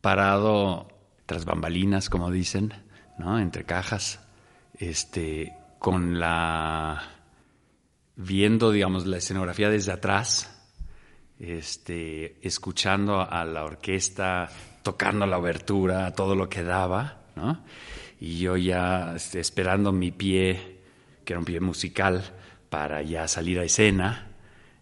parado 0.00 0.88
tras 1.26 1.44
bambalinas, 1.44 2.10
como 2.10 2.30
dicen, 2.30 2.72
¿no? 3.18 3.38
entre 3.38 3.64
cajas, 3.64 4.20
este, 4.78 5.52
con 5.78 6.18
la 6.18 7.02
viendo, 8.16 8.70
digamos, 8.70 9.06
la 9.06 9.18
escenografía 9.18 9.70
desde 9.70 9.92
atrás, 9.92 10.48
este, 11.38 12.38
escuchando 12.46 13.20
a 13.20 13.44
la 13.44 13.64
orquesta, 13.64 14.50
tocando 14.82 15.26
la 15.26 15.38
obertura, 15.38 16.12
todo 16.14 16.34
lo 16.34 16.48
que 16.48 16.62
daba, 16.62 17.22
¿no? 17.36 17.64
Y 18.22 18.38
yo 18.38 18.56
ya 18.56 19.14
este, 19.16 19.40
esperando 19.40 19.90
mi 19.90 20.12
pie, 20.12 20.78
que 21.24 21.32
era 21.32 21.40
un 21.40 21.44
pie 21.44 21.58
musical, 21.58 22.22
para 22.68 23.02
ya 23.02 23.26
salir 23.26 23.58
a 23.58 23.64
escena, 23.64 24.30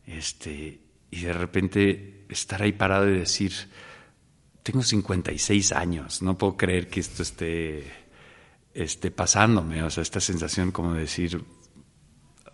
este, 0.06 0.78
y 1.10 1.20
de 1.22 1.32
repente 1.32 2.26
estar 2.28 2.60
ahí 2.60 2.72
parado 2.72 3.08
y 3.08 3.18
decir, 3.18 3.50
tengo 4.62 4.82
56 4.82 5.72
años, 5.72 6.20
no 6.20 6.36
puedo 6.36 6.58
creer 6.58 6.88
que 6.88 7.00
esto 7.00 7.22
esté, 7.22 7.90
esté 8.74 9.10
pasándome, 9.10 9.82
o 9.84 9.88
sea, 9.88 10.02
esta 10.02 10.20
sensación 10.20 10.70
como 10.70 10.92
de 10.92 11.00
decir, 11.00 11.42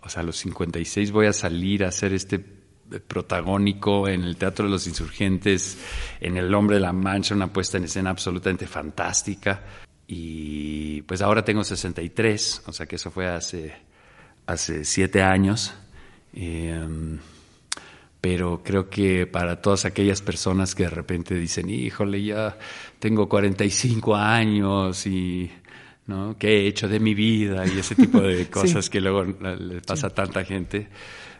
o 0.01 0.07
sea, 0.07 0.21
a 0.21 0.25
los 0.25 0.37
56 0.37 1.11
voy 1.11 1.25
a 1.25 1.33
salir 1.33 1.83
a 1.83 1.89
hacer 1.89 2.13
este 2.13 2.39
protagónico 2.39 4.07
en 4.07 4.23
el 4.23 4.37
Teatro 4.37 4.67
de 4.67 4.71
los 4.71 4.87
Insurgentes, 4.87 5.77
en 6.21 6.37
El 6.37 6.53
Hombre 6.53 6.77
de 6.77 6.81
la 6.83 6.93
Mancha, 6.93 7.35
una 7.35 7.51
puesta 7.51 7.75
en 7.75 7.83
escena 7.83 8.09
absolutamente 8.09 8.67
fantástica. 8.67 9.61
Y 10.07 11.01
pues 11.03 11.21
ahora 11.21 11.43
tengo 11.43 11.63
63, 11.63 12.63
o 12.65 12.73
sea 12.73 12.85
que 12.85 12.95
eso 12.95 13.11
fue 13.11 13.27
hace, 13.27 13.73
hace 14.45 14.85
siete 14.85 15.21
años. 15.21 15.73
Em, 16.33 17.19
pero 18.21 18.61
creo 18.63 18.89
que 18.89 19.27
para 19.27 19.61
todas 19.61 19.85
aquellas 19.85 20.21
personas 20.21 20.75
que 20.75 20.83
de 20.83 20.89
repente 20.89 21.35
dicen, 21.35 21.69
híjole, 21.69 22.23
ya 22.23 22.57
tengo 22.99 23.27
45 23.27 24.15
años 24.15 25.05
y 25.05 25.51
¿no? 26.07 26.37
¿Qué 26.39 26.61
he 26.61 26.67
hecho 26.67 26.87
de 26.87 26.99
mi 26.99 27.13
vida? 27.13 27.65
Y 27.67 27.79
ese 27.79 27.95
tipo 27.95 28.21
de 28.21 28.47
cosas 28.49 28.89
que 28.89 29.01
luego 29.01 29.23
le 29.23 29.81
pasa 29.81 30.07
a 30.07 30.09
tanta 30.09 30.43
gente. 30.43 30.87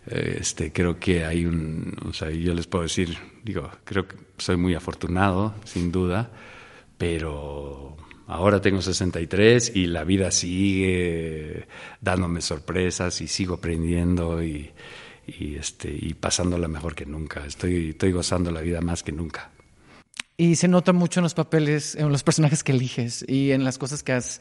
Este, 0.05 0.71
creo 0.71 0.99
que 0.99 1.25
hay 1.25 1.45
un, 1.45 1.93
o 2.05 2.13
sea, 2.13 2.29
yo 2.29 2.53
les 2.53 2.67
puedo 2.67 2.83
decir, 2.83 3.17
digo, 3.43 3.69
creo 3.83 4.07
que 4.07 4.15
soy 4.37 4.55
muy 4.55 4.73
afortunado, 4.73 5.55
sin 5.65 5.91
duda, 5.91 6.31
pero 6.97 7.97
ahora 8.27 8.61
tengo 8.61 8.81
63 8.81 9.71
y 9.75 9.87
la 9.87 10.03
vida 10.03 10.31
sigue 10.31 11.67
dándome 12.01 12.41
sorpresas 12.41 13.21
y 13.21 13.27
sigo 13.27 13.55
aprendiendo 13.55 14.43
y, 14.43 14.71
y, 15.25 15.55
este, 15.55 15.89
y 15.89 16.13
pasándola 16.13 16.67
mejor 16.67 16.95
que 16.95 17.05
nunca. 17.05 17.45
Estoy, 17.45 17.89
estoy 17.89 18.11
gozando 18.11 18.51
la 18.51 18.61
vida 18.61 18.81
más 18.81 19.03
que 19.03 19.11
nunca. 19.11 19.51
Y 20.39 20.55
se 20.55 20.67
nota 20.67 20.93
mucho 20.93 21.19
en 21.19 21.23
los 21.23 21.33
papeles, 21.33 21.95
en 21.95 22.11
los 22.11 22.23
personajes 22.23 22.63
que 22.63 22.71
eliges 22.71 23.25
y 23.27 23.51
en 23.51 23.63
las 23.63 23.79
cosas 23.79 24.03
que 24.03 24.13
has, 24.13 24.39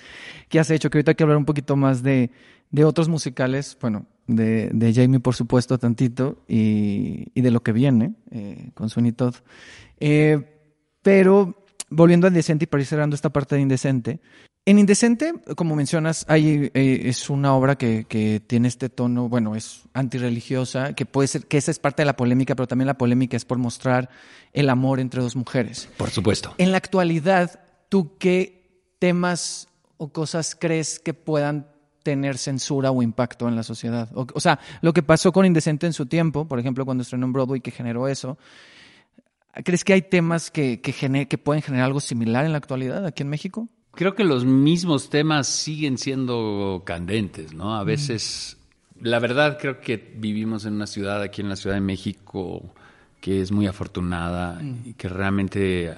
que 0.51 0.61
has 0.61 0.71
hecho, 0.71 0.91
que 0.91 0.99
ahorita 0.99 1.13
hay 1.13 1.15
que 1.15 1.23
hablar 1.23 1.39
un 1.39 1.47
poquito 1.47 1.75
más 1.75 2.03
de, 2.03 2.31
de 2.71 2.85
otros 2.85 3.09
musicales, 3.09 3.79
bueno, 3.81 4.05
de, 4.27 4.69
de, 4.75 4.93
Jamie 4.93 5.21
por 5.21 5.35
supuesto 5.35 5.79
tantito 5.79 6.45
y, 6.49 7.29
y 7.35 7.41
de 7.41 7.51
lo 7.51 7.63
que 7.63 7.73
viene 7.73 8.15
eh, 8.31 8.73
con 8.75 8.91
Sweeney 8.91 9.13
Todd. 9.13 9.37
Eh, 9.99 10.45
pero 11.01 11.66
volviendo 11.91 12.27
a 12.27 12.29
Indecente 12.29 12.65
y 12.65 12.67
para 12.67 12.83
ir 12.83 12.87
cerrando 12.87 13.15
esta 13.15 13.31
parte 13.31 13.55
de 13.55 13.63
Indecente, 13.63 14.21
en 14.69 14.81
Indecente, 14.81 15.33
como 15.55 15.77
mencionas, 15.77 16.25
hay, 16.29 16.73
eh, 16.75 17.03
es 17.05 17.31
una 17.31 17.55
obra 17.55 17.77
que, 17.79 18.05
que, 18.05 18.41
tiene 18.45 18.67
este 18.67 18.89
tono, 18.89 19.29
bueno, 19.29 19.55
es 19.55 19.83
antirreligiosa, 19.95 20.93
que 20.95 21.07
puede 21.07 21.29
ser, 21.29 21.47
que 21.47 21.57
esa 21.57 21.71
es 21.71 21.79
parte 21.79 22.03
de 22.03 22.07
la 22.07 22.17
polémica, 22.17 22.57
pero 22.57 22.67
también 22.67 22.89
la 22.89 22.99
polémica 22.99 23.37
es 23.37 23.45
por 23.45 23.59
mostrar 23.59 24.11
el 24.53 24.69
amor 24.69 24.99
entre 24.99 25.23
dos 25.23 25.37
mujeres. 25.37 25.89
Por 25.97 26.11
supuesto. 26.11 26.53
En 26.59 26.73
la 26.73 26.79
actualidad, 26.79 27.61
¿tú 27.89 28.19
qué 28.19 28.91
temas 28.99 29.69
o 29.99 30.09
cosas 30.09 30.57
crees 30.57 30.99
que 30.99 31.15
puedan 31.15 31.69
tener 32.03 32.37
censura 32.37 32.91
o 32.91 33.03
impacto 33.03 33.47
en 33.47 33.55
la 33.55 33.63
sociedad? 33.63 34.11
O, 34.17 34.27
o 34.35 34.41
sea, 34.41 34.59
lo 34.81 34.93
que 34.93 35.05
pasó 35.05 35.31
con 35.31 35.47
Indecente 35.47 35.87
en 35.87 35.93
su 35.93 36.07
tiempo, 36.07 36.49
por 36.49 36.59
ejemplo, 36.59 36.85
cuando 36.85 37.03
estrenó 37.03 37.27
en 37.27 37.33
Broadway, 37.33 37.61
que 37.61 37.71
generó 37.71 38.09
eso, 38.09 38.37
¿crees 39.65 39.85
que 39.85 39.93
hay 39.93 40.03
temas 40.03 40.51
que, 40.51 40.81
que, 40.81 40.93
gener, 40.93 41.29
que 41.29 41.39
pueden 41.39 41.63
generar 41.63 41.87
algo 41.87 42.01
similar 42.01 42.45
en 42.45 42.53
la 42.53 42.59
actualidad 42.59 43.07
aquí 43.07 43.23
en 43.23 43.29
México? 43.29 43.69
Creo 43.93 44.15
que 44.15 44.25
los 44.25 44.45
mismos 44.45 45.09
temas 45.09 45.47
siguen 45.47 45.97
siendo 45.97 46.83
candentes, 46.85 47.55
¿no? 47.55 47.77
A 47.77 47.85
veces, 47.85 48.59
mm. 48.97 49.07
la 49.07 49.19
verdad 49.19 49.59
creo 49.59 49.81
que 49.81 49.97
vivimos 49.97 50.67
en 50.67 50.75
una 50.75 50.87
ciudad, 50.87 51.23
aquí 51.23 51.41
en 51.41 51.49
la 51.49 51.57
Ciudad 51.57 51.77
de 51.77 51.81
México, 51.81 52.75
que 53.21 53.41
es 53.41 53.53
muy 53.53 53.67
afortunada 53.67 54.61
mm. 54.61 54.83
y 54.85 54.93
que 54.95 55.09
realmente 55.09 55.97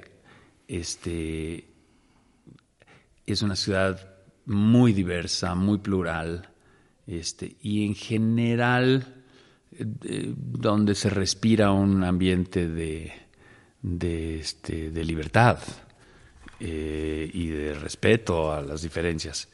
este, 0.69 1.67
es 3.27 3.43
una 3.43 3.57
ciudad 3.57 4.15
muy 4.47 4.93
diversa, 4.93 5.55
muy 5.55 5.79
plural, 5.79 6.51
este, 7.07 7.57
y 7.61 7.85
en 7.85 7.95
general 7.95 9.25
eh, 9.73 10.35
donde 10.37 10.95
se 10.95 11.11
respira 11.11 11.73
un 11.73 12.05
ambiente 12.05 12.69
de, 12.69 13.13
de, 13.83 14.41
este, 14.41 14.91
de 14.91 15.05
libertad 15.05 15.59
eh, 16.61 17.31
y 17.33 17.49
de 17.49 17.75
respeto 17.75 18.53
a 18.53 18.63
las 18.63 18.83
diferencias. 18.83 19.49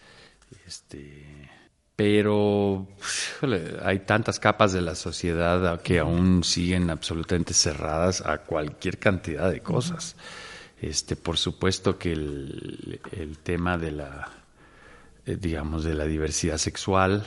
Este, 0.66 1.50
pero 1.96 2.88
hay 3.82 4.00
tantas 4.00 4.40
capas 4.40 4.72
de 4.72 4.80
la 4.80 4.94
sociedad 4.94 5.80
que 5.82 5.98
aún 6.00 6.42
siguen 6.42 6.90
absolutamente 6.90 7.54
cerradas 7.54 8.20
a 8.20 8.38
cualquier 8.38 8.98
cantidad 8.98 9.50
de 9.50 9.60
cosas. 9.60 10.16
Este, 10.80 11.16
por 11.16 11.38
supuesto 11.38 11.98
que 11.98 12.12
el, 12.12 13.00
el 13.12 13.38
tema 13.38 13.78
de 13.78 13.92
la, 13.92 14.28
eh, 15.24 15.36
digamos, 15.40 15.84
de 15.84 15.94
la 15.94 16.04
diversidad 16.04 16.58
sexual 16.58 17.24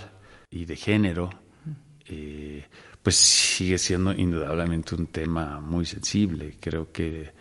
y 0.49 0.65
de 0.65 0.75
género, 0.75 1.29
eh, 2.05 2.65
pues 3.07 3.15
sigue 3.15 3.77
siendo 3.77 4.11
indudablemente 4.11 4.93
un 4.93 5.07
tema 5.07 5.61
muy 5.61 5.85
sensible. 5.85 6.55
Creo 6.59 6.91
que 6.91 7.31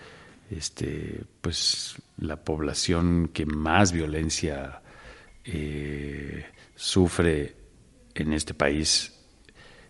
este, 0.49 1.25
pues 1.41 1.97
la 2.19 2.37
población 2.37 3.31
que 3.33 3.47
más 3.47 3.91
violencia 3.91 4.81
eh, 5.45 6.47
sufre 6.77 7.57
en 8.15 8.33
este 8.33 8.55
país, 8.55 9.13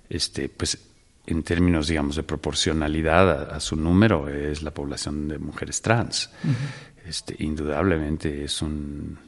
este, 0.09 0.49
pues 0.49 0.79
en 1.27 1.43
términos, 1.43 1.89
digamos, 1.89 2.17
de 2.17 2.23
proporcionalidad 2.23 3.53
a, 3.53 3.57
a 3.57 3.61
su 3.61 3.77
número, 3.77 4.31
es 4.31 4.63
la 4.63 4.71
población 4.71 5.29
de 5.29 5.37
mujeres 5.39 5.83
trans. 5.83 6.31
Uh 6.43 6.49
-huh. 6.49 7.07
este, 7.07 7.37
indudablemente 7.39 8.45
es 8.45 8.63
un... 8.63 9.19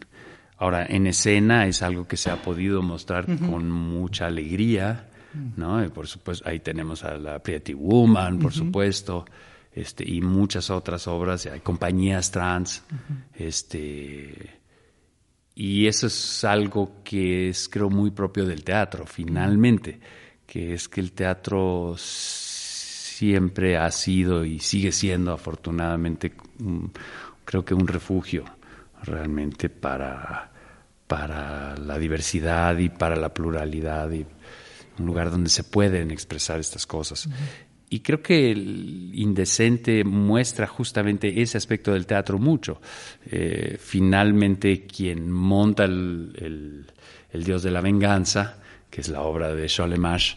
Ahora, 0.57 0.87
en 0.87 1.09
escena 1.09 1.67
es 1.67 1.83
algo 1.83 2.09
que 2.09 2.17
se 2.17 2.31
ha 2.31 2.41
podido 2.41 2.81
mostrar 2.81 3.29
uh 3.29 3.35
-huh. 3.35 3.51
con 3.51 3.71
mucha 3.71 4.29
alegría, 4.29 5.08
¿no? 5.57 5.85
Y 5.85 5.88
por 5.88 6.07
supuesto, 6.07 6.49
ahí 6.49 6.61
tenemos 6.61 7.05
a 7.05 7.17
la 7.17 7.38
Pretty 7.38 7.75
Woman, 7.75 8.38
por 8.38 8.53
supuesto, 8.53 9.25
este, 9.73 10.09
y 10.09 10.21
muchas 10.21 10.71
otras 10.71 11.07
obras, 11.07 11.47
hay 11.47 11.61
compañías 11.61 12.31
trans, 12.31 12.83
este 13.35 14.59
y 15.61 15.88
eso 15.88 16.07
es 16.07 16.45
algo 16.45 17.03
que 17.03 17.49
es, 17.49 17.69
creo, 17.69 17.91
muy 17.91 18.12
propio 18.12 18.47
del 18.47 18.62
teatro, 18.62 19.05
finalmente, 19.07 19.99
que 20.47 20.75
es 20.75 20.88
que 20.88 21.01
el 21.01 21.11
teatro 21.11 21.97
siempre 21.99 23.77
ha 23.77 23.91
sido 23.91 24.45
y 24.45 24.61
sigue 24.61 24.93
siendo, 24.93 25.33
afortunadamente, 25.33 26.33
un, 26.61 26.93
creo 27.45 27.64
que 27.64 27.75
un 27.75 27.88
refugio 27.88 28.45
realmente 29.03 29.69
para, 29.69 30.53
para 31.09 31.77
la 31.77 31.99
diversidad 31.99 32.79
y 32.79 32.88
para 32.91 33.17
la 33.17 33.35
pluralidad 33.35 34.12
y 34.12 34.25
un 34.99 35.07
lugar 35.07 35.31
donde 35.31 35.51
se 35.51 35.65
pueden 35.65 36.11
expresar 36.11 36.61
estas 36.61 36.87
cosas. 36.87 37.27
Uh 37.27 37.31
-huh. 37.31 37.35
Y 37.91 38.01
creo 38.01 38.23
que 38.23 38.51
el 38.51 39.13
Indecente 39.15 40.05
muestra 40.05 40.67
justamente 40.67 41.41
ese 41.41 41.57
aspecto 41.57 41.93
del 41.93 42.07
teatro 42.07 42.39
mucho. 42.39 42.81
Eh, 43.25 43.79
finalmente, 43.81 44.87
quien 44.87 45.31
monta 45.31 45.85
el, 45.85 46.33
el, 46.37 46.87
el, 47.33 47.45
Dios 47.45 47.63
de 47.63 47.71
la 47.71 47.81
Venganza, 47.81 48.59
que 48.91 49.01
es 49.01 49.09
la 49.09 49.23
obra 49.23 49.55
de 49.55 49.67
Cholemash, 49.67 50.35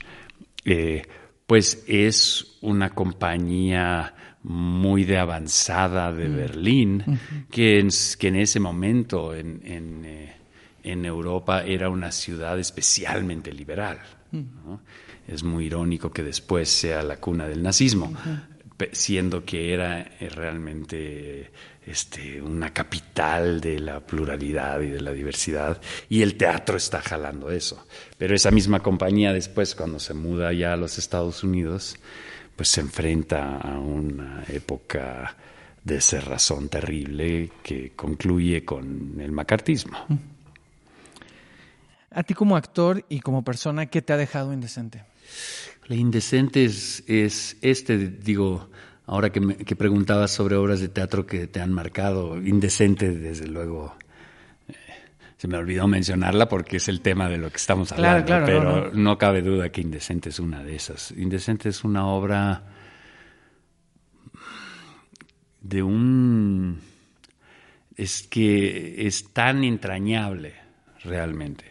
eh, 0.64 1.02
pues 1.46 1.84
es 1.88 2.58
una 2.62 2.92
compañía 2.92 4.14
muy 4.44 5.04
de 5.04 5.18
avanzada 5.18 6.14
de 6.14 6.30
mm. 6.30 6.36
Berlín, 6.36 7.04
uh 7.06 7.12
-huh. 7.12 7.48
que, 7.52 7.80
en, 7.80 7.90
que, 8.18 8.28
en, 8.30 8.36
ese 8.38 8.60
momento 8.60 9.36
en, 9.36 9.62
en, 9.66 10.06
eh, 10.06 10.36
en, 10.84 11.06
Europa 11.06 11.64
era 11.64 11.90
una 11.90 12.12
ciudad 12.12 12.58
especialmente 12.58 13.52
liberal. 13.52 14.00
¿No? 14.32 14.82
es 15.28 15.44
muy 15.44 15.66
irónico 15.66 16.12
que 16.12 16.24
después 16.24 16.70
sea 16.70 17.04
la 17.04 17.18
cuna 17.18 17.48
del 17.48 17.62
nazismo, 17.62 18.08
uh 18.08 18.14
-huh. 18.14 18.90
siendo 18.92 19.46
que 19.46 19.74
era 19.74 20.02
eh, 20.02 20.30
realmente 20.30 21.52
este, 21.86 22.42
una 22.42 22.72
capital 22.72 23.60
de 23.60 23.80
la 23.80 24.00
pluralidad 24.00 24.82
y 24.82 24.90
de 24.90 25.02
la 25.02 25.12
diversidad, 25.12 25.82
y 26.10 26.22
el 26.22 26.36
teatro 26.36 26.78
está 26.78 27.02
jalando 27.02 27.52
eso. 27.52 27.86
Pero 28.18 28.36
esa 28.36 28.52
misma 28.52 28.80
compañía 28.82 29.34
después, 29.34 29.76
cuando 29.76 30.00
se 30.00 30.14
muda 30.14 30.54
ya 30.54 30.74
a 30.74 30.78
los 30.78 30.98
Estados 30.98 31.44
Unidos, 31.44 31.98
pues 32.56 32.70
se 32.70 32.82
enfrenta 32.82 33.58
a 33.58 33.80
una 33.80 34.44
época 34.48 35.36
de 35.84 36.00
cerrazón 36.00 36.70
terrible 36.70 37.50
que 37.64 37.94
concluye 37.96 38.64
con 38.64 39.20
el 39.20 39.32
macartismo. 39.32 39.98
Uh 40.10 40.14
-huh. 40.14 40.31
A 42.14 42.24
ti 42.24 42.34
como 42.34 42.58
actor 42.58 43.06
y 43.08 43.22
como 43.22 43.44
persona, 43.44 43.86
¿qué 43.86 44.02
te 44.02 44.12
ha 44.12 44.18
dejado 44.18 44.52
indecente? 44.52 45.04
La 45.88 45.96
indecente 45.96 46.66
es, 46.66 47.04
es 47.08 47.58
este, 47.62 47.98
digo, 47.98 48.70
ahora 49.06 49.30
que, 49.32 49.40
me, 49.40 49.56
que, 49.56 49.78
preguntabas 49.78 50.32
sobre 50.32 50.56
obras 50.56 50.82
de 50.82 50.90
teatro 50.90 51.26
que 51.26 51.48
te 51.48 51.62
han 51.62 51.72
marcado, 51.72 52.38
indecente 52.42 53.12
desde 53.12 53.48
luego. 53.48 53.96
Eh, 54.68 54.74
se 55.38 55.48
me 55.48 55.58
olvidó 55.58 55.88
mencionarla 55.88 56.50
porque 56.50 56.78
es 56.78 56.90
el 56.90 57.00
tema 57.00 57.30
de 57.30 57.38
lo 57.38 57.50
que 57.50 57.58
estamos 57.58 57.94
hablando, 57.94 58.26
claro, 58.26 58.46
claro, 58.46 58.60
pero 58.60 58.64
no, 58.64 58.88
no. 58.90 59.04
no, 59.04 59.18
cabe 59.18 59.42
duda 59.42 59.70
que 59.70 59.80
Indecente 59.80 60.30
es 60.30 60.40
una 60.40 60.64
de 60.64 60.76
esas. 60.76 61.12
Indecente 61.12 61.70
es 61.70 61.86
una 61.86 62.08
obra 62.08 62.64
de 65.62 65.82
un... 65.82 66.82
es 67.96 68.24
que 68.28 69.08
es 69.08 69.32
tan 69.32 69.64
entrañable 69.64 70.56
realmente 71.06 71.71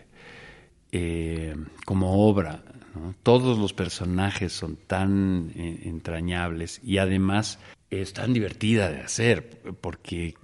eh, 0.93 1.55
como 1.85 2.29
obra. 2.29 2.63
¿no? 2.95 3.15
Todos 3.23 3.59
los 3.59 3.73
personajes 3.73 4.53
son 4.53 4.77
tan 4.77 5.53
eh, 5.55 5.83
entrañables 5.85 6.81
y 6.83 6.99
además 6.99 7.59
es 7.91 8.13
tan 8.13 8.33
divertida 8.33 8.91
de 8.91 9.01
hacer 9.01 9.61
porque 9.81 10.35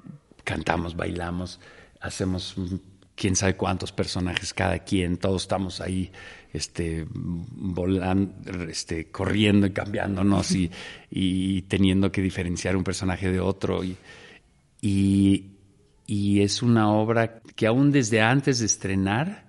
cantamos, 0.45 0.97
bailamos, 0.97 1.61
hacemos 2.01 2.57
quién 3.15 3.35
sabe 3.35 3.57
cuántos 3.57 3.93
personajes 3.93 4.55
cada 4.55 4.81
quien, 4.81 5.17
todos 5.17 5.43
estamos 5.43 5.81
ahí 5.81 6.13
este, 6.53 7.07
volando, 7.11 8.33
este, 8.69 9.11
corriendo 9.11 9.67
y 9.67 9.73
cambiándonos 9.73 10.53
y, 10.53 10.71
y 11.11 11.63
teniendo 11.63 12.13
que 12.13 12.23
diferenciar 12.23 12.77
un 12.77 12.85
personaje 12.85 13.31
de 13.31 13.41
otro. 13.41 13.83
Y, 13.85 13.97
y, 14.81 15.51
y 16.07 16.41
es 16.43 16.63
una 16.63 16.91
obra 16.91 17.41
que 17.55 17.67
aún 17.67 17.91
desde 17.91 18.21
antes 18.21 18.61
de 18.61 18.67
estrenar 18.67 19.46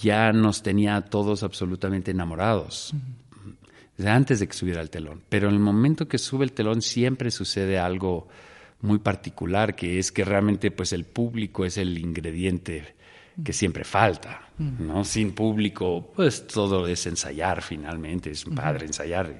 ya 0.00 0.32
nos 0.32 0.62
tenía 0.62 0.96
a 0.96 1.02
todos 1.04 1.42
absolutamente 1.42 2.10
enamorados. 2.10 2.92
Antes 4.04 4.40
de 4.40 4.48
que 4.48 4.54
subiera 4.54 4.80
el 4.80 4.88
telón. 4.88 5.22
Pero 5.28 5.48
en 5.48 5.54
el 5.54 5.60
momento 5.60 6.08
que 6.08 6.16
sube 6.16 6.44
el 6.44 6.52
telón 6.52 6.80
siempre 6.80 7.30
sucede 7.30 7.78
algo 7.78 8.28
muy 8.80 8.98
particular, 8.98 9.76
que 9.76 9.98
es 9.98 10.10
que 10.10 10.24
realmente 10.24 10.70
pues 10.70 10.94
el 10.94 11.04
público 11.04 11.66
es 11.66 11.76
el 11.76 11.98
ingrediente 11.98 12.94
que 13.44 13.52
siempre 13.52 13.84
falta, 13.84 14.48
¿no? 14.58 15.04
Sin 15.04 15.32
público, 15.32 16.12
pues 16.16 16.46
todo 16.46 16.86
es 16.86 17.06
ensayar 17.06 17.60
finalmente, 17.62 18.30
es 18.30 18.44
padre 18.44 18.86
ensayar, 18.86 19.34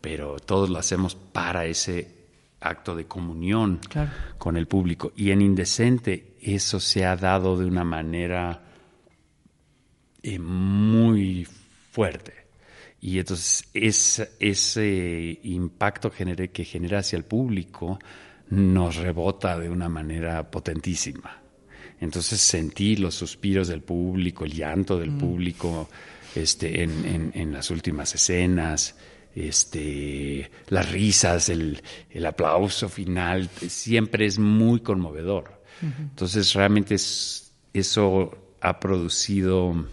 pero 0.00 0.36
todos 0.38 0.68
lo 0.70 0.78
hacemos 0.78 1.14
para 1.14 1.64
ese 1.64 2.14
acto 2.60 2.94
de 2.94 3.06
comunión 3.06 3.80
Claro. 3.88 4.10
con 4.36 4.56
el 4.58 4.66
público. 4.66 5.12
Y 5.16 5.30
en 5.30 5.40
Indecente 5.42 6.36
eso 6.42 6.78
se 6.78 7.06
ha 7.06 7.16
dado 7.16 7.56
de 7.58 7.64
una 7.66 7.84
manera 7.84 8.64
eh, 10.22 10.38
muy 10.38 11.46
fuerte. 11.92 12.34
Y 13.00 13.18
entonces 13.18 13.68
es- 13.74 14.28
ese 14.40 15.38
impacto 15.44 16.10
que 16.10 16.64
genera 16.64 16.98
hacia 16.98 17.16
el 17.16 17.24
público 17.24 17.98
nos 18.50 18.96
rebota 18.96 19.58
de 19.58 19.68
una 19.70 19.88
manera 19.88 20.50
potentísima. 20.50 21.42
Entonces 22.00 22.40
sentí 22.40 22.96
los 22.96 23.14
suspiros 23.14 23.68
del 23.68 23.82
público, 23.82 24.44
el 24.44 24.52
llanto 24.52 24.98
del 24.98 25.10
público 25.12 25.88
este, 26.34 26.82
en, 26.82 27.04
en- 27.04 27.32
en 27.34 27.52
las 27.52 27.70
últimas 27.70 28.14
escenas, 28.14 28.96
este, 29.34 30.50
las 30.68 30.90
risas, 30.90 31.48
el, 31.48 31.80
el 32.10 32.26
aplauso 32.26 32.88
final, 32.88 33.48
siempre 33.68 34.26
es 34.26 34.38
muy 34.38 34.80
conmovedor. 34.80 35.62
Entonces 35.82 36.52
realmente 36.54 36.94
es- 36.96 37.52
eso 37.72 38.56
ha 38.60 38.78
producido 38.80 39.86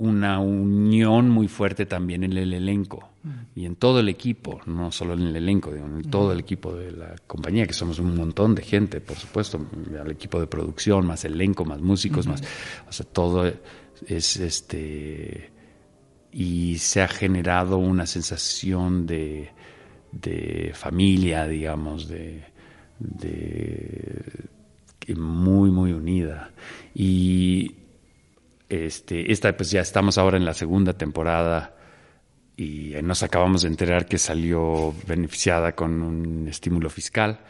una 0.00 0.40
unión 0.40 1.28
muy 1.28 1.46
fuerte 1.46 1.84
también 1.84 2.24
en 2.24 2.32
el 2.32 2.54
elenco. 2.54 3.10
Y 3.54 3.66
en 3.66 3.76
todo 3.76 4.00
el 4.00 4.08
equipo, 4.08 4.58
no 4.64 4.90
solo 4.90 5.12
en 5.12 5.20
el 5.20 5.36
elenco, 5.36 5.70
digo, 5.70 5.84
en 5.84 6.10
todo 6.10 6.32
el 6.32 6.40
equipo 6.40 6.74
de 6.74 6.90
la 6.90 7.16
compañía, 7.26 7.66
que 7.66 7.74
somos 7.74 7.98
un 7.98 8.16
montón 8.16 8.54
de 8.54 8.62
gente, 8.62 9.02
por 9.02 9.18
supuesto, 9.18 9.60
el 9.92 10.10
equipo 10.10 10.40
de 10.40 10.46
producción, 10.46 11.06
más 11.06 11.26
elenco, 11.26 11.66
más 11.66 11.82
músicos, 11.82 12.26
más, 12.26 12.42
o 12.88 12.92
sea, 12.92 13.04
todo 13.04 13.52
es 14.06 14.36
este 14.38 15.50
y 16.32 16.78
se 16.78 17.02
ha 17.02 17.08
generado 17.08 17.76
una 17.76 18.06
sensación 18.06 19.04
de, 19.04 19.50
de 20.12 20.72
familia, 20.74 21.46
digamos, 21.46 22.08
de, 22.08 22.44
de 22.98 24.40
muy, 25.14 25.70
muy 25.70 25.92
unida. 25.92 26.52
Y 26.94 27.79
este, 28.70 29.30
esta, 29.32 29.54
pues 29.56 29.70
ya 29.72 29.80
estamos 29.80 30.16
ahora 30.16 30.36
en 30.36 30.44
la 30.44 30.54
segunda 30.54 30.92
temporada 30.92 31.74
y 32.56 32.94
nos 33.02 33.22
acabamos 33.22 33.62
de 33.62 33.68
enterar 33.68 34.06
que 34.06 34.16
salió 34.16 34.94
beneficiada 35.06 35.72
con 35.72 36.02
un 36.02 36.46
estímulo 36.48 36.88
fiscal. 36.88 37.40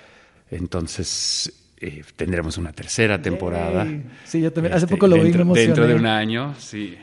Entonces 0.50 1.52
eh, 1.78 2.02
tendremos 2.16 2.56
una 2.56 2.72
tercera 2.72 3.20
temporada. 3.20 3.84
Yay. 3.84 4.04
Sí, 4.24 4.40
yo 4.40 4.52
también. 4.52 4.74
Hace 4.74 4.86
Este, 4.86 4.96
poco 4.96 5.08
lo 5.08 5.16
vi, 5.16 5.22
dentro, 5.24 5.44
me 5.44 5.60
dentro 5.60 5.86
de 5.86 5.94
un 5.94 6.06
año, 6.06 6.54
sí. 6.58 6.96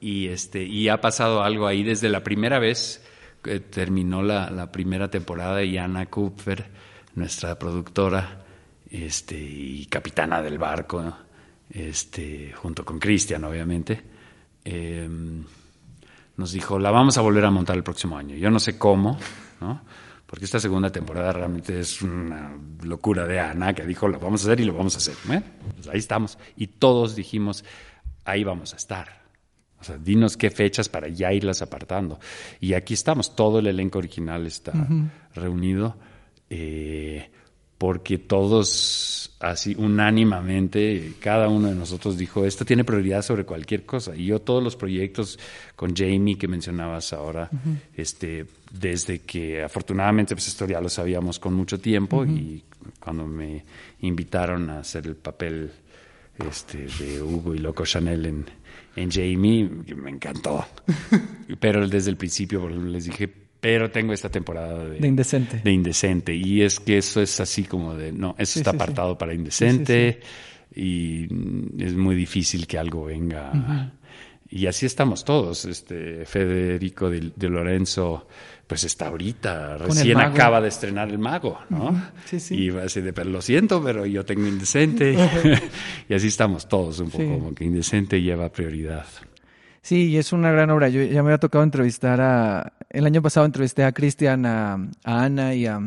Y 0.00 0.28
este 0.28 0.62
y 0.62 0.88
ha 0.88 1.00
pasado 1.00 1.42
algo 1.42 1.66
ahí 1.66 1.82
desde 1.82 2.08
la 2.08 2.22
primera 2.22 2.58
vez 2.58 3.02
que 3.42 3.60
terminó 3.60 4.22
la, 4.22 4.50
la 4.50 4.70
primera 4.70 5.08
temporada 5.10 5.62
y 5.62 5.78
Ana 5.78 6.06
Kupfer, 6.06 6.66
nuestra 7.14 7.58
productora, 7.58 8.44
este 8.90 9.38
y 9.38 9.86
capitana 9.86 10.42
del 10.42 10.58
barco, 10.58 11.02
¿no? 11.02 11.27
Este 11.70 12.52
junto 12.52 12.84
con 12.84 12.98
Cristian, 12.98 13.44
obviamente, 13.44 14.00
eh, 14.64 15.08
nos 16.36 16.52
dijo 16.52 16.78
la 16.78 16.90
vamos 16.90 17.18
a 17.18 17.20
volver 17.20 17.44
a 17.44 17.50
montar 17.50 17.76
el 17.76 17.82
próximo 17.82 18.16
año. 18.16 18.36
Yo 18.36 18.50
no 18.50 18.60
sé 18.60 18.78
cómo, 18.78 19.18
¿no? 19.60 19.82
Porque 20.26 20.44
esta 20.44 20.60
segunda 20.60 20.90
temporada 20.90 21.32
realmente 21.32 21.80
es 21.80 22.02
una 22.02 22.54
locura 22.82 23.26
de 23.26 23.40
Ana 23.40 23.72
que 23.72 23.86
dijo 23.86 24.08
lo 24.08 24.18
vamos 24.18 24.42
a 24.42 24.48
hacer 24.48 24.60
y 24.60 24.64
lo 24.64 24.74
vamos 24.74 24.94
a 24.94 24.98
hacer. 24.98 25.14
Bueno, 25.24 25.42
pues 25.74 25.88
ahí 25.88 25.98
estamos 25.98 26.38
y 26.56 26.66
todos 26.66 27.16
dijimos 27.16 27.64
ahí 28.24 28.44
vamos 28.44 28.74
a 28.74 28.76
estar. 28.76 29.18
O 29.80 29.84
sea, 29.84 29.96
dinos 29.96 30.36
qué 30.36 30.50
fechas 30.50 30.88
para 30.88 31.08
ya 31.08 31.32
irlas 31.32 31.62
apartando. 31.62 32.18
Y 32.60 32.74
aquí 32.74 32.94
estamos, 32.94 33.34
todo 33.36 33.60
el 33.60 33.68
elenco 33.68 33.98
original 33.98 34.46
está 34.46 34.72
reunido, 35.34 35.96
eh, 36.50 37.30
porque 37.78 38.18
todos, 38.18 39.30
así 39.38 39.76
unánimamente, 39.78 41.14
cada 41.20 41.48
uno 41.48 41.68
de 41.68 41.76
nosotros 41.76 42.18
dijo, 42.18 42.44
esto 42.44 42.64
tiene 42.64 42.82
prioridad 42.82 43.22
sobre 43.22 43.44
cualquier 43.44 43.86
cosa. 43.86 44.16
Y 44.16 44.26
yo 44.26 44.40
todos 44.40 44.62
los 44.62 44.74
proyectos 44.74 45.38
con 45.76 45.94
Jamie 45.94 46.36
que 46.36 46.48
mencionabas 46.48 47.12
ahora, 47.12 47.48
este, 47.96 48.46
desde 48.72 49.20
que 49.20 49.62
afortunadamente, 49.62 50.34
pues 50.34 50.48
esto 50.48 50.66
ya 50.66 50.80
lo 50.80 50.88
sabíamos 50.88 51.38
con 51.38 51.54
mucho 51.54 51.78
tiempo, 51.78 52.24
y 52.24 52.64
cuando 52.98 53.26
me 53.26 53.64
invitaron 54.00 54.70
a 54.70 54.80
hacer 54.80 55.06
el 55.06 55.14
papel 55.14 55.70
este, 56.48 56.86
de 56.98 57.22
Hugo 57.22 57.54
y 57.54 57.58
Loco 57.58 57.84
Chanel 57.84 58.26
en, 58.26 58.44
en 58.96 59.10
Jamie, 59.10 59.70
me 59.94 60.10
encantó. 60.10 60.66
pero 61.60 61.86
desde 61.88 62.10
el 62.10 62.16
principio 62.16 62.68
les 62.68 63.04
dije, 63.04 63.47
pero 63.60 63.90
tengo 63.90 64.12
esta 64.12 64.28
temporada 64.28 64.84
de, 64.84 65.00
De 65.00 65.08
Indecente. 65.08 65.60
de 65.62 65.72
Indecente. 65.72 66.34
Y 66.34 66.62
es 66.62 66.78
que 66.80 66.98
eso 66.98 67.20
es 67.20 67.40
así 67.40 67.64
como 67.64 67.94
de, 67.94 68.12
no, 68.12 68.34
eso 68.38 68.54
Sí, 68.54 68.60
está 68.60 68.70
sí, 68.72 68.76
sí. 68.76 68.82
apartado 68.82 69.18
para 69.18 69.34
Indecente 69.34 70.20
y 70.74 71.24
es 71.82 71.94
muy 71.94 72.14
difícil 72.14 72.66
que 72.66 72.78
algo 72.78 73.06
venga. 73.06 73.92
Y 74.50 74.66
así 74.66 74.86
estamos 74.86 75.24
todos. 75.24 75.64
Este 75.64 76.24
Federico 76.24 77.10
de, 77.10 77.32
de 77.34 77.48
Lorenzo, 77.50 78.28
pues 78.66 78.84
está 78.84 79.08
ahorita, 79.08 79.76
recién 79.78 80.18
acaba 80.20 80.60
de 80.60 80.68
estrenar 80.68 81.08
El 81.08 81.18
Mago, 81.18 81.58
¿no? 81.68 82.10
Sí, 82.26 82.38
sí. 82.40 82.54
Y 82.54 82.70
va 82.70 82.84
así 82.84 83.00
de, 83.00 83.12
pero 83.12 83.28
lo 83.28 83.42
siento, 83.42 83.82
pero 83.82 84.06
yo 84.06 84.24
tengo 84.24 84.46
Indecente. 84.46 85.16
y 86.08 86.14
así 86.14 86.28
estamos 86.28 86.68
todos 86.68 87.00
un 87.00 87.10
poco, 87.10 87.24
como 87.24 87.54
que 87.54 87.64
Indecente 87.64 88.22
lleva 88.22 88.50
prioridad. 88.50 89.04
Sí, 89.82 90.08
y 90.08 90.16
es 90.18 90.32
una 90.32 90.50
gran 90.50 90.70
obra. 90.70 90.88
Yo 90.88 91.02
ya 91.02 91.22
me 91.22 91.30
había 91.30 91.38
tocado 91.38 91.64
entrevistar 91.64 92.20
a. 92.20 92.72
El 92.90 93.06
año 93.06 93.22
pasado 93.22 93.46
entrevisté 93.46 93.84
a 93.84 93.92
Cristian, 93.92 94.46
a, 94.46 94.78
Ana 95.04 95.54
y 95.54 95.66
a, 95.66 95.80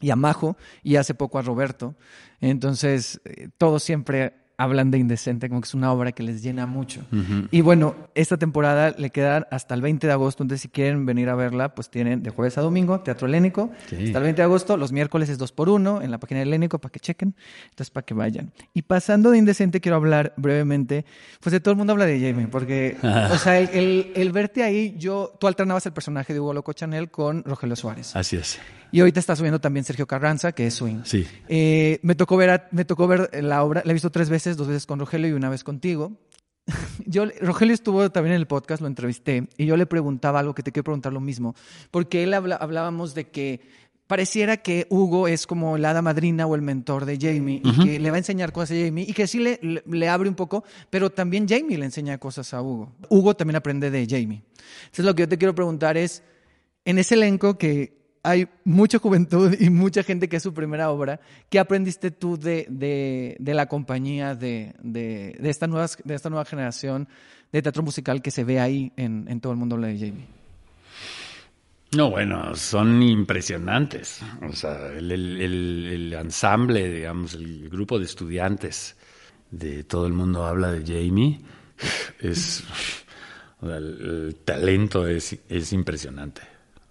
y 0.00 0.10
a 0.10 0.16
Majo, 0.16 0.56
y 0.82 0.96
hace 0.96 1.14
poco 1.14 1.38
a 1.38 1.42
Roberto. 1.42 1.96
Entonces, 2.40 3.20
eh, 3.24 3.48
todos 3.58 3.82
siempre 3.82 4.41
hablan 4.62 4.90
de 4.90 4.98
Indecente, 4.98 5.48
como 5.48 5.60
que 5.60 5.66
es 5.66 5.74
una 5.74 5.92
obra 5.92 6.12
que 6.12 6.22
les 6.22 6.42
llena 6.42 6.66
mucho. 6.66 7.02
Y 7.50 7.60
bueno, 7.60 7.94
esta 8.14 8.36
temporada 8.36 8.94
le 8.96 9.10
queda 9.10 9.48
hasta 9.50 9.74
el 9.74 9.82
20 9.82 10.06
de 10.06 10.12
agosto, 10.12 10.42
entonces 10.42 10.62
si 10.62 10.68
quieren 10.68 11.04
venir 11.06 11.28
a 11.28 11.34
verla, 11.34 11.74
pues 11.74 11.90
tienen 11.90 12.22
de 12.22 12.30
jueves 12.30 12.58
a 12.58 12.60
domingo, 12.60 13.00
Teatro 13.00 13.26
Helénico, 13.28 13.70
Sí. 13.88 13.96
hasta 14.06 14.18
el 14.18 14.24
20 14.24 14.42
de 14.42 14.44
agosto, 14.44 14.76
los 14.76 14.92
miércoles 14.92 15.28
es 15.28 15.38
2 15.38 15.52
por 15.52 15.68
1 15.68 16.02
en 16.02 16.10
la 16.10 16.18
página 16.18 16.38
de 16.40 16.46
Helénico 16.46 16.78
para 16.78 16.90
que 16.92 17.00
chequen, 17.00 17.34
entonces 17.70 17.90
para 17.90 18.04
que 18.04 18.14
vayan. 18.14 18.52
Y 18.74 18.82
pasando 18.82 19.30
de 19.30 19.38
Indecente, 19.38 19.80
quiero 19.80 19.96
hablar 19.96 20.32
brevemente, 20.36 21.04
pues 21.40 21.52
de 21.52 21.60
todo 21.60 21.72
el 21.72 21.78
mundo 21.78 21.92
habla 21.94 22.06
de 22.06 22.20
Jamie, 22.20 22.46
porque, 22.48 22.96
o 23.02 23.36
sea, 23.38 23.58
el, 23.58 23.68
el- 23.70 24.12
el 24.14 24.32
verte 24.32 24.62
ahí, 24.62 24.94
yo, 24.98 25.32
tú 25.40 25.46
alternabas 25.46 25.86
el 25.86 25.92
personaje 25.92 26.32
de 26.32 26.40
Hugo 26.40 26.54
Loco 26.54 26.72
Chanel 26.72 27.10
con 27.10 27.42
Rogelio 27.44 27.76
Suárez. 27.76 28.14
Así 28.16 28.36
es. 28.36 28.58
Y 28.92 29.00
ahorita 29.00 29.18
está 29.20 29.34
subiendo 29.34 29.60
también 29.60 29.84
Sergio 29.84 30.06
Carranza, 30.06 30.52
que 30.52 30.66
es 30.66 30.74
Swing. 30.74 31.00
Sí. 31.04 31.26
Eh, 31.48 31.98
me 32.02 32.14
tocó 32.14 32.36
ver 32.36 32.50
a- 32.50 32.68
me 32.70 32.84
tocó 32.84 33.08
ver 33.08 33.30
la 33.42 33.64
obra, 33.64 33.82
la 33.84 33.90
he 33.90 33.94
visto 33.94 34.10
tres 34.10 34.28
veces, 34.28 34.56
dos 34.56 34.68
veces 34.68 34.86
con 34.86 34.98
Rogelio 34.98 35.28
y 35.28 35.32
una 35.32 35.48
vez 35.48 35.64
contigo. 35.64 36.12
Yo, 37.06 37.24
Rogelio 37.40 37.74
estuvo 37.74 38.10
también 38.10 38.34
en 38.34 38.40
el 38.40 38.46
podcast, 38.46 38.80
lo 38.82 38.86
entrevisté, 38.86 39.48
y 39.56 39.66
yo 39.66 39.76
le 39.76 39.86
preguntaba 39.86 40.38
algo 40.38 40.54
que 40.54 40.62
te 40.62 40.70
quiero 40.70 40.84
preguntar 40.84 41.12
lo 41.12 41.20
mismo, 41.20 41.56
porque 41.90 42.22
él 42.22 42.34
habla- 42.34 42.54
hablábamos 42.56 43.14
de 43.14 43.28
que 43.28 43.60
pareciera 44.06 44.58
que 44.58 44.86
Hugo 44.90 45.26
es 45.26 45.46
como 45.46 45.78
la 45.78 45.90
hada 45.90 46.02
madrina 46.02 46.46
o 46.46 46.54
el 46.54 46.62
mentor 46.62 47.04
de 47.06 47.18
Jamie, 47.20 47.62
y 47.64 47.84
que 47.84 47.98
le 47.98 48.10
va 48.10 48.16
a 48.16 48.18
enseñar 48.18 48.52
cosas 48.52 48.76
a 48.78 48.84
Jamie, 48.84 49.06
y 49.08 49.12
que 49.12 49.26
sí 49.26 49.38
le, 49.40 49.58
le, 49.62 49.82
le 49.86 50.08
abre 50.08 50.28
un 50.28 50.34
poco, 50.36 50.62
pero 50.90 51.10
también 51.10 51.48
Jamie 51.48 51.78
le 51.78 51.86
enseña 51.86 52.18
cosas 52.18 52.52
a 52.54 52.60
Hugo. 52.62 52.92
Hugo 53.08 53.34
también 53.34 53.56
aprende 53.56 53.90
de 53.90 54.06
Jamie. 54.08 54.42
Entonces 54.84 55.04
lo 55.04 55.14
que 55.14 55.22
yo 55.22 55.28
te 55.28 55.38
quiero 55.38 55.54
preguntar 55.54 55.96
es, 55.96 56.22
en 56.84 56.98
ese 56.98 57.14
elenco 57.14 57.56
que 57.58 58.01
hay 58.22 58.48
mucha 58.64 58.98
juventud 58.98 59.54
y 59.58 59.70
mucha 59.70 60.02
gente 60.02 60.28
que 60.28 60.36
es 60.36 60.42
su 60.42 60.54
primera 60.54 60.90
obra. 60.90 61.20
¿Qué 61.48 61.58
aprendiste 61.58 62.10
tú 62.10 62.38
de, 62.38 62.66
de, 62.68 63.36
de 63.38 63.54
la 63.54 63.66
compañía, 63.66 64.34
de, 64.34 64.74
de, 64.82 65.36
de, 65.40 65.50
esta 65.50 65.66
nueva, 65.66 65.88
de 66.04 66.14
esta 66.14 66.30
nueva 66.30 66.44
generación 66.44 67.08
de 67.50 67.62
teatro 67.62 67.82
musical 67.82 68.22
que 68.22 68.30
se 68.30 68.44
ve 68.44 68.60
ahí 68.60 68.92
en, 68.96 69.26
en 69.28 69.40
todo 69.40 69.52
el 69.52 69.58
mundo 69.58 69.76
de 69.76 69.98
Jamie? 69.98 70.26
No, 71.96 72.10
bueno, 72.10 72.54
son 72.54 73.02
impresionantes. 73.02 74.20
O 74.48 74.52
sea, 74.52 74.92
el, 74.92 75.12
el, 75.12 75.40
el, 75.42 75.86
el, 75.86 76.12
ensamble, 76.14 76.90
digamos, 76.90 77.34
el 77.34 77.68
grupo 77.68 77.98
de 77.98 78.06
estudiantes 78.06 78.96
de 79.50 79.84
todo 79.84 80.06
el 80.06 80.14
mundo 80.14 80.46
habla 80.46 80.72
de 80.72 80.84
Jamie. 80.84 81.40
Es. 82.20 82.62
el, 83.62 84.36
talento 84.44 85.06
es, 85.06 85.36
es 85.48 85.72
impresionante. 85.72 86.42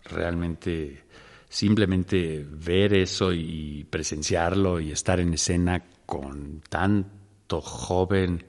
Realmente 0.03 1.05
simplemente 1.51 2.47
ver 2.49 2.93
eso 2.93 3.33
y 3.33 3.85
presenciarlo 3.89 4.79
y 4.79 4.93
estar 4.93 5.19
en 5.19 5.33
escena 5.33 5.83
con 6.05 6.61
tanto 6.69 7.59
joven, 7.59 8.45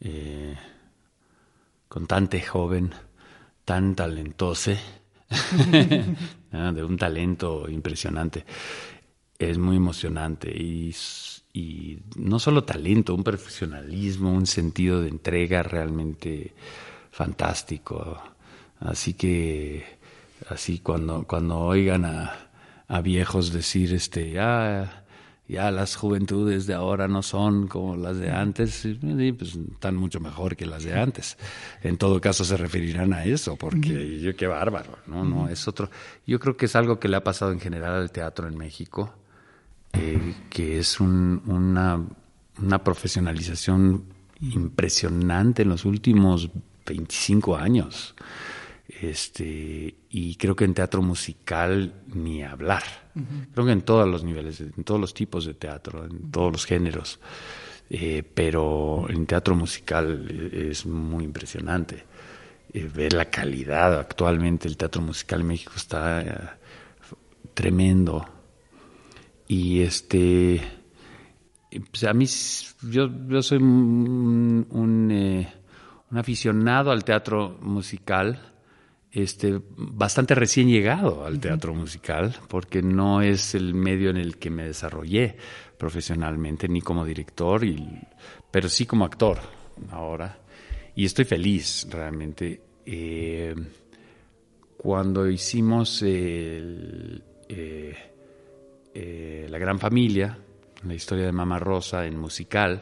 eh, 0.00 0.56
con 1.88 2.08
tante 2.08 2.42
joven, 2.42 2.90
tan 3.64 3.94
talentoso, 3.94 4.72
de 6.50 6.84
un 6.84 6.96
talento 6.96 7.70
impresionante, 7.70 8.44
es 9.38 9.56
muy 9.56 9.76
emocionante 9.76 10.50
y, 10.50 10.92
y 11.52 12.00
no 12.16 12.40
solo 12.40 12.64
talento, 12.64 13.14
un 13.14 13.22
profesionalismo, 13.22 14.32
un 14.32 14.48
sentido 14.48 15.02
de 15.02 15.10
entrega 15.10 15.62
realmente 15.62 16.52
fantástico. 17.12 18.20
Así 18.80 19.14
que 19.14 19.97
así 20.48 20.78
cuando, 20.78 21.24
cuando 21.26 21.58
oigan 21.58 22.04
a, 22.04 22.32
a 22.88 23.00
viejos 23.00 23.52
decir, 23.52 23.92
este, 23.92 24.30
ya, 24.32 25.04
ya 25.46 25.70
las 25.70 25.96
juventudes 25.96 26.66
de 26.66 26.74
ahora 26.74 27.08
no 27.08 27.22
son 27.22 27.68
como 27.68 27.96
las 27.96 28.18
de 28.18 28.30
antes, 28.30 28.86
pues 29.36 29.54
están 29.54 29.96
mucho 29.96 30.20
mejor 30.20 30.56
que 30.56 30.66
las 30.66 30.84
de 30.84 30.98
antes. 30.98 31.36
En 31.82 31.96
todo 31.96 32.20
caso 32.20 32.44
se 32.44 32.56
referirán 32.56 33.12
a 33.12 33.24
eso, 33.24 33.56
porque 33.56 34.20
yo 34.20 34.36
qué 34.36 34.46
bárbaro, 34.46 34.98
¿no? 35.06 35.24
No, 35.24 35.48
es 35.48 35.68
otro. 35.68 35.90
Yo 36.26 36.40
creo 36.40 36.56
que 36.56 36.66
es 36.66 36.76
algo 36.76 36.98
que 36.98 37.08
le 37.08 37.16
ha 37.16 37.24
pasado 37.24 37.52
en 37.52 37.60
general 37.60 37.94
al 37.94 38.10
teatro 38.10 38.48
en 38.48 38.56
México, 38.56 39.14
eh, 39.92 40.34
que 40.50 40.78
es 40.78 41.00
un, 41.00 41.42
una, 41.46 42.02
una 42.60 42.84
profesionalización 42.84 44.04
impresionante 44.40 45.62
en 45.62 45.68
los 45.68 45.84
últimos 45.84 46.50
25 46.86 47.56
años. 47.56 48.14
Este, 48.88 49.94
y 50.08 50.36
creo 50.36 50.56
que 50.56 50.64
en 50.64 50.72
teatro 50.72 51.02
musical 51.02 52.02
ni 52.06 52.42
hablar. 52.42 52.82
Creo 53.52 53.66
que 53.66 53.72
en 53.72 53.82
todos 53.82 54.08
los 54.08 54.24
niveles, 54.24 54.60
en 54.60 54.82
todos 54.82 55.00
los 55.00 55.12
tipos 55.12 55.44
de 55.44 55.54
teatro, 55.54 56.06
en 56.06 56.30
todos 56.30 56.52
los 56.52 56.64
géneros. 56.64 57.20
Eh, 57.90 58.22
pero 58.22 59.06
en 59.08 59.26
teatro 59.26 59.54
musical 59.54 60.50
es 60.52 60.86
muy 60.86 61.24
impresionante. 61.24 62.04
Eh, 62.72 62.88
ver 62.92 63.12
la 63.12 63.26
calidad 63.26 63.98
actualmente, 63.98 64.68
el 64.68 64.76
teatro 64.76 65.02
musical 65.02 65.40
en 65.40 65.46
México 65.46 65.72
está 65.76 66.22
eh, 66.22 66.34
tremendo. 67.54 68.26
Y 69.46 69.80
este, 69.80 70.62
pues 71.90 72.04
a 72.04 72.14
mí, 72.14 72.26
yo, 72.90 73.10
yo 73.28 73.42
soy 73.42 73.58
un, 73.58 74.66
un, 74.70 75.10
eh, 75.10 75.52
un 76.10 76.18
aficionado 76.18 76.90
al 76.90 77.04
teatro 77.04 77.58
musical 77.60 78.54
este, 79.22 79.60
bastante 79.76 80.34
recién 80.34 80.68
llegado 80.68 81.26
al 81.26 81.40
teatro 81.40 81.74
musical, 81.74 82.36
porque 82.48 82.82
no 82.82 83.20
es 83.20 83.54
el 83.56 83.74
medio 83.74 84.10
en 84.10 84.16
el 84.16 84.38
que 84.38 84.48
me 84.48 84.64
desarrollé 84.64 85.36
profesionalmente, 85.76 86.68
ni 86.68 86.80
como 86.80 87.04
director, 87.04 87.64
y, 87.64 88.00
pero 88.50 88.68
sí 88.68 88.86
como 88.86 89.04
actor 89.04 89.38
ahora. 89.90 90.38
Y 90.94 91.04
estoy 91.04 91.24
feliz 91.24 91.86
realmente. 91.90 92.60
Eh, 92.86 93.54
cuando 94.76 95.28
hicimos 95.28 96.00
el, 96.02 97.22
eh, 97.48 97.96
eh, 98.94 99.46
La 99.50 99.58
Gran 99.58 99.80
Familia, 99.80 100.38
la 100.86 100.94
historia 100.94 101.26
de 101.26 101.32
Mama 101.32 101.58
Rosa 101.58 102.06
en 102.06 102.16
musical, 102.16 102.80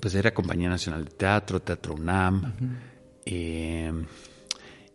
pues 0.00 0.14
era 0.14 0.32
Compañía 0.32 0.70
Nacional 0.70 1.04
de 1.04 1.10
Teatro, 1.10 1.60
Teatro 1.60 1.94
UNAM. 1.94 2.95
Eh, 3.26 3.92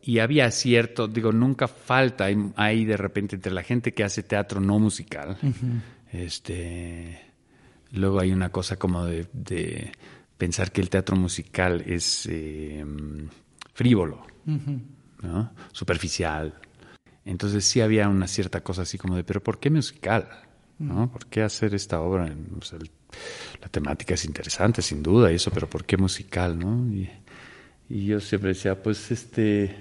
y 0.04 0.20
había 0.20 0.50
cierto, 0.50 1.08
digo, 1.08 1.32
nunca 1.32 1.67
falta 1.67 2.28
ahí 2.56 2.86
de 2.86 2.98
repente 2.98 3.36
entre 3.36 3.52
la 3.52 3.62
gente 3.62 3.94
que 3.94 4.04
hace 4.04 4.24
teatro 4.24 4.60
no 4.60 4.80
musical. 4.80 5.38
Este, 6.12 7.22
luego 7.91 8.20
hay 8.20 8.32
una 8.32 8.50
cosa 8.50 8.78
como 8.78 9.06
de, 9.06 9.91
pensar 10.38 10.72
que 10.72 10.82
el 10.82 10.89
teatro 10.89 11.15
musical 11.15 11.84
es 11.86 12.28
eh, 12.32 12.84
frívolo, 13.74 14.26
¿no? 15.22 15.52
superficial. 15.72 16.56
Entonces 17.24 17.63
sí 17.63 17.80
había 17.80 18.10
una 18.10 18.28
cierta 18.28 18.63
cosa 18.63 18.82
así 18.82 18.98
como 18.98 19.15
de, 19.15 19.24
pero 19.24 19.44
¿por 19.44 19.60
qué 19.60 19.70
musical? 19.70 20.28
¿no? 20.80 21.12
¿Por 21.12 21.28
qué 21.28 21.44
hacer 21.44 21.76
esta 21.76 22.02
obra? 22.02 22.34
la 23.62 23.67
temática 23.67 24.15
es 24.15 24.26
interesante, 24.26 24.82
sin 24.82 25.04
duda, 25.04 25.32
y 25.32 25.36
eso, 25.36 25.52
pero 25.52 25.70
¿por 25.70 25.86
qué 25.86 25.98
musical? 25.98 26.58
¿no? 26.58 26.91
Y, 26.91 27.08
y 27.91 28.06
yo 28.06 28.19
siempre 28.19 28.49
decía, 28.49 28.82
pues 28.82 29.12
este, 29.12 29.75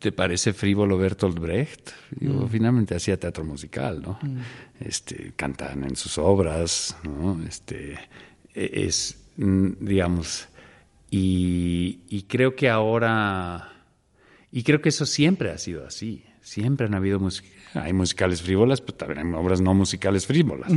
¿te 0.00 0.12
parece 0.12 0.52
frívolo 0.52 0.98
Bertolt 0.98 1.38
Brecht? 1.38 1.90
Yo 2.18 2.32
mm. 2.32 2.48
finalmente 2.48 2.96
hacía 2.96 3.18
teatro 3.18 3.44
musical, 3.44 4.02
¿no? 4.02 4.18
Mm. 4.20 4.38
Este, 4.80 5.32
cantan 5.36 5.84
en 5.84 5.94
sus 5.94 6.18
obras, 6.18 6.96
¿no? 7.04 7.40
Este, 7.46 7.92
e, 8.52 8.86
es, 8.86 9.16
mm, 9.36 9.68
digamos, 9.80 10.48
y, 11.08 12.00
y 12.08 12.22
creo 12.22 12.56
que 12.56 12.68
ahora, 12.68 13.72
y 14.50 14.64
creo 14.64 14.80
que 14.80 14.88
eso 14.88 15.06
siempre 15.06 15.50
ha 15.50 15.58
sido 15.58 15.86
así. 15.86 16.24
Siempre 16.40 16.86
han 16.86 16.94
habido 16.94 17.20
hay 17.74 17.92
musicales 17.92 18.42
frívolas, 18.42 18.80
pero 18.80 18.94
también 18.94 19.26
hay 19.26 19.32
obras 19.34 19.60
no 19.60 19.74
musicales 19.74 20.26
frívolas. 20.26 20.72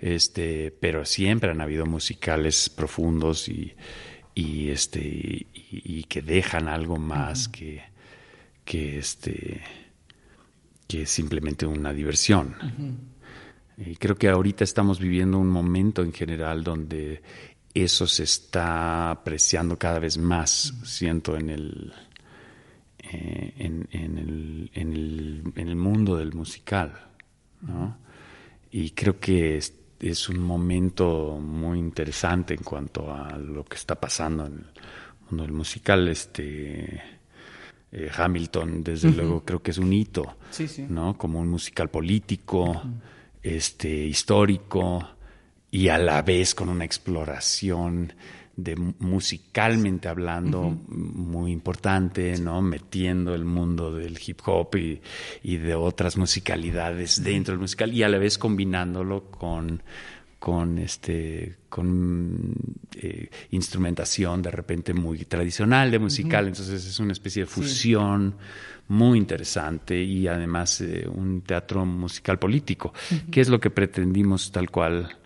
Este, 0.00 0.70
pero 0.70 1.04
siempre 1.04 1.50
han 1.50 1.60
habido 1.60 1.86
musicales 1.86 2.68
profundos 2.68 3.48
y, 3.48 3.74
y 4.38 4.70
este 4.70 5.00
y, 5.52 6.04
que 6.04 6.22
dejan 6.22 6.68
algo 6.68 6.96
más 6.96 7.48
que, 7.48 7.82
que 8.64 8.98
este 8.98 9.60
que 10.86 11.06
simplemente 11.06 11.66
una 11.66 11.92
diversión. 11.92 12.54
Y 13.76 13.96
creo 13.96 14.14
que 14.14 14.28
ahorita 14.28 14.62
estamos 14.62 15.00
viviendo 15.00 15.38
un 15.38 15.48
momento 15.48 16.02
en 16.02 16.12
general 16.12 16.62
donde 16.62 17.20
eso 17.74 18.06
se 18.06 18.22
está 18.22 19.10
apreciando 19.10 19.76
cada 19.76 19.98
vez 19.98 20.16
más, 20.18 20.72
siento, 20.84 21.36
en 21.36 21.50
el, 21.50 21.92
eh, 23.00 23.54
en, 23.58 23.88
en, 23.90 24.18
el, 24.18 24.70
en, 24.72 24.92
el, 24.92 25.42
en 25.56 25.68
el 25.68 25.76
mundo 25.76 26.16
del 26.16 26.32
musical. 26.32 27.08
¿no? 27.60 27.98
Y 28.70 28.90
creo 28.90 29.18
que 29.18 29.56
es 30.00 30.28
un 30.28 30.38
momento 30.38 31.38
muy 31.40 31.78
interesante 31.78 32.54
en 32.54 32.62
cuanto 32.62 33.12
a 33.12 33.36
lo 33.36 33.64
que 33.64 33.76
está 33.76 33.94
pasando 33.94 34.46
en 34.46 34.52
el 34.52 34.66
mundo 35.28 35.42
del 35.42 35.52
musical. 35.52 36.08
Este, 36.08 37.02
eh, 37.90 38.10
Hamilton, 38.14 38.84
desde 38.84 39.10
luego, 39.10 39.44
creo 39.44 39.62
que 39.62 39.70
es 39.70 39.78
un 39.78 39.92
hito, 39.92 40.36
¿no? 40.88 41.16
Como 41.16 41.40
un 41.40 41.48
musical 41.48 41.88
político, 41.88 42.82
este, 43.42 43.88
histórico 43.88 45.08
y 45.70 45.88
a 45.88 45.98
la 45.98 46.22
vez 46.22 46.54
con 46.54 46.68
una 46.68 46.84
exploración 46.84 48.12
de 48.58 48.74
musicalmente 48.98 50.08
hablando 50.08 50.76
muy 50.88 51.52
importante, 51.52 52.36
¿no? 52.38 52.60
Metiendo 52.60 53.32
el 53.32 53.44
mundo 53.44 53.94
del 53.94 54.18
hip 54.26 54.40
hop 54.46 54.74
y, 54.74 55.00
y 55.44 55.56
de 55.58 55.76
otras 55.76 56.16
musicalidades 56.16 57.22
dentro 57.22 57.52
del 57.52 57.60
musical 57.60 57.94
y 57.94 58.02
a 58.02 58.08
la 58.08 58.18
vez 58.18 58.36
combinándolo 58.36 59.30
con 59.30 59.80
con 60.40 60.78
este 60.78 61.56
con 61.68 62.52
eh, 62.96 63.28
instrumentación 63.50 64.42
de 64.42 64.50
repente 64.50 64.92
muy 64.92 65.24
tradicional 65.24 65.90
de 65.90 65.98
musical. 66.00 66.48
Entonces 66.48 66.84
es 66.84 66.98
una 66.98 67.12
especie 67.12 67.42
de 67.42 67.46
fusión 67.46 68.34
muy 68.88 69.18
interesante 69.18 70.02
y 70.02 70.26
además 70.26 70.80
eh, 70.80 71.08
un 71.08 71.42
teatro 71.42 71.86
musical 71.86 72.40
político 72.40 72.92
que 73.30 73.40
es 73.40 73.48
lo 73.48 73.60
que 73.60 73.70
pretendimos 73.70 74.50
tal 74.50 74.70
cual 74.70 75.16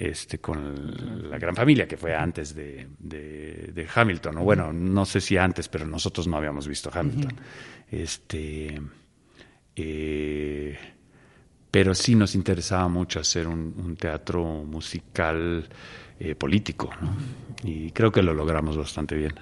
este, 0.00 0.38
con 0.38 1.28
la 1.30 1.38
gran 1.38 1.54
familia 1.54 1.86
que 1.86 1.98
fue 1.98 2.14
antes 2.14 2.54
de, 2.54 2.88
de, 2.98 3.86
Hamilton. 3.94 4.38
O 4.38 4.44
bueno, 4.44 4.72
no 4.72 5.04
sé 5.04 5.20
si 5.20 5.36
antes, 5.36 5.68
pero 5.68 5.86
nosotros 5.86 6.26
no 6.26 6.38
habíamos 6.38 6.66
visto 6.66 6.90
Hamilton. 6.90 7.34
Este, 7.90 8.80
eh, 9.76 10.78
pero 11.70 11.94
sí 11.94 12.14
nos 12.14 12.34
interesaba 12.34 12.88
mucho 12.88 13.20
hacer 13.20 13.46
un, 13.46 13.94
teatro 13.96 14.42
musical 14.64 15.68
eh, 16.18 16.34
político. 16.34 16.88
Y 17.62 17.90
creo 17.90 18.10
que 18.10 18.22
lo 18.22 18.32
logramos 18.32 18.78
bastante 18.78 19.14
bien. 19.16 19.34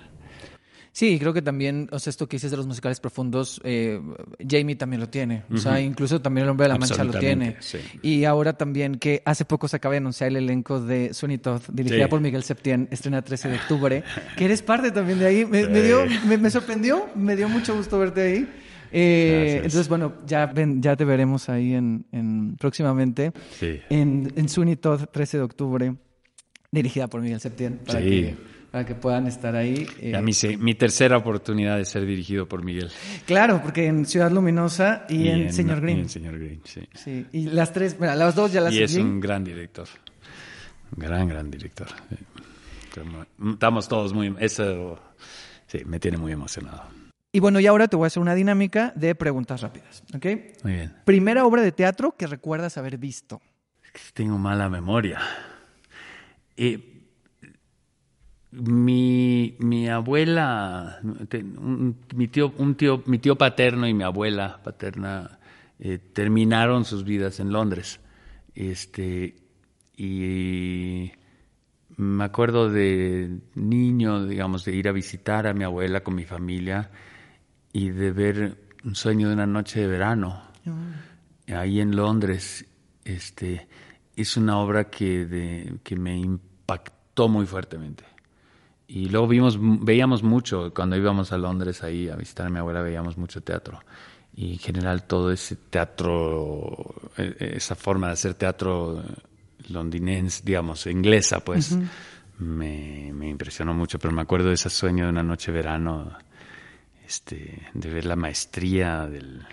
Sí, 0.99 1.17
creo 1.21 1.33
que 1.33 1.43
también, 1.43 1.89
o 1.93 2.01
sea, 2.01 2.11
esto 2.11 2.27
que 2.29 2.39
dices 2.39 2.51
de 2.51 2.57
los 2.57 2.67
musicales 2.67 2.99
profundos, 2.99 3.61
eh, 3.63 4.01
Jamie 4.45 4.75
también 4.75 4.99
lo 4.99 5.09
tiene. 5.09 5.45
O 5.49 5.57
sea, 5.57 5.81
incluso 5.81 6.21
también 6.21 6.43
El 6.47 6.51
Hombre 6.51 6.65
de 6.65 6.71
la 6.71 6.77
Mancha 6.79 7.05
lo 7.05 7.13
tiene. 7.21 7.55
sí. 7.61 7.79
Y 8.03 8.25
ahora 8.25 8.55
también 8.55 8.97
que 8.97 9.23
hace 9.25 9.45
poco 9.45 9.69
se 9.69 9.77
acaba 9.77 9.93
de 9.93 9.99
anunciar 9.99 10.31
el 10.31 10.39
elenco 10.39 10.81
de 10.81 11.15
Sweeney 11.15 11.39
Todd, 11.39 11.63
dirigida 11.73 12.07
Sí. 12.07 12.11
por 12.11 12.21
Miguel 12.21 12.43
Septién, 12.43 12.89
estrena 12.91 13.23
13 13.23 13.49
de 13.49 13.57
octubre, 13.59 14.03
que 14.37 14.45
eres 14.45 14.61
parte 14.63 14.91
también 14.91 15.21
de 15.21 15.27
ahí. 15.27 15.45
Me, 15.47 15.69
me 15.69 15.83
dio, 15.83 16.01
me, 16.27 16.37
me 16.37 16.51
sorprendió, 16.51 17.07
me 17.15 17.37
dio 17.37 17.49
mucho 17.49 17.77
gusto 17.77 17.97
verte 18.01 18.21
ahí. 18.23 18.49
Eh, 18.91 19.57
entonces, 19.59 19.89
bueno, 19.89 20.15
ya, 20.27 20.47
ven, 20.47 20.83
ya 20.83 20.97
te 20.97 21.05
veremos 21.05 21.49
ahí 21.49 21.75
en, 21.75 22.07
en- 22.11 22.57
próximamente 22.57 23.31
Sí. 23.61 23.79
en, 23.89 24.33
en 24.35 24.49
Sweeney 24.49 24.75
Todd, 24.75 25.03
13 25.13 25.37
de 25.37 25.43
octubre, 25.45 25.95
dirigida 26.73 27.07
por 27.07 27.21
Miguel 27.21 27.39
Septién, 27.39 27.79
para, 27.87 28.01
Sí. 28.01 28.05
que, 28.09 28.37
para 28.71 28.85
que 28.85 28.95
puedan 28.95 29.27
estar 29.27 29.57
ahí. 29.57 29.87
eh, 30.01 30.15
A 30.17 30.21
mí 30.23 30.33
sí, 30.33 30.57
mi 30.57 30.75
tercera 30.75 31.17
oportunidad 31.17 31.77
de 31.79 31.85
ser 31.85 32.05
dirigido 32.05 32.47
por 32.47 32.65
Miguel. 32.65 32.91
Claro, 33.27 33.61
porque 33.63 33.87
en 33.87 34.05
Ciudad 34.07 34.31
Luminosa 34.31 35.07
y, 35.09 35.29
en, 35.29 35.53
Señor 35.53 35.79
y 35.79 35.81
Green. 35.81 35.99
en 36.01 36.09
Señor 36.09 36.39
Green, 36.39 36.61
sí. 36.65 36.89
Sí, 36.95 37.27
y 37.33 37.45
las 37.47 37.73
tres, 37.73 37.99
mira, 37.99 38.15
las 38.15 38.35
dos 38.35 38.53
ya 38.53 38.61
las 38.61 38.75
Y 38.75 38.83
es 38.83 38.95
un 38.97 39.21
gran 39.21 39.43
director. 39.45 39.89
Un 40.97 41.03
gran, 41.03 41.29
gran 41.29 41.51
director. 41.51 41.89
Estamos 43.53 43.89
todos 43.89 44.13
muy... 44.13 44.35
Eso 44.39 44.99
sí, 45.67 45.83
me 45.85 46.01
tiene 46.01 46.17
muy 46.17 46.33
emocionado. 46.33 46.83
Y 47.31 47.41
bueno, 47.41 47.61
y 47.61 47.67
ahora 47.67 47.89
te 47.89 47.97
voy 47.97 48.05
a 48.05 48.09
hacer 48.09 48.23
una 48.23 48.35
dinámica 48.35 48.93
de 48.97 49.15
preguntas 49.15 49.61
rápidas, 49.61 50.03
¿ok? 50.15 50.27
Muy 50.65 50.73
bien. 50.73 50.95
Primera 51.05 51.45
obra 51.45 51.61
de 51.63 51.73
teatro 51.73 52.15
que 52.17 52.27
recuerdas 52.27 52.79
haber 52.79 52.97
visto. 52.97 53.41
Tengo 54.15 54.39
mala 54.39 54.69
memoria. 54.71 55.21
Eh, 56.57 56.98
mi, 58.53 59.57
mi 59.59 59.89
abuela, 59.89 60.99
un- 61.03 61.97
mi, 62.15 62.29
tío, 62.29 62.53
un 62.59 62.75
tío, 62.75 63.03
mi 63.07 63.19
tío 63.19 63.37
paterno 63.37 63.87
y 63.87 63.95
mi 63.95 64.05
abuela 64.05 64.61
paterna 64.63 65.39
eh, 65.79 65.99
terminaron 65.99 66.85
sus 66.85 67.05
vidas 67.05 67.41
en 67.41 67.53
Londres. 67.53 68.01
Este, 68.55 69.37
y 69.97 71.13
me 71.97 72.25
acuerdo 72.25 72.71
de 72.71 73.39
niño, 73.55 74.27
digamos, 74.27 74.65
de 74.65 74.75
ir 74.75 74.89
a 74.89 74.93
visitar 74.93 75.47
a 75.47 75.55
mi 75.55 75.65
abuela 75.65 76.01
con 76.03 76.15
mi 76.15 76.25
familia 76.25 76.91
y 77.73 77.91
de 77.91 78.13
ver 78.13 78.57
un 78.85 78.95
sueño 78.95 79.29
de 79.29 79.35
una 79.35 79.47
noche 79.47 79.81
de 79.81 79.87
verano 79.89 80.43
ahí 81.49 81.81
en 81.81 81.95
Londres. 81.97 82.67
Este, 83.05 83.69
es 84.17 84.37
una 84.37 84.59
obra 84.59 84.91
que, 84.91 85.27
de- 85.27 85.75
que 85.83 85.97
me 85.97 86.17
impactó 86.17 87.29
muy 87.29 87.47
fuertemente. 87.47 88.05
Y 88.91 89.11
luego 89.11 89.29
vimos, 89.29 89.59
veíamos 89.61 90.23
mucho, 90.23 90.73
cuando 90.75 90.97
íbamos 90.97 91.31
a 91.33 91.37
Londres 91.37 91.83
ahí 91.83 92.09
a 92.09 92.17
visitar 92.17 92.47
a 92.47 92.51
mi 92.51 92.59
abuela, 92.59 92.81
veíamos 92.81 93.19
mucho 93.19 93.43
teatro. 93.43 93.81
Y 94.35 94.53
en 94.53 94.59
general 94.59 95.03
todo 95.03 95.31
ese 95.31 95.57
teatro, 95.57 96.95
eh, 97.19 97.53
esa 97.57 97.75
forma 97.75 98.07
de 98.07 98.15
hacer 98.15 98.33
teatro 98.33 99.05
londinense, 99.69 100.43
digamos, 100.43 100.87
inglesa, 100.87 101.41
pues, 101.41 101.77
me, 102.39 103.13
me 103.13 103.29
impresionó 103.29 103.75
mucho. 103.75 103.99
Pero 103.99 104.15
me 104.15 104.23
acuerdo 104.23 104.49
de 104.49 104.55
ese 104.55 104.71
sueño 104.71 105.05
de 105.05 105.11
una 105.11 105.23
noche 105.23 105.53
de 105.53 105.59
verano, 105.59 106.17
este, 107.07 107.69
de 107.75 107.91
ver 107.91 108.07
la 108.07 108.17
maestría 108.17 109.07
del, 109.07 109.45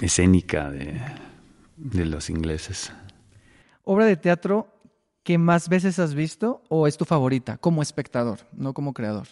escénica 0.00 0.70
de, 0.70 0.98
de 1.76 2.06
los 2.06 2.30
ingleses. 2.30 2.90
Obra 3.84 4.06
de 4.06 4.16
teatro 4.16 4.72
que 5.22 5.38
más 5.38 5.68
veces 5.68 5.98
has 5.98 6.14
visto 6.14 6.62
o 6.68 6.86
es 6.86 6.96
tu 6.96 7.04
favorita 7.04 7.58
como 7.58 7.82
espectador, 7.82 8.40
no 8.52 8.74
como 8.74 8.92
creador. 8.92 9.28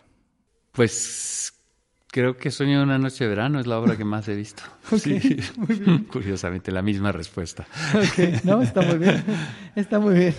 Pues 0.73 1.53
creo 2.09 2.37
que 2.37 2.51
Sueño 2.51 2.79
de 2.79 2.85
una 2.85 2.99
noche 2.99 3.25
de 3.25 3.31
verano 3.31 3.61
es 3.61 3.67
la 3.67 3.79
obra 3.79 3.97
que 3.97 4.05
más 4.05 4.29
he 4.29 4.37
visto. 4.37 4.63
Sí. 4.99 5.39
Curiosamente, 6.13 6.73
la 6.73 6.83
misma 6.83 7.13
respuesta. 7.13 7.67
Ok, 7.95 8.45
no, 8.45 8.63
está 8.63 8.83
muy 8.83 8.99
bien. 8.99 9.25
Está 9.75 9.99
muy 9.99 10.15
bien. 10.15 10.35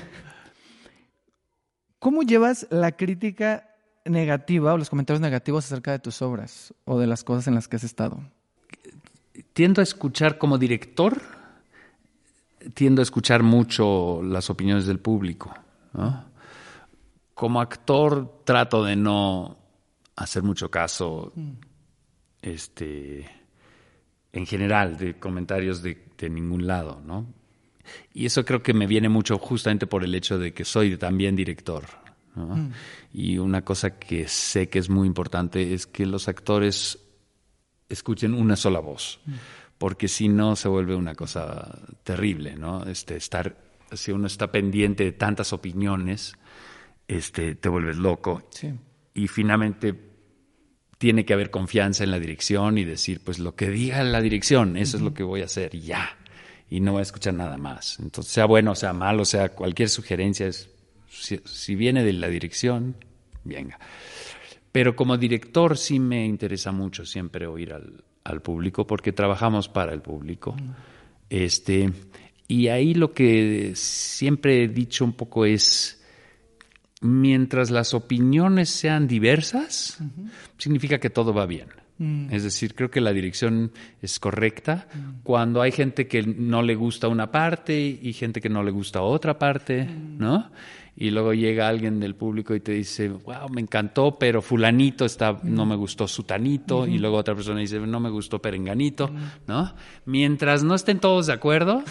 ¿Cómo 2.00 2.24
llevas 2.24 2.68
la 2.72 2.94
crítica 2.94 3.76
negativa 4.06 4.74
o 4.74 4.78
los 4.78 4.90
comentarios 4.90 5.22
negativos 5.22 5.66
acerca 5.66 5.92
de 5.92 6.00
tus 6.00 6.22
obras 6.22 6.74
o 6.86 7.00
de 7.00 7.08
las 7.08 7.24
cosas 7.24 7.48
en 7.48 7.56
las 7.56 7.68
que 7.68 7.76
has 7.76 7.84
estado? 7.84 8.20
Tiendo 9.54 9.82
a 9.82 9.84
escuchar 9.84 10.38
como 10.38 10.58
director, 10.58 11.22
tiendo 12.74 13.02
a 13.02 13.04
escuchar 13.04 13.44
mucho 13.44 14.22
las 14.24 14.50
opiniones 14.50 14.86
del 14.86 15.00
público. 15.00 15.54
¿no? 15.94 16.26
Como 17.34 17.62
actor 17.62 18.42
trato 18.44 18.84
de 18.84 18.96
no 18.96 19.58
hacer 20.16 20.44
mucho 20.44 20.70
caso 20.70 21.34
este, 22.42 23.30
en 24.32 24.46
general 24.46 24.98
de 24.98 25.18
comentarios 25.20 25.82
de, 25.82 26.06
de 26.18 26.30
ningún 26.30 26.68
lado, 26.68 27.02
¿no? 27.06 27.28
Y 28.14 28.26
eso 28.26 28.46
creo 28.46 28.62
que 28.62 28.74
me 28.74 28.88
viene 28.88 29.10
mucho 29.10 29.38
justamente 29.38 29.88
por 29.88 30.04
el 30.04 30.14
hecho 30.16 30.38
de 30.38 30.54
que 30.54 30.66
soy 30.66 30.98
también 30.98 31.36
director. 31.36 31.86
¿no? 32.36 32.72
Y 33.14 33.38
una 33.38 33.64
cosa 33.64 33.98
que 33.98 34.28
sé 34.28 34.70
que 34.70 34.80
es 34.80 34.90
muy 34.90 35.08
importante 35.08 35.74
es 35.74 35.88
que 35.88 36.06
los 36.06 36.28
actores 36.28 37.00
escuchen 37.90 38.34
una 38.34 38.56
sola 38.56 38.80
voz, 38.80 39.20
porque 39.82 40.08
si 40.08 40.28
no 40.28 40.56
se 40.56 40.68
vuelve 40.68 40.94
una 40.94 41.16
cosa 41.16 41.76
terrible, 42.04 42.56
¿no? 42.56 42.84
Este, 42.84 43.16
estar, 43.16 43.58
si 43.92 44.12
uno 44.12 44.28
está 44.28 44.52
pendiente 44.52 45.04
de 45.04 45.12
tantas 45.12 45.54
opiniones, 45.54 46.36
este, 47.08 47.56
te 47.56 47.68
vuelves 47.68 47.98
loco. 47.98 48.44
Sí. 48.52 48.72
Y 49.16 49.28
finalmente 49.28 50.00
tiene 51.00 51.26
que 51.26 51.34
haber 51.34 51.50
confianza 51.50 52.04
en 52.04 52.12
la 52.12 52.20
dirección 52.20 52.78
y 52.78 52.84
decir, 52.84 53.22
pues 53.24 53.40
lo 53.40 53.56
que 53.56 53.72
diga 53.72 54.04
la 54.04 54.22
dirección, 54.22 54.78
eso 54.78 54.98
es 54.98 55.02
lo 55.02 55.16
que 55.16 55.24
voy 55.24 55.42
a 55.42 55.46
hacer 55.46 55.76
ya. 55.76 56.16
Y 56.70 56.80
no 56.80 56.92
voy 56.92 57.00
a 57.00 57.02
escuchar 57.02 57.34
nada 57.34 57.58
más. 57.58 57.98
Entonces, 58.00 58.32
sea 58.32 58.46
bueno, 58.46 58.76
sea 58.76 58.94
malo, 58.94 59.26
sea 59.26 59.50
cualquier 59.50 59.90
sugerencia, 59.90 60.46
es, 60.46 60.70
si, 61.10 61.42
si 61.44 61.74
viene 61.74 62.04
de 62.04 62.14
la 62.14 62.28
dirección, 62.28 62.98
venga. 63.44 63.80
Pero 64.72 64.96
como 64.96 65.18
director 65.18 65.76
sí 65.76 66.00
me 66.00 66.24
interesa 66.24 66.72
mucho 66.72 67.04
siempre 67.04 67.48
oír 67.48 67.74
al, 67.74 68.04
al 68.24 68.42
público 68.42 68.86
porque 68.86 69.12
trabajamos 69.12 69.68
para 69.70 69.94
el 69.94 70.02
público. 70.02 70.56
Este, 71.30 71.92
y 72.48 72.68
ahí 72.68 72.94
lo 72.94 73.14
que 73.14 73.74
siempre 73.76 74.64
he 74.64 74.68
dicho 74.68 75.06
un 75.06 75.14
poco 75.14 75.46
es, 75.46 76.04
mientras 77.02 77.72
las 77.72 77.94
opiniones 77.94 78.70
sean 78.70 79.08
diversas, 79.08 80.00
significa 80.58 81.00
que 81.00 81.10
todo 81.10 81.34
va 81.34 81.46
bien. 81.46 81.70
Es 82.32 82.44
decir, 82.44 82.74
creo 82.74 82.90
que 82.90 83.00
la 83.00 83.14
dirección 83.14 83.72
es 84.02 84.20
correcta 84.20 84.88
cuando 85.22 85.62
hay 85.62 85.72
gente 85.72 86.08
que 86.08 86.24
no 86.24 86.64
le 86.64 86.74
gusta 86.74 87.08
una 87.08 87.30
parte 87.30 87.80
y 87.80 88.12
gente 88.14 88.42
que 88.42 88.50
no 88.50 88.64
le 88.64 88.72
gusta 88.72 89.04
otra 89.04 89.38
parte, 89.38 89.86
¿no? 89.86 90.50
Y 90.96 91.10
luego 91.10 91.34
llega 91.34 91.68
alguien 91.70 92.00
del 92.02 92.16
público 92.16 92.54
y 92.54 92.60
te 92.60 92.74
dice, 92.74 93.08
wow, 93.08 93.50
me 93.50 93.62
encantó, 93.62 94.18
pero 94.20 94.42
fulanito 94.42 95.06
está, 95.06 95.40
no 95.42 95.66
me 95.66 95.76
gustó 95.76 96.06
sutanito, 96.08 96.86
y 96.86 97.00
luego 97.00 97.16
otra 97.18 97.34
persona 97.34 97.60
dice, 97.62 97.80
no 97.80 98.00
me 98.02 98.10
gustó 98.10 98.40
perenganito, 98.40 99.10
¿no? 99.48 99.74
Mientras 100.06 100.64
no 100.64 100.76
estén 100.76 101.00
todos 101.00 101.28
de 101.28 101.34
acuerdo, 101.34 101.82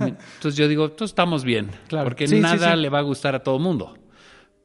entonces 0.00 0.56
yo 0.56 0.68
digo, 0.68 0.90
todos 0.90 1.10
estamos 1.10 1.44
bien, 1.44 1.68
Claro. 1.86 2.04
porque 2.06 2.26
Sí, 2.26 2.40
nada 2.40 2.74
sí. 2.74 2.80
le 2.80 2.88
va 2.88 3.00
a 3.00 3.02
gustar 3.02 3.34
a 3.34 3.42
todo 3.42 3.58
mundo. 3.58 3.96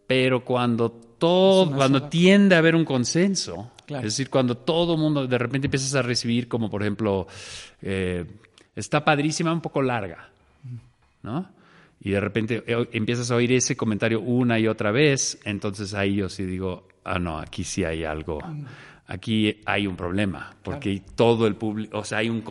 Pero 0.08 0.46
cuando 0.46 0.90
todo, 0.92 1.70
cuando 1.76 2.00
sola- 2.00 2.10
tiende 2.10 2.56
a 2.56 2.60
haber 2.60 2.76
un 2.76 2.86
consenso, 2.86 3.72
Claro. 3.86 4.08
es 4.08 4.14
decir, 4.14 4.30
cuando 4.30 4.56
todo 4.58 4.96
mundo 4.98 5.28
de 5.28 5.38
repente 5.38 5.68
empiezas 5.68 5.94
a 5.96 6.02
recibir, 6.02 6.48
como 6.48 6.70
por 6.70 6.82
ejemplo, 6.82 7.28
eh, 7.82 8.26
está 8.76 9.04
padrísima, 9.04 9.52
un 9.52 9.62
poco 9.62 9.82
larga, 9.82 10.30
¿no? 11.24 11.50
Y 12.06 12.12
de 12.12 12.20
repente 12.20 12.64
eh, 12.68 12.88
empiezas 12.94 13.32
a 13.32 13.36
oír 13.36 13.52
ese 13.52 13.76
comentario 13.76 14.22
una 14.22 14.60
y 14.60 14.68
otra 14.68 14.92
vez, 14.92 15.40
entonces 15.44 15.96
ahí 15.96 16.18
yo 16.18 16.30
sí 16.30 16.46
digo, 16.46 16.88
ah, 17.04 17.18
no, 17.18 17.40
aquí 17.40 17.64
sí 17.64 17.84
hay 17.84 18.04
algo, 18.04 18.40
aquí 19.08 19.62
hay 19.66 19.88
un 19.88 19.96
problema, 19.96 20.56
porque 20.62 21.02
todo 21.16 21.48
el 21.48 21.56
público, 21.56 21.98
o 21.98 22.04
sea, 22.04 22.20
hay 22.20 22.30
un 22.30 22.44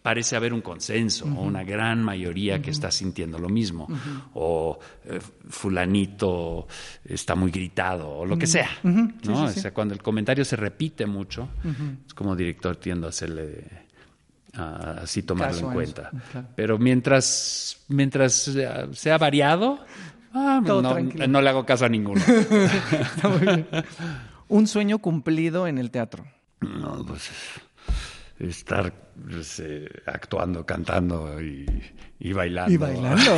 parece 0.00 0.36
haber 0.36 0.54
un 0.54 0.62
consenso, 0.62 1.26
o 1.26 1.42
una 1.42 1.64
gran 1.64 2.02
mayoría 2.02 2.62
que 2.62 2.70
está 2.70 2.90
sintiendo 2.90 3.38
lo 3.38 3.50
mismo, 3.50 3.88
o 4.32 4.78
eh, 5.04 5.20
fulanito 5.50 6.66
está 7.04 7.34
muy 7.34 7.50
gritado, 7.50 8.08
o 8.08 8.24
lo 8.24 8.38
que 8.38 8.46
sea, 8.46 8.70
¿no? 8.84 9.08
Sí, 9.08 9.18
sí, 9.22 9.30
O 9.32 9.48
sí. 9.48 9.60
sea, 9.60 9.74
cuando 9.74 9.92
el 9.92 10.02
comentario 10.02 10.46
se 10.46 10.56
repite 10.56 11.04
mucho, 11.04 11.50
es 12.06 12.14
como 12.14 12.34
director 12.34 12.76
tiendo 12.76 13.06
a 13.06 13.10
hacerle 13.10 13.83
así 14.56 15.22
tomarlo 15.22 15.54
Caso 15.54 15.66
en 15.68 15.72
cuenta. 15.74 16.10
claro. 16.32 16.48
Pero 16.56 16.78
mientras, 16.78 17.84
mientras 17.88 18.32
sea, 18.34 18.86
sea 18.92 19.18
variado, 19.18 19.84
ah, 20.32 20.60
no, 20.64 21.40
le 21.42 21.48
hago 21.48 21.66
caso 21.66 21.84
a 21.84 21.88
ninguno. 21.88 22.22
Un 24.48 24.66
sueño 24.66 24.98
cumplido 24.98 25.66
en 25.66 25.78
el 25.78 25.90
teatro. 25.90 26.26
no, 26.60 27.04
pues 27.06 27.30
estar 28.38 28.92
pues, 29.30 29.60
eh, 29.60 29.88
actuando, 30.06 30.66
cantando 30.66 31.40
y, 31.40 31.64
y 32.18 32.32
bailando. 32.32 32.72
Y 32.72 32.76
bailando. 32.76 33.32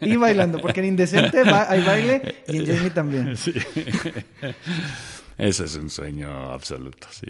y 0.00 0.16
bailando, 0.16 0.58
porque 0.60 0.80
en 0.80 0.86
Indecente 0.86 1.44
va- 1.44 1.70
hay 1.70 1.82
baile 1.84 2.36
y 2.48 2.56
en 2.58 2.66
Jamie 2.66 2.90
también. 2.90 3.28
Ese 5.38 5.64
es 5.64 5.76
un 5.76 5.90
sueño 5.90 6.52
absoluto, 6.52 7.06
sí. 7.10 7.26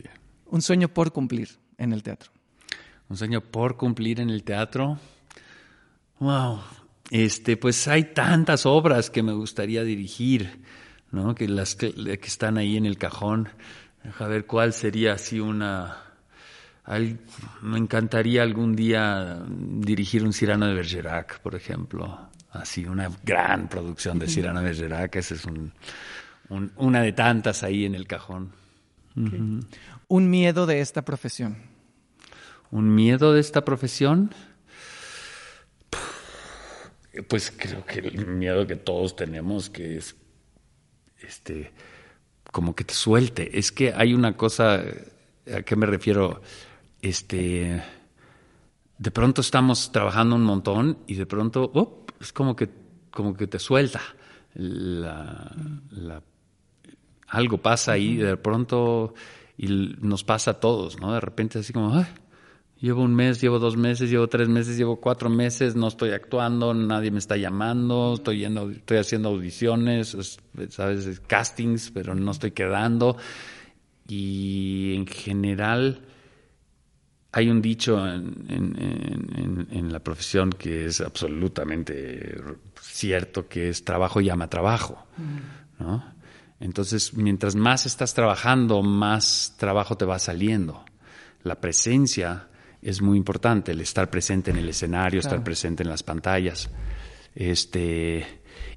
Un 0.46 0.62
sueño 0.62 0.88
por 0.88 1.12
cumplir 1.12 1.50
en 1.76 1.92
el 1.92 2.02
teatro. 2.02 2.30
Un 3.08 3.16
sueño 3.16 3.40
por 3.40 3.76
cumplir 3.76 4.20
en 4.20 4.30
el 4.30 4.42
teatro. 4.42 4.98
Wow. 6.18 6.60
Este, 7.10 7.56
pues 7.56 7.86
hay 7.86 8.12
tantas 8.14 8.66
obras 8.66 9.10
que 9.10 9.22
me 9.22 9.32
gustaría 9.32 9.84
dirigir, 9.84 10.60
¿no? 11.12 11.34
Que 11.34 11.46
las 11.46 11.76
que, 11.76 11.92
que 11.92 12.26
están 12.26 12.58
ahí 12.58 12.76
en 12.76 12.86
el 12.86 12.98
cajón. 12.98 13.48
A 14.18 14.26
ver 14.26 14.46
cuál 14.46 14.72
sería 14.72 15.14
así 15.14 15.38
una. 15.38 15.96
me 17.62 17.78
encantaría 17.78 18.42
algún 18.42 18.74
día 18.74 19.40
dirigir 19.48 20.24
un 20.24 20.32
Cirano 20.32 20.66
de 20.66 20.74
Bergerac, 20.74 21.40
por 21.40 21.54
ejemplo. 21.54 22.28
Así, 22.50 22.86
una 22.86 23.10
gran 23.22 23.68
producción 23.68 24.18
de 24.18 24.28
Cirano 24.28 24.60
de 24.60 24.66
Bergerac. 24.66 25.14
Esa 25.16 25.34
es 25.34 25.44
un, 25.44 25.72
una 26.48 27.02
de 27.02 27.12
tantas 27.12 27.62
ahí 27.62 27.84
en 27.84 27.94
el 27.94 28.06
cajón. 28.06 28.52
Un 29.14 30.30
miedo 30.30 30.66
de 30.66 30.80
esta 30.80 31.02
profesión. 31.02 31.75
Un 32.76 32.94
miedo 32.94 33.32
de 33.32 33.40
esta 33.40 33.64
profesión. 33.64 34.34
Pues 37.26 37.50
creo 37.56 37.86
que 37.86 38.00
el 38.00 38.26
miedo 38.26 38.66
que 38.66 38.76
todos 38.76 39.16
tenemos, 39.16 39.70
que 39.70 39.96
es 39.96 40.14
este 41.22 41.72
como 42.52 42.74
que 42.74 42.84
te 42.84 42.92
suelte. 42.92 43.58
Es 43.58 43.72
que 43.72 43.94
hay 43.94 44.12
una 44.12 44.36
cosa, 44.36 44.82
¿a 45.50 45.62
qué 45.62 45.74
me 45.74 45.86
refiero? 45.86 46.42
Este, 47.00 47.82
de 48.98 49.10
pronto 49.10 49.40
estamos 49.40 49.90
trabajando 49.90 50.36
un 50.36 50.44
montón 50.44 50.98
y 51.06 51.14
de 51.14 51.24
pronto, 51.24 52.04
es 52.20 52.30
como 52.34 52.54
que, 52.56 52.68
como 53.10 53.34
que 53.34 53.46
te 53.46 53.58
suelta. 53.58 54.02
algo 57.26 57.56
pasa 57.56 57.92
ahí, 57.92 58.16
de 58.16 58.36
pronto, 58.36 59.14
y 59.56 59.68
nos 59.68 60.24
pasa 60.24 60.50
a 60.50 60.60
todos, 60.60 61.00
¿no? 61.00 61.14
De 61.14 61.20
repente 61.20 61.60
así 61.60 61.72
como, 61.72 62.04
Llevo 62.80 63.02
un 63.02 63.14
mes, 63.14 63.40
llevo 63.40 63.58
dos 63.58 63.76
meses, 63.76 64.10
llevo 64.10 64.28
tres 64.28 64.48
meses, 64.48 64.76
llevo 64.76 65.00
cuatro 65.00 65.30
meses, 65.30 65.74
no 65.76 65.88
estoy 65.88 66.10
actuando, 66.10 66.74
nadie 66.74 67.10
me 67.10 67.18
está 67.18 67.36
llamando, 67.38 68.14
estoy 68.14 68.40
yendo, 68.40 68.70
estoy 68.70 68.98
haciendo 68.98 69.30
audiciones, 69.30 70.16
sabes, 70.68 71.20
castings, 71.20 71.90
pero 71.90 72.14
no 72.14 72.30
estoy 72.30 72.50
quedando. 72.50 73.16
Y 74.06 74.94
en 74.94 75.06
general 75.06 76.02
hay 77.32 77.48
un 77.48 77.62
dicho 77.62 78.06
en, 78.06 79.66
en 79.70 79.92
la 79.92 80.00
profesión 80.00 80.50
que 80.50 80.84
es 80.86 81.00
absolutamente 81.00 82.38
cierto, 82.80 83.48
que 83.48 83.70
es 83.70 83.84
trabajo 83.84 84.20
llama 84.20 84.48
trabajo, 84.48 85.06
¿no? 85.78 86.14
Entonces, 86.60 87.14
mientras 87.14 87.54
más 87.54 87.84
estás 87.84 88.14
trabajando, 88.14 88.82
más 88.82 89.54
trabajo 89.58 89.96
te 89.96 90.06
va 90.06 90.18
saliendo. 90.18 90.84
La 91.42 91.60
presencia 91.60 92.48
es 92.82 93.02
muy 93.02 93.16
importante, 93.18 93.72
el 93.72 93.80
estar 93.80 94.10
presente 94.10 94.50
en 94.50 94.58
el 94.58 94.68
escenario, 94.68 95.20
estar 95.20 95.42
presente 95.42 95.82
en 95.82 95.88
las 95.88 96.02
pantallas. 96.02 96.70
Este, 97.34 98.24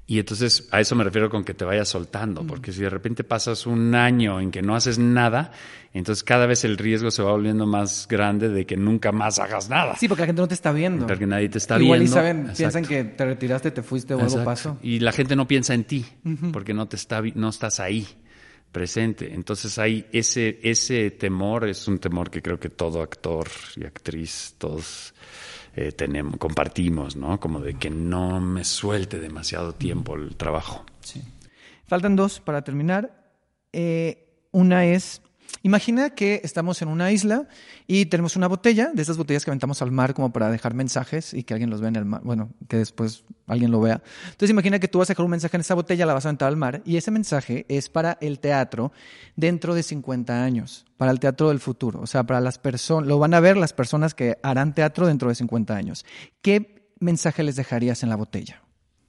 y 0.06 0.18
entonces 0.18 0.68
a 0.72 0.80
eso 0.80 0.96
me 0.96 1.04
refiero 1.04 1.30
con 1.30 1.44
que 1.44 1.54
te 1.54 1.64
vayas 1.64 1.88
soltando, 1.88 2.44
porque 2.44 2.72
si 2.72 2.82
de 2.82 2.90
repente 2.90 3.24
pasas 3.24 3.66
un 3.66 3.94
año 3.94 4.40
en 4.40 4.50
que 4.50 4.60
no 4.60 4.74
haces 4.74 4.98
nada, 4.98 5.52
entonces 5.94 6.24
cada 6.24 6.46
vez 6.46 6.64
el 6.64 6.76
riesgo 6.78 7.10
se 7.10 7.22
va 7.22 7.30
volviendo 7.30 7.66
más 7.66 8.08
grande 8.08 8.48
de 8.48 8.66
que 8.66 8.76
nunca 8.76 9.12
más 9.12 9.38
hagas 9.38 9.70
nada. 9.70 9.96
Sí, 9.96 10.08
porque 10.08 10.22
la 10.22 10.26
gente 10.26 10.42
no 10.42 10.48
te 10.48 10.54
está 10.54 10.72
viendo. 10.72 11.06
Porque 11.06 11.26
nadie 11.26 11.48
te 11.48 11.58
está 11.58 11.78
viendo. 11.78 11.94
Igual 11.94 12.02
y 12.02 12.08
saben, 12.08 12.52
piensan 12.56 12.84
que 12.84 13.04
te 13.04 13.24
retiraste, 13.24 13.70
te 13.70 13.82
fuiste 13.82 14.14
o 14.14 14.20
algo 14.20 14.44
pasó. 14.44 14.78
Y 14.82 14.98
la 14.98 15.12
gente 15.12 15.36
no 15.36 15.46
piensa 15.46 15.74
en 15.74 15.84
ti, 15.84 16.04
porque 16.52 16.74
no 16.74 16.88
te 16.88 16.96
está 16.96 17.22
no 17.34 17.48
estás 17.48 17.80
ahí 17.80 18.06
presente. 18.72 19.32
Entonces 19.34 19.78
hay 19.78 20.06
ese, 20.12 20.60
ese 20.62 21.10
temor, 21.10 21.68
es 21.68 21.86
un 21.88 21.98
temor 21.98 22.30
que 22.30 22.42
creo 22.42 22.58
que 22.58 22.68
todo 22.68 23.02
actor 23.02 23.48
y 23.76 23.84
actriz, 23.84 24.54
todos 24.58 25.14
eh, 25.76 25.92
tenemos, 25.92 26.36
compartimos, 26.38 27.16
¿no? 27.16 27.38
Como 27.40 27.60
de 27.60 27.74
que 27.74 27.90
no 27.90 28.40
me 28.40 28.64
suelte 28.64 29.18
demasiado 29.18 29.72
tiempo 29.72 30.16
el 30.16 30.36
trabajo. 30.36 30.84
Sí. 31.00 31.22
Faltan 31.86 32.16
dos 32.16 32.40
para 32.40 32.62
terminar. 32.62 33.32
Eh, 33.72 34.46
una 34.52 34.86
es 34.86 35.22
Imagina 35.62 36.10
que 36.10 36.40
estamos 36.42 36.80
en 36.80 36.88
una 36.88 37.12
isla 37.12 37.46
y 37.86 38.06
tenemos 38.06 38.34
una 38.36 38.48
botella, 38.48 38.90
de 38.94 39.02
esas 39.02 39.18
botellas 39.18 39.44
que 39.44 39.50
aventamos 39.50 39.82
al 39.82 39.90
mar 39.90 40.14
como 40.14 40.32
para 40.32 40.50
dejar 40.50 40.72
mensajes 40.72 41.34
y 41.34 41.42
que 41.42 41.52
alguien 41.52 41.68
los 41.68 41.80
vea 41.80 41.88
en 41.88 41.96
el 41.96 42.06
mar, 42.06 42.22
bueno, 42.24 42.50
que 42.66 42.78
después 42.78 43.24
alguien 43.46 43.70
lo 43.70 43.80
vea. 43.80 44.02
Entonces 44.24 44.50
imagina 44.50 44.78
que 44.78 44.88
tú 44.88 45.00
vas 45.00 45.10
a 45.10 45.12
dejar 45.12 45.24
un 45.24 45.32
mensaje 45.32 45.58
en 45.58 45.60
esa 45.60 45.74
botella, 45.74 46.06
la 46.06 46.14
vas 46.14 46.24
a 46.24 46.30
aventar 46.30 46.48
al 46.48 46.56
mar 46.56 46.80
y 46.86 46.96
ese 46.96 47.10
mensaje 47.10 47.66
es 47.68 47.90
para 47.90 48.16
el 48.22 48.38
teatro 48.38 48.92
dentro 49.36 49.74
de 49.74 49.82
50 49.82 50.42
años, 50.42 50.86
para 50.96 51.10
el 51.10 51.20
teatro 51.20 51.50
del 51.50 51.60
futuro, 51.60 52.00
o 52.00 52.06
sea, 52.06 52.24
para 52.24 52.40
las 52.40 52.58
personas, 52.58 53.06
lo 53.06 53.18
van 53.18 53.34
a 53.34 53.40
ver 53.40 53.58
las 53.58 53.74
personas 53.74 54.14
que 54.14 54.38
harán 54.42 54.74
teatro 54.74 55.06
dentro 55.06 55.28
de 55.28 55.34
50 55.34 55.76
años. 55.76 56.06
¿Qué 56.40 56.94
mensaje 57.00 57.42
les 57.42 57.56
dejarías 57.56 58.02
en 58.02 58.08
la 58.08 58.16
botella? 58.16 58.62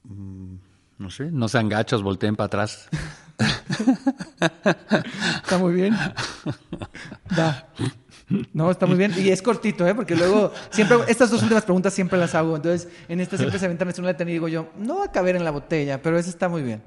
Mm, 0.04 0.56
no 0.98 1.10
sé, 1.10 1.32
no 1.32 1.48
sean 1.48 1.70
gachos, 1.70 2.04
volteen 2.04 2.36
para 2.36 2.48
atrás. 2.48 2.90
Está 5.44 5.58
muy 5.58 5.74
bien. 5.74 5.98
No, 8.54 8.72
está 8.72 8.86
muy 8.86 8.98
bien. 8.98 9.14
Y 9.18 9.30
es 9.30 9.42
cortito, 9.42 9.88
¿eh? 9.88 9.94
Porque 9.94 10.16
luego, 10.16 10.52
siempre, 10.70 10.98
estas 11.08 11.30
dos 11.30 11.42
últimas 11.42 11.64
preguntas 11.64 11.94
siempre 11.94 12.18
las 12.18 12.36
hago. 12.36 12.56
Entonces, 12.56 12.90
en 13.08 13.20
esta 13.20 13.38
siempre 13.38 13.60
se 13.60 13.66
aventan 13.66 13.92
una 14.00 14.12
y 14.12 14.26
digo 14.26 14.48
yo, 14.48 14.72
no 14.78 15.00
va 15.00 15.06
a 15.06 15.12
caber 15.12 15.36
en 15.36 15.44
la 15.44 15.52
botella, 15.52 16.02
pero 16.02 16.18
esa 16.18 16.30
está 16.30 16.50
muy 16.50 16.64
bien. 16.64 16.82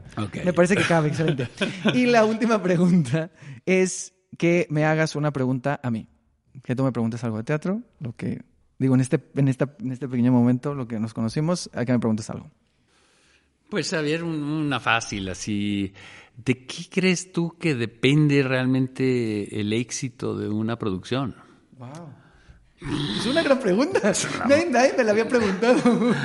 Me 0.45 0.53
parece 0.53 0.77
que 0.77 0.85
cabe, 0.85 1.09
excelente. 1.09 1.49
Y 1.95 2.07
la 2.07 2.25
última 2.25 2.63
pregunta 2.63 3.31
es 3.67 4.15
que 4.39 4.67
me 4.71 4.85
hagas 4.85 5.17
una 5.17 5.33
pregunta 5.33 5.81
a 5.83 5.91
mí. 5.91 6.09
Que 6.63 6.75
tú 6.75 6.85
me 6.85 6.93
preguntes 6.93 7.23
algo 7.25 7.39
de 7.39 7.45
teatro, 7.45 7.83
lo 8.01 8.15
que, 8.15 8.43
digo, 8.79 8.95
en 8.95 9.01
este, 9.01 9.21
en 9.35 9.49
esta, 9.49 9.75
en 9.81 9.93
este 9.93 10.09
pequeño 10.09 10.33
momento, 10.33 10.75
lo 10.75 10.87
que 10.87 11.01
nos 11.01 11.13
conocimos, 11.13 11.69
a 11.75 11.85
que 11.85 11.93
me 11.93 11.99
preguntes 11.99 12.31
algo. 12.31 12.51
Pues 13.69 13.93
a 13.93 14.01
ver, 14.03 14.23
una 14.23 14.79
fácil, 14.79 15.29
así. 15.29 15.93
¿De 16.37 16.67
qué 16.67 16.85
crees 16.91 17.33
tú 17.33 17.57
que 17.59 17.75
depende 17.75 18.43
realmente 18.43 19.61
el 19.61 19.73
éxito 19.73 20.37
de 20.37 20.49
una 20.49 20.77
producción? 20.77 21.37
Wow. 21.79 22.13
Es 23.19 23.27
una 23.27 23.43
gran 23.43 23.59
pregunta. 23.61 24.13
Nadie, 24.49 24.95
me 24.97 25.05
la 25.05 25.13
había 25.13 25.29
preguntado. 25.29 26.15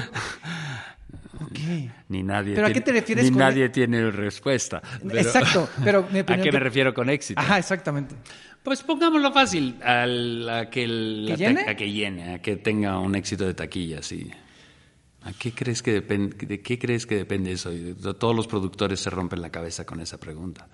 Okay. 1.42 1.90
Ni 2.10 2.22
nadie. 2.22 2.54
¿Pero 2.54 2.68
a 2.68 2.74
qué 2.74 2.82
te 2.82 2.92
refieres? 2.92 3.32
Ni 3.32 3.32
nadie 3.32 3.70
tiene 3.70 4.12
respuesta. 4.12 4.82
Exacto. 5.12 5.70
Pero 5.84 6.00
¿A 6.28 6.38
qué 6.38 6.52
me 6.52 6.60
refiero 6.60 6.94
con 6.94 7.10
éxito? 7.10 7.40
Ajá, 7.40 7.58
exactamente. 7.58 8.14
Pues 8.62 8.84
pongámoslo 8.84 9.32
fácil, 9.32 9.78
a, 9.82 10.06
que, 10.70 10.86
llene? 10.86 11.62
a 11.62 11.76
que 11.76 11.92
llene, 11.92 12.36
a 12.36 12.42
que 12.42 12.58
tenga 12.58 13.00
un 13.00 13.16
éxito 13.16 13.48
de 13.48 13.54
taquilla, 13.54 14.04
sí. 14.04 14.30
¿A 15.24 15.34
qué 15.34 15.54
crees 15.54 15.84
que 15.84 15.92
depende, 15.92 16.46
¿De 16.46 16.62
qué 16.62 16.80
crees 16.80 17.06
que 17.06 17.16
depende 17.16 17.52
eso? 17.52 17.72
Todos 18.18 18.36
los 18.36 18.48
productores 18.48 19.00
se 19.00 19.10
rompen 19.10 19.42
la 19.42 19.50
cabeza 19.50 19.86
con 19.86 20.00
esa 20.00 20.18
pregunta. 20.18 20.68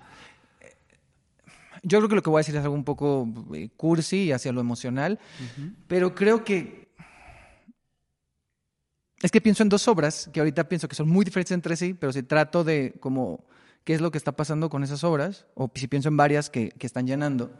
Yo 1.82 1.98
creo 1.98 2.08
que 2.08 2.14
lo 2.16 2.22
que 2.22 2.30
voy 2.30 2.38
a 2.38 2.40
decir 2.40 2.56
es 2.56 2.62
algo 2.62 2.74
un 2.74 2.84
poco 2.84 3.28
eh, 3.54 3.68
cursi 3.76 4.32
hacia 4.32 4.52
lo 4.52 4.60
emocional, 4.60 5.18
pero 5.86 6.14
creo 6.14 6.44
que 6.44 6.86
es 9.22 9.30
que 9.30 9.40
pienso 9.40 9.62
en 9.62 9.68
dos 9.68 9.88
obras 9.88 10.30
que 10.32 10.40
ahorita 10.40 10.68
pienso 10.68 10.88
que 10.88 10.94
son 10.94 11.08
muy 11.08 11.24
diferentes 11.24 11.52
entre 11.52 11.76
sí, 11.76 11.94
pero 11.94 12.12
si 12.12 12.22
trato 12.22 12.64
de 12.64 12.94
como 13.00 13.44
qué 13.84 13.94
es 13.94 14.00
lo 14.00 14.10
que 14.10 14.18
está 14.18 14.32
pasando 14.32 14.68
con 14.68 14.82
esas 14.82 15.04
obras, 15.04 15.46
o 15.54 15.70
si 15.74 15.86
pienso 15.86 16.08
en 16.08 16.16
varias 16.16 16.50
que, 16.50 16.74
están 16.80 17.06
llenando. 17.06 17.52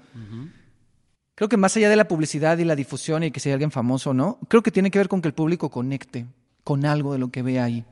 Creo 1.34 1.48
que 1.48 1.56
más 1.56 1.76
allá 1.76 1.88
de 1.88 1.96
la 1.96 2.08
publicidad 2.08 2.58
y 2.58 2.64
la 2.64 2.74
difusión 2.74 3.22
y 3.22 3.30
que 3.30 3.40
sea 3.40 3.54
alguien 3.54 3.70
famoso 3.70 4.10
o 4.10 4.14
no, 4.14 4.38
creo 4.48 4.62
que 4.62 4.72
tiene 4.72 4.90
que 4.90 4.98
ver 4.98 5.08
con 5.08 5.22
que 5.22 5.28
el 5.28 5.34
público 5.34 5.70
conecte 5.70 6.26
con 6.66 6.84
algo 6.84 7.12
de 7.12 7.20
lo 7.20 7.28
que 7.28 7.42
ve 7.42 7.60
ahí. 7.60 7.84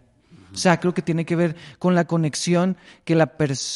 O 0.53 0.57
sea, 0.57 0.81
creo 0.81 0.93
que 0.93 1.01
tiene 1.01 1.25
que 1.25 1.37
ver 1.37 1.55
con 1.79 1.95
la 1.95 2.09
conexión 2.09 2.77
que 3.05 3.15
la 3.15 3.33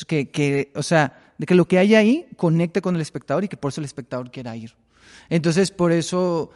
que, 0.09 0.29
que, 0.29 0.73
o 0.75 0.83
sea, 0.83 1.33
de 1.39 1.47
que 1.47 1.55
lo 1.55 1.69
que 1.69 1.79
hay 1.79 1.95
ahí 1.95 2.27
conecte 2.37 2.83
con 2.83 2.97
el 2.97 3.01
espectador 3.01 3.45
y 3.45 3.49
que 3.49 3.57
por 3.57 3.71
eso 3.71 3.81
el 3.81 3.85
espectador 3.85 4.33
quiera 4.33 4.57
ir. 4.57 4.75
Entonces, 5.29 5.71
por 5.71 5.93
eso 5.93 6.51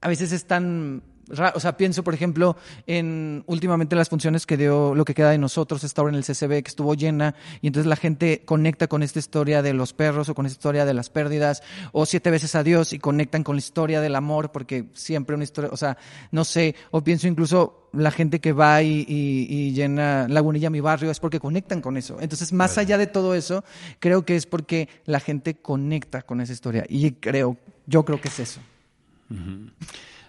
a 0.00 0.08
veces 0.08 0.32
es 0.32 0.46
tan 0.46 1.00
o 1.28 1.60
sea, 1.60 1.76
pienso, 1.76 2.04
por 2.04 2.14
ejemplo, 2.14 2.56
en 2.86 3.42
últimamente 3.46 3.96
las 3.96 4.08
funciones 4.08 4.46
que 4.46 4.56
dio 4.56 4.94
lo 4.94 5.04
que 5.04 5.14
queda 5.14 5.30
de 5.30 5.38
nosotros, 5.38 5.82
esta 5.82 6.02
hora 6.02 6.10
en 6.10 6.16
el 6.16 6.24
CCB, 6.24 6.62
que 6.62 6.68
estuvo 6.68 6.94
llena, 6.94 7.34
y 7.60 7.66
entonces 7.66 7.88
la 7.88 7.96
gente 7.96 8.42
conecta 8.44 8.86
con 8.86 9.02
esta 9.02 9.18
historia 9.18 9.62
de 9.62 9.72
los 9.72 9.92
perros 9.92 10.28
o 10.28 10.34
con 10.34 10.46
esta 10.46 10.56
historia 10.56 10.84
de 10.84 10.94
las 10.94 11.10
pérdidas, 11.10 11.62
o 11.92 12.06
siete 12.06 12.30
veces 12.30 12.54
a 12.54 12.62
Dios 12.62 12.92
y 12.92 12.98
conectan 12.98 13.42
con 13.42 13.56
la 13.56 13.60
historia 13.60 14.00
del 14.00 14.14
amor, 14.14 14.52
porque 14.52 14.86
siempre 14.94 15.34
una 15.34 15.44
historia, 15.44 15.70
o 15.72 15.76
sea, 15.76 15.98
no 16.30 16.44
sé, 16.44 16.76
o 16.90 17.02
pienso 17.02 17.26
incluso 17.26 17.88
la 17.92 18.10
gente 18.10 18.40
que 18.40 18.52
va 18.52 18.82
y, 18.82 19.04
y, 19.08 19.72
llena 19.72 20.28
Lagunilla, 20.28 20.70
mi 20.70 20.80
barrio, 20.80 21.10
es 21.10 21.18
porque 21.18 21.40
conectan 21.40 21.80
con 21.80 21.96
eso. 21.96 22.18
Entonces, 22.20 22.52
más 22.52 22.78
allá 22.78 22.98
de 22.98 23.06
todo 23.06 23.34
eso, 23.34 23.64
creo 24.00 24.24
que 24.24 24.36
es 24.36 24.46
porque 24.46 24.88
la 25.06 25.18
gente 25.18 25.54
conecta 25.54 26.22
con 26.22 26.40
esa 26.40 26.52
historia, 26.52 26.84
y 26.88 27.12
creo, 27.12 27.56
yo 27.86 28.04
creo 28.04 28.20
que 28.20 28.28
es 28.28 28.38
eso. 28.38 28.60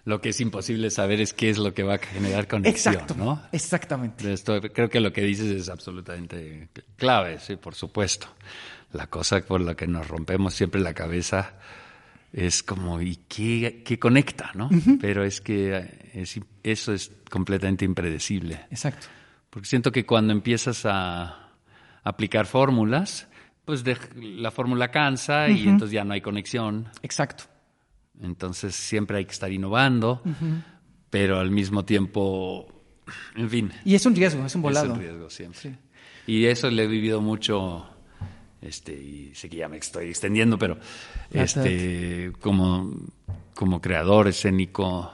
Lo 0.08 0.22
que 0.22 0.30
es 0.30 0.39
imposible 0.39 0.89
saber 0.89 1.20
es 1.20 1.34
qué 1.34 1.49
es 1.49 1.58
lo 1.58 1.74
que 1.74 1.84
va 1.84 1.95
a 1.95 1.97
generar 1.97 2.47
conexión, 2.47 2.93
Exacto, 2.95 3.16
¿no? 3.16 3.41
exactamente. 3.51 4.32
Esto, 4.32 4.62
creo 4.62 4.89
que 4.89 5.01
lo 5.01 5.12
que 5.12 5.22
dices 5.22 5.47
es 5.47 5.68
absolutamente 5.70 6.70
clave, 6.95 7.39
sí, 7.39 7.58
por 7.58 7.76
supuesto. 7.76 8.28
La 8.93 9.08
cosa 9.08 9.41
por 9.41 9.60
la 9.60 9.76
que 9.76 9.86
nos 9.86 10.08
rompemos 10.08 10.53
siempre 10.53 10.80
la 10.80 10.93
cabeza 10.93 11.55
es 12.32 12.64
como, 12.64 13.01
¿y 13.01 13.18
qué, 13.28 13.84
qué 13.86 13.99
conecta, 13.99 14.51
no? 14.55 14.70
Pero 15.01 15.26
es 15.26 15.41
que 15.41 16.10
es- 16.14 16.39
eso 16.64 16.93
es 16.93 17.12
completamente 17.30 17.84
impredecible. 17.84 18.62
Exacto. 18.72 19.08
Porque 19.49 19.68
siento 19.68 19.91
que 19.91 20.05
cuando 20.05 20.32
empiezas 20.32 20.86
a 20.86 21.49
aplicar 22.03 22.45
fórmulas, 22.45 23.28
pues 23.66 23.84
de- 23.84 23.97
la 24.16 24.51
fórmula 24.51 24.89
cansa 24.89 25.49
y 25.49 25.68
entonces 25.68 25.91
ya 25.91 26.05
no 26.05 26.14
hay 26.14 26.22
conexión. 26.22 26.88
Exacto. 27.01 27.43
Entonces 28.22 28.76
siempre 28.76 29.18
hay 29.18 29.26
que 29.26 29.32
estar 29.32 29.51
innovando, 29.51 30.22
pero 31.09 31.39
al 31.39 31.51
mismo 31.51 31.86
tiempo, 31.86 32.68
en 33.36 33.49
fin. 33.49 33.72
Y 33.86 33.95
es 33.95 34.05
un 34.05 34.15
riesgo, 34.15 34.45
es 34.45 34.55
un 34.55 34.61
volado. 34.63 34.88
Es 34.88 34.91
un 34.93 34.99
riesgo 34.99 35.30
siempre. 35.30 35.59
Sí. 35.59 35.76
Y 36.28 36.45
eso 36.45 36.70
le 36.70 36.84
he 36.84 36.88
vivido 36.88 37.22
mucho, 37.22 37.86
este, 38.61 38.93
y 38.93 39.32
sé 39.36 39.49
que 39.49 39.57
ya 39.57 39.70
me 39.70 39.78
estoy 39.78 40.07
extendiendo, 40.09 40.57
pero 40.57 40.78
este, 41.32 42.34
como, 42.41 42.91
como 43.55 43.80
creador 43.82 44.28
escénico, 44.28 45.11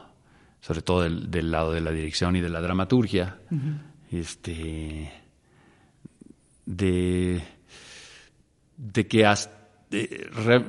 sobre 0.61 0.81
todo 0.81 1.03
del, 1.03 1.29
del 1.29 1.51
lado 1.51 1.71
de 1.73 1.81
la 1.81 1.91
dirección 1.91 2.35
y 2.35 2.41
de 2.41 2.49
la 2.49 2.61
dramaturgia, 2.61 3.37
este, 4.11 5.11
de, 6.65 7.41
de 8.77 9.07
que 9.07 9.25
has- 9.25 9.49
de- 9.49 9.51
re- 9.51 9.62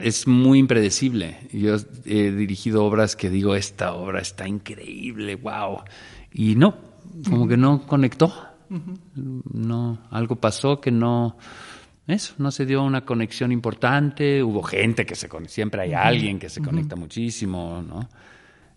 es 0.02 0.26
muy 0.26 0.58
impredecible. 0.58 1.38
Yo 1.52 1.76
he 2.04 2.30
dirigido 2.30 2.84
obras 2.84 3.16
que 3.16 3.30
digo, 3.30 3.54
esta 3.54 3.94
obra 3.94 4.20
está 4.20 4.46
increíble, 4.46 5.36
wow. 5.36 5.82
Y 6.32 6.54
no, 6.56 6.76
como 7.28 7.48
que 7.48 7.56
no 7.56 7.86
conectó. 7.86 8.32
No, 9.14 9.98
algo 10.10 10.36
pasó 10.36 10.80
que 10.80 10.90
no, 10.90 11.36
eso, 12.06 12.34
no 12.38 12.50
se 12.50 12.66
dio 12.66 12.82
una 12.82 13.04
conexión 13.04 13.52
importante. 13.52 14.42
Hubo 14.42 14.62
gente 14.62 15.06
que 15.06 15.14
se 15.14 15.28
conecta, 15.28 15.54
siempre 15.54 15.82
hay 15.82 15.94
alguien 15.94 16.38
que 16.38 16.48
se 16.48 16.60
conecta 16.60 16.96
muchísimo, 16.96 17.82
¿no? 17.86 18.08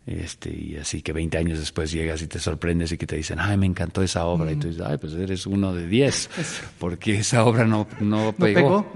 Este, 0.06 0.56
y 0.56 0.78
así 0.78 1.02
que 1.02 1.12
20 1.12 1.38
años 1.38 1.60
después 1.60 1.92
llegas 1.92 2.22
y 2.22 2.28
te 2.28 2.40
sorprendes 2.40 2.94
y 2.94 2.98
que 2.98 3.06
te 3.06 3.18
dicen, 3.18 3.40
ay, 3.42 3.58
me 3.58 3.66
encantó 3.66 4.02
esa 4.02 4.26
obra. 4.26 4.50
Y 4.54 4.56
tú 4.56 4.68
dices, 4.70 4.82
ay, 4.88 4.98
pues 4.98 5.14
eres 5.14 5.46
uno 5.46 5.74
de 5.74 5.86
10, 5.86 6.30
porque 6.80 7.18
esa 7.18 7.44
obra 7.44 7.66
no, 7.66 7.88
no 8.00 8.28
¿No 8.28 8.34
pegó. 8.34 8.90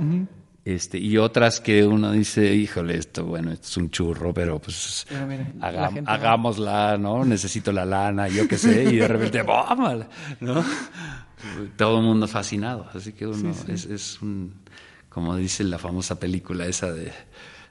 Este, 0.63 0.99
y 0.99 1.17
otras 1.17 1.59
que 1.59 1.83
uno 1.85 2.11
dice, 2.11 2.53
híjole, 2.53 2.95
esto, 2.97 3.25
bueno, 3.25 3.51
esto 3.51 3.67
es 3.67 3.77
un 3.77 3.89
churro, 3.89 4.31
pero 4.31 4.59
pues 4.59 5.07
Pero 5.09 5.25
mire, 5.25 5.47
la 5.59 5.91
hagámosla, 6.05 6.97
¿no? 6.99 7.25
Necesito 7.25 7.71
la 7.71 7.83
lana, 7.83 8.27
yo 8.27 8.47
qué 8.47 8.57
sé, 8.59 8.83
y 8.83 8.97
de 8.97 9.07
repente, 9.07 9.41
¡bómala! 9.43 10.07
¿no? 10.39 10.63
Todo 11.75 11.97
el 11.97 12.03
mundo 12.05 12.27
fascinado, 12.27 12.87
así 12.93 13.13
que 13.13 13.25
uno 13.25 13.51
Es, 13.67 13.85
es 13.85 14.21
un, 14.21 14.53
como 15.09 15.35
dice 15.35 15.63
la 15.63 15.79
famosa 15.79 16.19
película 16.19 16.67
esa 16.67 16.91
de, 16.93 17.11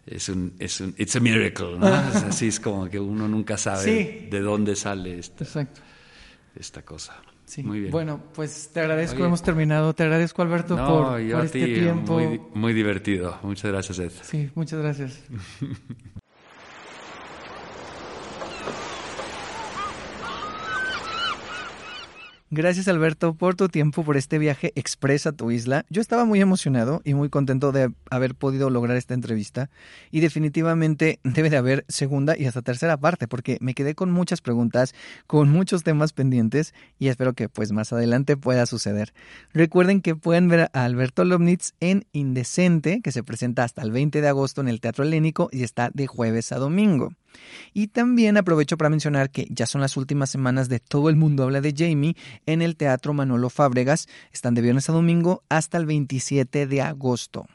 es 0.06 0.28
un, 0.28 0.54
es 0.58 0.80
un, 0.80 0.92
it's 0.98 1.14
a 1.14 1.20
miracle, 1.20 1.78
¿no? 1.78 1.86
Así 2.26 2.48
es 2.48 2.58
como 2.58 2.88
que 2.90 2.98
uno 2.98 3.28
nunca 3.28 3.56
sabe 3.56 3.84
Sí. 3.84 4.28
de 4.28 4.40
dónde 4.40 4.74
sale 4.74 5.20
esta, 5.20 5.44
Exacto. 5.44 5.80
esta 6.56 6.82
cosa. 6.82 7.14
Sí. 7.50 7.64
Muy 7.64 7.80
bien. 7.80 7.90
Bueno, 7.90 8.20
pues 8.32 8.70
te 8.72 8.78
agradezco, 8.78 9.16
Oye. 9.16 9.26
hemos 9.26 9.42
terminado. 9.42 9.92
Te 9.92 10.04
agradezco, 10.04 10.40
Alberto, 10.40 10.76
no, 10.76 10.86
por, 10.86 11.20
este 11.20 11.66
ti, 11.66 11.74
tiempo. 11.74 12.12
Muy, 12.12 12.40
muy 12.54 12.72
divertido. 12.72 13.40
Muchas 13.42 13.72
gracias, 13.72 13.98
Ed. 13.98 14.12
Sí, 14.22 14.50
muchas 14.54 14.80
gracias. 14.80 15.20
Gracias 22.52 22.88
Alberto 22.88 23.34
por 23.34 23.54
tu 23.54 23.68
tiempo, 23.68 24.02
por 24.02 24.16
este 24.16 24.36
viaje 24.36 24.72
express 24.74 25.24
a 25.28 25.30
tu 25.30 25.52
isla. 25.52 25.86
Yo 25.88 26.00
estaba 26.00 26.24
muy 26.24 26.40
emocionado 26.40 27.00
y 27.04 27.14
muy 27.14 27.28
contento 27.28 27.70
de 27.70 27.92
haber 28.10 28.34
podido 28.34 28.70
lograr 28.70 28.96
esta 28.96 29.14
entrevista 29.14 29.70
y 30.10 30.18
definitivamente 30.18 31.20
debe 31.22 31.48
de 31.48 31.58
haber 31.58 31.84
segunda 31.86 32.36
y 32.36 32.46
hasta 32.46 32.60
tercera 32.60 32.96
parte 32.96 33.28
porque 33.28 33.56
me 33.60 33.72
quedé 33.72 33.94
con 33.94 34.10
muchas 34.10 34.40
preguntas, 34.40 34.96
con 35.28 35.48
muchos 35.48 35.84
temas 35.84 36.12
pendientes 36.12 36.74
y 36.98 37.06
espero 37.06 37.34
que 37.34 37.48
pues 37.48 37.70
más 37.70 37.92
adelante 37.92 38.36
pueda 38.36 38.66
suceder. 38.66 39.14
Recuerden 39.52 40.00
que 40.00 40.16
pueden 40.16 40.48
ver 40.48 40.70
a 40.72 40.84
Alberto 40.84 41.24
Lomnitz 41.24 41.74
en 41.78 42.04
Indecente, 42.10 43.00
que 43.00 43.12
se 43.12 43.22
presenta 43.22 43.62
hasta 43.62 43.82
el 43.82 43.92
20 43.92 44.20
de 44.20 44.26
agosto 44.26 44.60
en 44.60 44.66
el 44.66 44.80
Teatro 44.80 45.04
Helénico 45.04 45.50
y 45.52 45.62
está 45.62 45.90
de 45.94 46.08
jueves 46.08 46.50
a 46.50 46.56
domingo. 46.56 47.12
Y 47.72 47.88
también 47.88 48.36
aprovecho 48.36 48.76
para 48.76 48.90
mencionar 48.90 49.30
que 49.30 49.46
ya 49.50 49.66
son 49.66 49.80
las 49.80 49.96
últimas 49.96 50.30
semanas 50.30 50.68
de 50.68 50.80
Todo 50.80 51.08
el 51.08 51.16
mundo 51.16 51.44
habla 51.44 51.60
de 51.60 51.74
Jamie 51.76 52.16
en 52.46 52.62
el 52.62 52.76
Teatro 52.76 53.12
Manolo 53.12 53.50
Fábregas. 53.50 54.08
Están 54.32 54.54
de 54.54 54.62
viernes 54.62 54.88
a 54.88 54.92
domingo 54.92 55.42
hasta 55.48 55.78
el 55.78 55.86
27 55.86 56.66
de 56.66 56.82
agosto. 56.82 57.46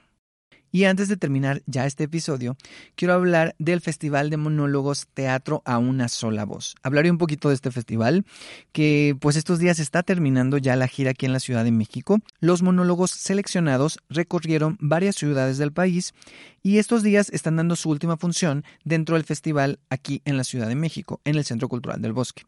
Y 0.75 0.83
antes 0.83 1.07
de 1.07 1.15
terminar 1.15 1.61
ya 1.67 1.85
este 1.85 2.03
episodio, 2.03 2.57
quiero 2.95 3.13
hablar 3.13 3.55
del 3.59 3.79
Festival 3.79 4.29
de 4.29 4.35
Monólogos 4.35 5.07
Teatro 5.13 5.61
a 5.63 5.77
una 5.77 6.09
sola 6.09 6.43
voz. 6.43 6.75
Hablaré 6.83 7.09
un 7.09 7.17
poquito 7.17 7.47
de 7.47 7.55
este 7.55 7.71
festival, 7.71 8.25
que 8.73 9.15
pues 9.21 9.37
estos 9.37 9.59
días 9.59 9.79
está 9.79 10.03
terminando 10.03 10.57
ya 10.57 10.75
la 10.75 10.89
gira 10.89 11.11
aquí 11.11 11.25
en 11.25 11.31
la 11.31 11.39
Ciudad 11.39 11.63
de 11.63 11.71
México. 11.71 12.19
Los 12.41 12.61
monólogos 12.61 13.11
seleccionados 13.11 13.99
recorrieron 14.09 14.77
varias 14.81 15.15
ciudades 15.15 15.57
del 15.57 15.71
país 15.71 16.13
y 16.61 16.77
estos 16.77 17.03
días 17.03 17.29
están 17.29 17.55
dando 17.55 17.77
su 17.77 17.89
última 17.89 18.17
función 18.17 18.65
dentro 18.83 19.15
del 19.15 19.23
festival 19.23 19.79
aquí 19.89 20.21
en 20.25 20.35
la 20.35 20.43
Ciudad 20.43 20.67
de 20.67 20.75
México, 20.75 21.21
en 21.23 21.37
el 21.37 21.45
Centro 21.45 21.69
Cultural 21.69 22.01
del 22.01 22.11
Bosque. 22.11 22.43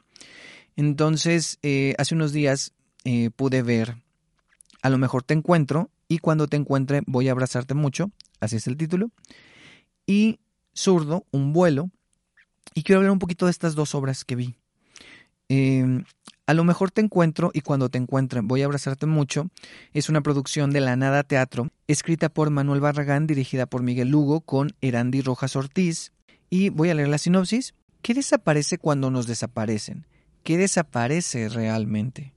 Entonces, 0.75 1.59
eh, 1.63 1.95
hace 1.97 2.13
unos 2.13 2.33
días 2.33 2.73
eh, 3.05 3.29
pude 3.33 3.61
ver 3.61 3.95
A 4.81 4.89
lo 4.89 4.97
mejor 4.97 5.23
te 5.23 5.33
encuentro 5.33 5.91
y 6.07 6.19
cuando 6.19 6.47
te 6.47 6.57
encuentre 6.57 7.01
voy 7.05 7.27
a 7.29 7.31
abrazarte 7.31 7.73
mucho, 7.73 8.11
así 8.39 8.57
es 8.57 8.67
el 8.67 8.77
título. 8.77 9.11
Y 10.05 10.39
Zurdo, 10.75 11.25
un 11.31 11.53
vuelo. 11.53 11.89
Y 12.73 12.83
quiero 12.83 12.99
hablar 12.99 13.11
un 13.11 13.19
poquito 13.19 13.45
de 13.45 13.51
estas 13.51 13.75
dos 13.75 13.95
obras 13.95 14.23
que 14.23 14.35
vi. 14.35 14.55
Eh, 15.49 16.03
a 16.45 16.53
lo 16.53 16.63
mejor 16.63 16.91
te 16.91 17.01
encuentro 17.01 17.51
y 17.53 17.59
cuando 17.59 17.89
te 17.89 17.97
encuentre 17.97 18.39
voy 18.41 18.61
a 18.61 18.65
abrazarte 18.65 19.05
mucho. 19.05 19.49
Es 19.93 20.07
una 20.07 20.21
producción 20.21 20.71
de 20.71 20.79
La 20.79 20.95
Nada 20.95 21.23
Teatro, 21.23 21.71
escrita 21.87 22.29
por 22.29 22.49
Manuel 22.51 22.79
Barragán, 22.79 23.27
dirigida 23.27 23.65
por 23.65 23.83
Miguel 23.83 24.09
Lugo, 24.09 24.41
con 24.41 24.71
Erandi 24.79 25.21
Rojas 25.21 25.57
Ortiz. 25.57 26.13
Y 26.49 26.69
voy 26.69 26.89
a 26.89 26.93
leer 26.93 27.09
la 27.09 27.17
sinopsis. 27.17 27.73
¿Qué 28.01 28.13
desaparece 28.13 28.77
cuando 28.77 29.11
nos 29.11 29.27
desaparecen? 29.27 30.05
¿Qué 30.43 30.57
desaparece 30.57 31.49
realmente? 31.49 32.33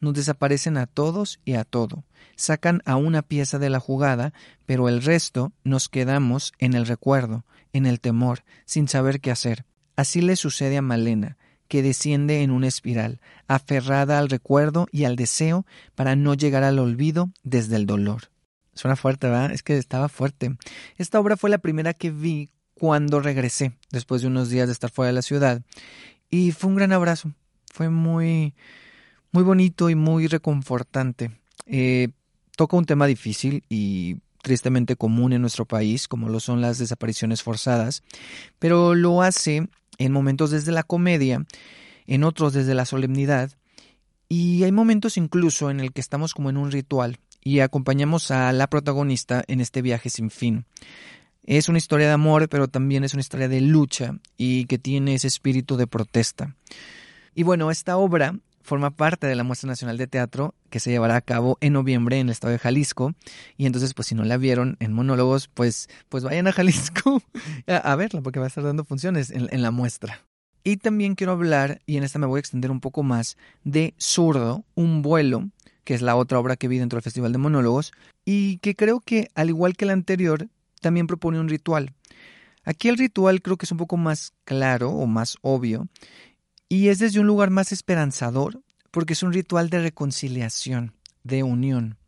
Nos 0.00 0.14
desaparecen 0.14 0.76
a 0.76 0.86
todos 0.86 1.40
y 1.44 1.54
a 1.54 1.64
todo. 1.64 2.04
Sacan 2.36 2.82
a 2.84 2.96
una 2.96 3.22
pieza 3.22 3.58
de 3.58 3.70
la 3.70 3.80
jugada, 3.80 4.32
pero 4.66 4.88
el 4.88 5.02
resto 5.02 5.52
nos 5.62 5.88
quedamos 5.88 6.52
en 6.58 6.74
el 6.74 6.86
recuerdo, 6.86 7.44
en 7.72 7.86
el 7.86 8.00
temor, 8.00 8.44
sin 8.64 8.88
saber 8.88 9.20
qué 9.20 9.30
hacer. 9.30 9.64
Así 9.96 10.20
le 10.20 10.36
sucede 10.36 10.76
a 10.76 10.82
Malena, 10.82 11.36
que 11.68 11.82
desciende 11.82 12.42
en 12.42 12.50
una 12.50 12.68
espiral, 12.68 13.20
aferrada 13.48 14.18
al 14.18 14.28
recuerdo 14.28 14.86
y 14.90 15.04
al 15.04 15.16
deseo 15.16 15.66
para 15.94 16.16
no 16.16 16.34
llegar 16.34 16.64
al 16.64 16.78
olvido 16.78 17.30
desde 17.42 17.76
el 17.76 17.86
dolor. 17.86 18.30
Suena 18.74 18.96
fuerte, 18.96 19.28
¿verdad? 19.28 19.52
Es 19.52 19.62
que 19.62 19.76
estaba 19.76 20.08
fuerte. 20.08 20.56
Esta 20.98 21.20
obra 21.20 21.36
fue 21.36 21.50
la 21.50 21.58
primera 21.58 21.94
que 21.94 22.10
vi 22.10 22.50
cuando 22.74 23.20
regresé, 23.20 23.72
después 23.90 24.22
de 24.22 24.28
unos 24.28 24.50
días 24.50 24.66
de 24.66 24.72
estar 24.72 24.90
fuera 24.90 25.08
de 25.08 25.14
la 25.14 25.22
ciudad. 25.22 25.62
Y 26.28 26.50
fue 26.50 26.70
un 26.70 26.76
gran 26.76 26.92
abrazo. 26.92 27.32
Fue 27.72 27.88
muy, 27.88 28.54
muy 29.34 29.42
bonito 29.42 29.90
y 29.90 29.96
muy 29.96 30.28
reconfortante. 30.28 31.32
Eh, 31.66 32.10
toca 32.56 32.76
un 32.76 32.84
tema 32.84 33.06
difícil 33.06 33.64
y 33.68 34.18
tristemente 34.42 34.94
común 34.94 35.32
en 35.32 35.40
nuestro 35.40 35.66
país, 35.66 36.06
como 36.06 36.28
lo 36.28 36.38
son 36.38 36.60
las 36.60 36.78
desapariciones 36.78 37.42
forzadas, 37.42 38.04
pero 38.60 38.94
lo 38.94 39.22
hace 39.22 39.66
en 39.98 40.12
momentos 40.12 40.52
desde 40.52 40.70
la 40.70 40.84
comedia, 40.84 41.44
en 42.06 42.22
otros 42.22 42.52
desde 42.52 42.74
la 42.74 42.84
solemnidad, 42.84 43.50
y 44.28 44.62
hay 44.62 44.70
momentos 44.70 45.16
incluso 45.16 45.68
en 45.68 45.80
el 45.80 45.92
que 45.92 46.00
estamos 46.00 46.32
como 46.32 46.48
en 46.48 46.56
un 46.56 46.70
ritual 46.70 47.18
y 47.42 47.58
acompañamos 47.58 48.30
a 48.30 48.52
la 48.52 48.68
protagonista 48.68 49.42
en 49.48 49.60
este 49.60 49.82
viaje 49.82 50.10
sin 50.10 50.30
fin. 50.30 50.64
Es 51.42 51.68
una 51.68 51.78
historia 51.78 52.06
de 52.06 52.12
amor, 52.12 52.48
pero 52.48 52.68
también 52.68 53.02
es 53.02 53.14
una 53.14 53.20
historia 53.20 53.48
de 53.48 53.60
lucha 53.60 54.16
y 54.36 54.66
que 54.66 54.78
tiene 54.78 55.14
ese 55.14 55.26
espíritu 55.26 55.76
de 55.76 55.88
protesta. 55.88 56.54
Y 57.34 57.42
bueno, 57.42 57.72
esta 57.72 57.96
obra 57.96 58.38
forma 58.64 58.90
parte 58.90 59.26
de 59.26 59.36
la 59.36 59.44
Muestra 59.44 59.68
Nacional 59.68 59.98
de 59.98 60.06
Teatro 60.06 60.54
que 60.70 60.80
se 60.80 60.90
llevará 60.90 61.16
a 61.16 61.20
cabo 61.20 61.58
en 61.60 61.74
noviembre 61.74 62.18
en 62.18 62.28
el 62.28 62.32
estado 62.32 62.52
de 62.52 62.58
Jalisco. 62.58 63.14
Y 63.56 63.66
entonces, 63.66 63.94
pues 63.94 64.08
si 64.08 64.14
no 64.14 64.24
la 64.24 64.36
vieron 64.38 64.76
en 64.80 64.92
monólogos, 64.92 65.48
pues, 65.48 65.88
pues 66.08 66.24
vayan 66.24 66.48
a 66.48 66.52
Jalisco 66.52 67.22
a, 67.68 67.94
verla 67.94 68.22
porque 68.22 68.40
va 68.40 68.46
a 68.46 68.48
estar 68.48 68.64
dando 68.64 68.84
funciones 68.84 69.30
en, 69.30 69.48
en 69.52 69.62
la 69.62 69.70
muestra. 69.70 70.24
Y 70.64 70.78
también 70.78 71.14
quiero 71.14 71.32
hablar, 71.32 71.82
y 71.84 71.98
en 71.98 72.04
esta 72.04 72.18
me 72.18 72.26
voy 72.26 72.38
a 72.38 72.40
extender 72.40 72.70
un 72.70 72.80
poco 72.80 73.02
más, 73.02 73.36
de 73.64 73.94
Zurdo, 74.00 74.64
un 74.74 75.02
vuelo, 75.02 75.50
que 75.84 75.92
es 75.92 76.00
la 76.00 76.16
otra 76.16 76.38
obra 76.38 76.56
que 76.56 76.68
vi 76.68 76.78
dentro 76.78 76.96
del 76.96 77.04
Festival 77.04 77.32
de 77.32 77.38
Monólogos, 77.38 77.92
y 78.24 78.56
que 78.58 78.74
creo 78.74 79.00
que, 79.00 79.28
al 79.34 79.50
igual 79.50 79.76
que 79.76 79.84
la 79.84 79.92
anterior, 79.92 80.48
también 80.80 81.06
propone 81.06 81.38
un 81.38 81.50
ritual. 81.50 81.92
Aquí 82.64 82.88
el 82.88 82.96
ritual 82.96 83.42
creo 83.42 83.58
que 83.58 83.66
es 83.66 83.72
un 83.72 83.78
poco 83.78 83.98
más 83.98 84.32
claro 84.44 84.90
o 84.90 85.06
más 85.06 85.36
obvio 85.42 85.86
y 86.68 86.88
es 86.88 86.98
desde 86.98 87.20
un 87.20 87.26
lugar 87.26 87.50
más 87.50 87.72
esperanzador 87.72 88.62
porque 88.90 89.14
es 89.14 89.22
un 89.22 89.32
ritual 89.32 89.70
de 89.70 89.80
reconciliación, 89.80 90.94
de 91.22 91.42
unión. 91.42 91.98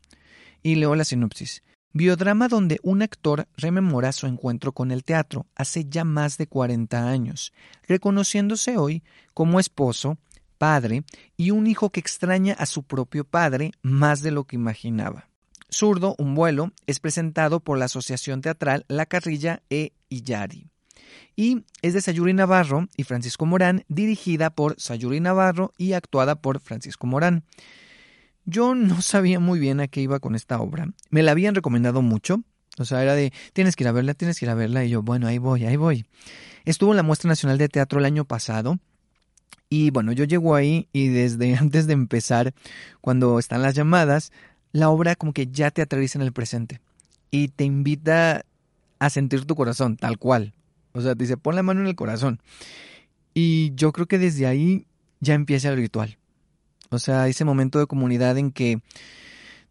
Y 0.63 0.77
leo 0.77 0.95
la 0.95 1.05
sinopsis. 1.05 1.63
Biodrama 1.93 2.49
donde 2.49 2.79
un 2.83 3.03
actor 3.03 3.49
rememora 3.57 4.13
su 4.13 4.27
encuentro 4.27 4.73
con 4.73 4.91
el 4.91 5.03
teatro 5.03 5.47
hace 5.57 5.87
ya 5.87 6.05
más 6.05 6.37
de 6.37 6.47
40 6.47 7.09
años, 7.09 7.53
reconociéndose 7.89 8.77
hoy 8.77 9.03
como 9.33 9.59
esposo, 9.59 10.19
padre 10.59 11.05
y 11.37 11.51
un 11.51 11.67
hijo 11.67 11.91
que 11.91 12.01
extraña 12.01 12.55
a 12.55 12.67
su 12.67 12.83
propio 12.83 13.25
padre 13.25 13.73
más 13.83 14.23
de 14.23 14.31
lo 14.31 14.45
que 14.45 14.57
imaginaba. 14.57 15.29
Zurdo, 15.73 16.15
un 16.19 16.35
vuelo, 16.35 16.73
es 16.87 17.01
presentado 17.01 17.61
por 17.61 17.79
la 17.79 17.87
Asociación 17.87 18.41
Teatral 18.41 18.85
La 18.89 19.07
Carrilla 19.07 19.63
e 19.71 19.93
Iyari. 20.09 20.71
Y 21.35 21.65
es 21.83 21.95
de 21.95 22.01
Sayuri 22.01 22.33
Navarro 22.33 22.89
y 22.97 23.05
Francisco 23.05 23.47
Morán, 23.47 23.85
dirigida 23.89 24.51
por 24.51 24.75
Sayuri 24.79 25.21
Navarro 25.21 25.73
y 25.79 25.93
actuada 25.93 26.37
por 26.37 26.61
Francisco 26.61 27.07
Morán. 27.07 27.45
Yo 28.45 28.75
no 28.75 29.03
sabía 29.03 29.41
muy 29.41 29.59
bien 29.59 29.81
a 29.81 29.89
qué 29.89 30.01
iba 30.01 30.21
con 30.21 30.35
esta 30.35 30.61
obra. 30.61 30.89
Me 31.11 31.23
la 31.23 31.33
habían 31.33 31.55
recomendado 31.55 32.01
mucho. 32.01 32.43
O 32.79 32.85
sea, 32.85 33.03
era 33.03 33.15
de, 33.15 33.33
tienes 33.53 33.75
que 33.75 33.85
ir 33.85 33.89
a 33.89 33.93
verla, 33.93 34.15
tienes 34.15 34.39
que 34.39 34.45
ir 34.45 34.51
a 34.51 34.55
verla. 34.55 34.85
Y 34.85 34.91
yo, 34.91 35.03
bueno, 35.03 35.27
ahí 35.27 35.39
voy, 35.39 35.65
ahí 35.65 35.77
voy. 35.77 36.07
Estuvo 36.65 36.93
en 36.93 36.97
la 36.97 37.03
Muestra 37.03 37.29
Nacional 37.29 37.59
de 37.59 37.69
Teatro 37.69 37.99
el 37.99 38.05
año 38.05 38.25
pasado. 38.25 38.79
Y 39.69 39.91
bueno, 39.91 40.13
yo 40.13 40.25
llego 40.25 40.55
ahí 40.55 40.89
y 40.93 41.09
desde 41.09 41.55
antes 41.61 41.87
de 41.87 41.95
empezar, 41.95 42.55
cuando 43.01 43.39
están 43.39 43.63
las 43.63 43.75
llamadas, 43.75 44.33
la 44.73 44.91
obra 44.91 45.17
como 45.17 45.33
que 45.33 45.49
ya 45.49 45.71
te 45.71 45.83
aterriza 45.83 46.19
en 46.19 46.23
el 46.23 46.33
presente 46.33 46.81
y 47.31 47.49
te 47.49 47.65
invita 47.65 48.45
a 48.99 49.11
sentir 49.11 49.45
tu 49.45 49.55
corazón, 49.55 49.97
tal 49.97 50.19
cual. 50.19 50.53
O 50.97 51.03
sea, 51.03 51.15
te 51.15 51.25
dice, 51.25 51.37
pon 51.37 51.55
la 51.55 51.63
mano 51.63 51.83
en 51.83 51.87
el 51.87 51.95
corazón. 51.95 52.41
Y 53.35 53.75
yo 53.75 53.93
creo 53.93 54.07
que 54.07 54.19
desde 54.19 54.47
ahí 54.47 54.87
ya 55.21 55.35
empieza 55.35 55.69
el 55.69 55.77
ritual. 55.77 56.19
O 56.91 56.99
sea, 56.99 57.29
ese 57.29 57.45
momento 57.45 57.79
de 57.79 57.87
comunidad 57.87 58.39
en 58.39 58.51
que 58.51 58.81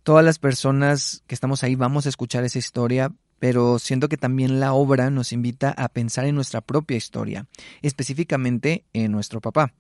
todas 0.04 0.24
las 0.24 0.38
personas 0.38 1.24
que 1.26 1.34
estamos 1.34 1.64
ahí 1.64 1.76
vamos 1.76 2.06
a 2.06 2.10
escuchar 2.10 2.44
esa 2.44 2.60
historia, 2.60 3.12
pero 3.40 3.80
siento 3.80 4.08
que 4.08 4.18
también 4.18 4.60
la 4.60 4.74
obra 4.74 5.10
nos 5.10 5.34
invita 5.34 5.72
a 5.72 5.90
pensar 5.90 6.26
en 6.26 6.36
nuestra 6.36 6.62
propia 6.62 6.96
historia, 6.96 7.48
específicamente 7.82 8.86
en 8.94 9.12
nuestro 9.12 9.42
papá. 9.42 9.74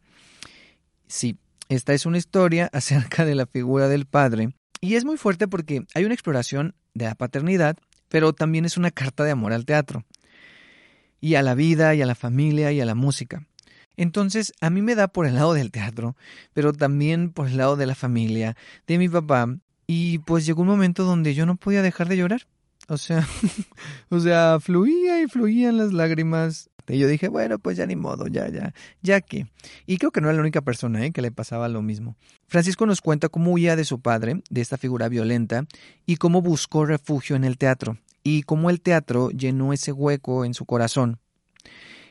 Sí, 1.08 1.38
esta 1.70 1.94
es 1.94 2.08
una 2.08 2.18
historia 2.18 2.70
acerca 2.74 3.24
de 3.24 3.36
la 3.36 3.46
figura 3.46 3.88
del 3.88 4.08
padre 4.08 4.56
y 4.82 4.96
es 4.96 5.06
muy 5.06 5.18
fuerte 5.18 5.48
porque 5.48 5.86
hay 5.94 6.06
una 6.06 6.16
exploración 6.16 6.74
de 6.96 7.06
la 7.06 7.16
paternidad, 7.16 7.78
pero 8.10 8.34
también 8.34 8.66
es 8.66 8.78
una 8.78 8.90
carta 8.90 9.24
de 9.24 9.32
amor 9.32 9.54
al 9.54 9.66
teatro, 9.66 10.06
y 11.22 11.36
a 11.36 11.42
la 11.42 11.56
vida, 11.56 11.96
y 11.96 12.02
a 12.02 12.06
la 12.06 12.16
familia, 12.16 12.72
y 12.72 12.82
a 12.82 12.86
la 12.86 12.96
música. 12.96 13.48
Entonces, 13.98 14.54
a 14.62 14.70
mí 14.70 14.82
me 14.82 14.96
da 14.96 15.08
por 15.08 15.26
el 15.26 15.36
lado 15.36 15.54
del 15.54 15.72
teatro, 15.72 16.16
pero 16.54 16.74
también 16.74 17.32
por 17.32 17.48
el 17.48 17.58
lado 17.58 17.76
de 17.76 17.86
la 17.86 17.96
familia, 17.96 18.56
de 18.88 18.98
mi 18.98 19.08
papá, 19.08 19.48
y 19.88 20.20
pues 20.20 20.46
llegó 20.46 20.62
un 20.62 20.68
momento 20.68 21.04
donde 21.04 21.34
yo 21.34 21.46
no 21.46 21.56
podía 21.56 21.82
dejar 21.82 22.10
de 22.10 22.18
llorar. 22.18 22.48
O 22.88 22.98
sea, 22.98 23.28
o 24.10 24.20
sea, 24.20 24.60
fluía 24.60 25.22
y 25.22 25.28
fluían 25.28 25.78
las 25.78 25.94
lágrimas 25.94 26.70
y 26.88 27.00
yo 27.00 27.08
dije, 27.08 27.30
bueno, 27.30 27.58
pues 27.58 27.78
ya 27.78 27.86
ni 27.86 27.96
modo, 27.96 28.28
ya, 28.28 28.48
ya, 28.50 28.74
ya 29.02 29.22
que. 29.22 29.48
Y 29.86 29.98
creo 29.98 30.12
que 30.12 30.22
no 30.22 30.28
era 30.28 30.36
la 30.36 30.42
única 30.42 30.62
persona 30.62 31.04
¿eh? 31.06 31.12
que 31.12 31.22
le 31.22 31.32
pasaba 31.32 31.68
lo 31.68 31.82
mismo. 31.82 32.16
Francisco 32.48 32.86
nos 32.86 33.02
cuenta 33.02 33.30
cómo 33.30 33.52
huía 33.52 33.76
de 33.76 33.86
su 33.86 34.02
padre, 34.02 34.42
de 34.50 34.62
esta 34.62 34.78
figura 34.78 35.10
violenta, 35.10 35.66
y 36.06 36.18
cómo 36.18 36.42
buscó 36.42 36.86
refugio 36.86 37.36
en 37.36 37.44
el 37.44 37.58
teatro, 37.58 37.98
y 38.26 38.42
cómo 38.42 38.72
el 38.72 38.82
teatro 38.82 39.30
llenó 39.30 39.72
ese 39.72 39.92
hueco 39.92 40.46
en 40.46 40.56
su 40.56 40.66
corazón, 40.66 41.20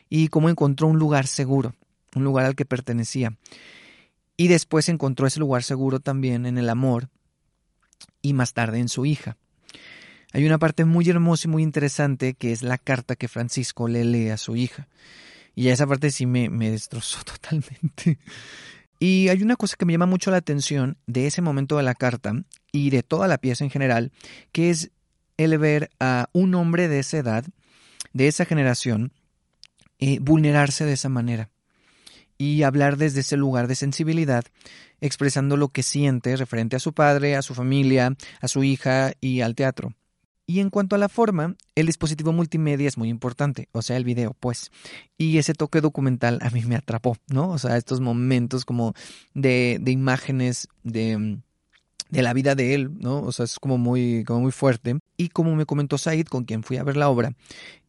y 0.09 0.29
cómo 0.29 0.49
encontró 0.49 0.87
un 0.87 0.97
lugar 0.97 1.27
seguro, 1.27 1.75
un 2.15 2.23
lugar 2.23 2.45
al 2.45 2.55
que 2.55 2.63
pertenecía. 2.63 3.37
Y 4.37 4.47
después 4.47 4.87
encontró 4.87 5.27
ese 5.27 5.41
lugar 5.41 5.63
seguro 5.63 5.99
también 5.99 6.45
en 6.45 6.57
el 6.57 6.69
amor, 6.69 7.09
y 8.21 8.31
más 8.31 8.53
tarde 8.53 8.79
en 8.79 8.87
su 8.87 9.05
hija. 9.05 9.35
Hay 10.31 10.45
una 10.45 10.57
parte 10.57 10.85
muy 10.85 11.07
hermosa 11.09 11.49
y 11.49 11.51
muy 11.51 11.63
interesante 11.63 12.33
que 12.33 12.53
es 12.53 12.63
la 12.63 12.77
carta 12.77 13.17
que 13.17 13.27
Francisco 13.27 13.89
le 13.89 14.05
lee 14.05 14.29
a 14.29 14.37
su 14.37 14.55
hija. 14.55 14.87
Y 15.53 15.67
esa 15.67 15.85
parte 15.85 16.11
sí 16.11 16.25
me, 16.25 16.49
me 16.49 16.71
destrozó 16.71 17.23
totalmente. 17.25 18.19
Y 18.99 19.27
hay 19.27 19.43
una 19.43 19.57
cosa 19.57 19.75
que 19.77 19.85
me 19.85 19.91
llama 19.91 20.05
mucho 20.05 20.31
la 20.31 20.37
atención 20.37 20.97
de 21.07 21.27
ese 21.27 21.41
momento 21.41 21.75
de 21.75 21.83
la 21.83 21.93
carta 21.93 22.33
y 22.71 22.89
de 22.89 23.03
toda 23.03 23.27
la 23.27 23.37
pieza 23.37 23.65
en 23.65 23.69
general, 23.69 24.13
que 24.53 24.69
es 24.69 24.91
el 25.37 25.57
ver 25.57 25.89
a 25.99 26.29
un 26.33 26.55
hombre 26.55 26.87
de 26.87 26.99
esa 26.99 27.17
edad, 27.17 27.45
de 28.13 28.27
esa 28.27 28.45
generación, 28.45 29.11
eh, 29.99 30.19
vulnerarse 30.19 30.85
de 30.85 30.93
esa 30.93 31.09
manera 31.09 31.49
y 32.37 32.63
hablar 32.63 32.97
desde 32.97 33.21
ese 33.21 33.37
lugar 33.37 33.67
de 33.67 33.75
sensibilidad, 33.75 34.43
expresando 34.99 35.57
lo 35.57 35.69
que 35.69 35.83
siente 35.83 36.35
referente 36.35 36.75
a 36.75 36.79
su 36.79 36.93
padre, 36.93 37.35
a 37.35 37.41
su 37.41 37.53
familia, 37.53 38.15
a 38.41 38.47
su 38.47 38.63
hija 38.63 39.13
y 39.21 39.41
al 39.41 39.55
teatro. 39.55 39.93
Y 40.47 40.59
en 40.59 40.69
cuanto 40.69 40.95
a 40.95 40.99
la 40.99 41.09
forma, 41.09 41.55
el 41.73 41.87
dispositivo 41.87 42.31
multimedia 42.31 42.87
es 42.87 42.97
muy 42.97 43.09
importante, 43.09 43.67
o 43.71 43.81
sea, 43.81 43.97
el 43.97 44.03
video, 44.03 44.35
pues. 44.39 44.71
Y 45.17 45.39
ese 45.39 45.53
toque 45.53 45.81
documental 45.81 46.37
a 46.41 46.51
mí 46.51 46.63
me 46.65 46.75
atrapó, 46.75 47.17
¿no? 47.27 47.49
O 47.49 47.57
sea, 47.57 47.77
estos 47.77 47.99
momentos 47.99 48.63
como 48.63 48.93
de, 49.33 49.79
de 49.81 49.91
imágenes 49.91 50.67
de, 50.83 51.39
de 52.15 52.23
la 52.23 52.33
vida 52.33 52.55
de 52.55 52.73
él, 52.73 52.91
¿no? 52.99 53.21
O 53.21 53.31
sea, 53.31 53.43
es 53.43 53.59
como 53.59 53.77
muy, 53.77 54.23
como 54.23 54.41
muy 54.41 54.51
fuerte. 54.51 54.97
Y 55.17 55.29
como 55.29 55.55
me 55.55 55.65
comentó 55.65 55.97
Said, 55.97 56.27
con 56.27 56.45
quien 56.45 56.63
fui 56.63 56.77
a 56.77 56.83
ver 56.83 56.95
la 56.95 57.09
obra, 57.09 57.33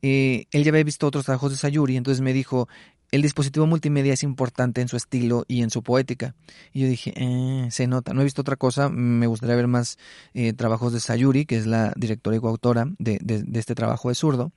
eh, 0.02 0.46
él 0.50 0.64
ya 0.64 0.70
había 0.70 0.84
visto 0.84 1.06
otros 1.06 1.24
trabajos 1.24 1.52
de 1.52 1.56
Sayuri, 1.56 1.96
entonces 1.96 2.20
me 2.20 2.32
dijo, 2.32 2.68
el 3.12 3.22
dispositivo 3.22 3.66
multimedia 3.66 4.12
es 4.12 4.24
importante 4.24 4.80
en 4.80 4.88
su 4.88 4.96
estilo 4.96 5.44
y 5.46 5.62
en 5.62 5.70
su 5.70 5.84
poética. 5.84 6.34
Y 6.72 6.80
yo 6.80 6.88
dije, 6.88 7.12
eh, 7.16 7.68
se 7.70 7.86
nota. 7.86 8.12
No 8.14 8.20
he 8.20 8.24
visto 8.24 8.40
otra 8.40 8.56
cosa. 8.56 8.88
Me 8.88 9.28
gustaría 9.28 9.54
ver 9.54 9.68
más 9.68 9.96
eh, 10.34 10.52
trabajos 10.52 10.92
de 10.92 10.98
Sayuri, 10.98 11.46
que 11.46 11.56
es 11.56 11.66
la 11.66 11.92
directora 11.96 12.36
y 12.36 12.40
coautora 12.40 12.86
de, 12.98 13.18
de, 13.22 13.58
este 13.58 13.76
trabajo 13.76 14.08
de 14.08 14.16
zurdo. 14.16 14.50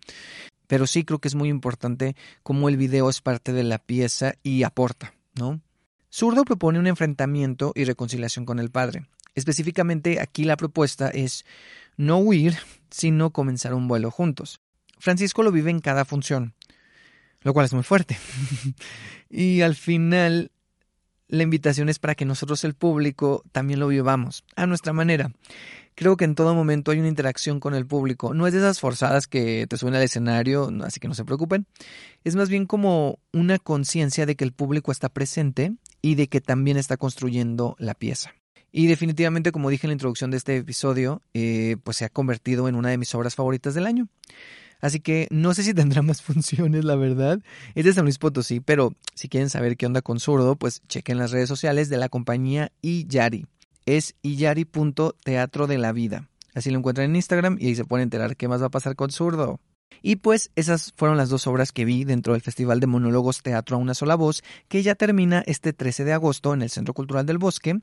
Pero 0.66 0.88
sí 0.88 1.04
creo 1.04 1.20
que 1.20 1.28
es 1.28 1.36
muy 1.36 1.50
importante 1.50 2.16
cómo 2.42 2.70
el 2.70 2.78
video 2.78 3.10
es 3.10 3.22
parte 3.22 3.54
de 3.54 3.64
la 3.64 3.78
pieza 3.78 4.34
y 4.42 4.64
aporta, 4.64 5.14
¿no? 5.36 5.62
Zurdo 6.12 6.44
propone 6.44 6.80
un 6.80 6.88
enfrentamiento 6.88 7.72
y 7.76 7.84
reconciliación 7.84 8.46
con 8.46 8.60
el 8.60 8.72
padre. 8.72 9.06
Específicamente 9.40 10.20
aquí 10.20 10.44
la 10.44 10.58
propuesta 10.58 11.10
es 11.10 11.46
no 11.98 12.18
huir, 12.18 12.58
sino 12.92 13.32
comenzar 13.32 13.74
un 13.74 13.88
vuelo 13.88 14.12
juntos. 14.12 14.60
Francisco 15.00 15.44
lo 15.44 15.52
vive 15.52 15.72
en 15.72 15.80
cada 15.80 16.06
función 16.06 16.54
lo 17.42 17.54
cual 17.54 17.66
es 17.66 17.74
muy 17.74 17.84
fuerte. 17.84 18.18
y 19.30 19.62
al 19.62 19.76
final, 19.76 20.52
la 21.28 21.44
invitación 21.44 21.90
es 21.90 22.00
para 22.00 22.16
que 22.16 22.26
nosotros, 22.26 22.64
el 22.64 22.74
público, 22.74 23.44
también 23.52 23.80
lo 23.80 23.88
vivamos 23.88 24.44
a 24.56 24.66
nuestra 24.66 24.94
manera. 24.94 25.32
Creo 25.96 26.16
que 26.16 26.26
en 26.26 26.36
todo 26.36 26.56
momento 26.56 26.92
hay 26.92 27.00
una 27.00 27.10
interacción 27.10 27.60
con 27.60 27.76
el 27.76 27.86
público. 27.86 28.34
No 28.34 28.48
es 28.48 28.54
de 28.54 28.60
esas 28.60 28.80
forzadas 28.80 29.28
que 29.28 29.68
te 29.68 29.78
suben 29.78 29.96
al 29.96 30.04
escenario, 30.04 30.72
así 30.84 31.00
que 31.00 31.10
no 31.10 31.14
se 31.14 31.26
preocupen. 31.26 31.68
Es 32.24 32.36
más 32.36 32.50
bien 32.50 32.66
como 32.66 33.20
una 33.34 33.60
conciencia 33.60 34.26
de 34.26 34.36
que 34.36 34.46
el 34.46 34.54
público 34.54 34.92
está 34.92 35.10
presente 35.10 35.74
y 36.02 36.16
de 36.16 36.28
que 36.28 36.40
también 36.40 36.78
está 36.78 36.96
construyendo 36.96 37.76
la 37.80 37.96
pieza. 37.96 38.34
Y 38.72 38.88
definitivamente, 38.88 39.52
como 39.52 39.70
dije 39.70 39.88
en 39.88 39.90
la 39.90 39.94
introducción 39.94 40.32
de 40.32 40.38
este 40.38 40.58
episodio, 40.58 41.22
eh, 41.34 41.78
pues 41.84 41.98
se 41.98 42.06
ha 42.06 42.10
convertido 42.10 42.68
en 42.68 42.76
una 42.76 42.90
de 42.90 42.98
mis 42.98 43.14
obras 43.16 43.36
favoritas 43.36 43.74
del 43.74 43.88
año. 43.88 44.08
Así 44.82 45.00
que 45.00 45.28
no 45.32 45.54
sé 45.54 45.64
si 45.64 45.74
tendrá 45.76 46.02
más 46.02 46.22
funciones, 46.22 46.86
la 46.86 46.96
verdad. 46.96 47.40
Es 47.76 47.86
de 47.86 47.94
San 47.94 48.06
Luis 48.06 48.18
Potosí, 48.18 48.60
pero 48.60 48.94
si 49.16 49.28
quieren 49.28 49.50
saber 49.50 49.78
qué 49.78 49.86
onda 49.86 50.02
con 50.02 50.20
zurdo, 50.20 50.56
pues 50.56 50.82
chequen 50.88 51.18
las 51.18 51.32
redes 51.32 51.50
sociales 51.50 51.90
de 51.90 51.98
la 51.98 52.10
compañía 52.10 52.72
Iyari. 52.82 53.46
Es 53.86 54.16
iyari.teatro 54.22 55.68
de 55.68 55.78
la 55.78 55.92
vida. 55.92 56.30
Así 56.54 56.70
lo 56.70 56.78
encuentran 56.78 57.10
en 57.10 57.16
Instagram 57.16 57.58
y 57.60 57.68
ahí 57.68 57.76
se 57.76 57.86
pueden 57.86 58.04
enterar 58.04 58.36
qué 58.36 58.48
más 58.48 58.62
va 58.62 58.68
a 58.68 58.72
pasar 58.72 58.96
con 58.96 59.12
zurdo. 59.12 59.60
Y 60.02 60.18
pues 60.18 60.52
esas 60.56 60.94
fueron 60.96 61.18
las 61.18 61.30
dos 61.30 61.48
obras 61.48 61.72
que 61.72 61.86
vi 61.86 62.04
dentro 62.04 62.34
del 62.34 62.42
Festival 62.42 62.80
de 62.80 62.88
Monólogos 62.88 63.44
Teatro 63.44 63.76
a 63.76 63.80
una 63.80 63.94
sola 63.94 64.16
voz, 64.16 64.44
que 64.68 64.84
ya 64.84 64.96
termina 64.96 65.44
este 65.46 65.74
13 65.74 66.06
de 66.06 66.14
agosto 66.14 66.54
en 66.54 66.62
el 66.62 66.70
Centro 66.70 66.94
Cultural 66.94 67.26
del 67.26 67.38
Bosque. 67.38 67.80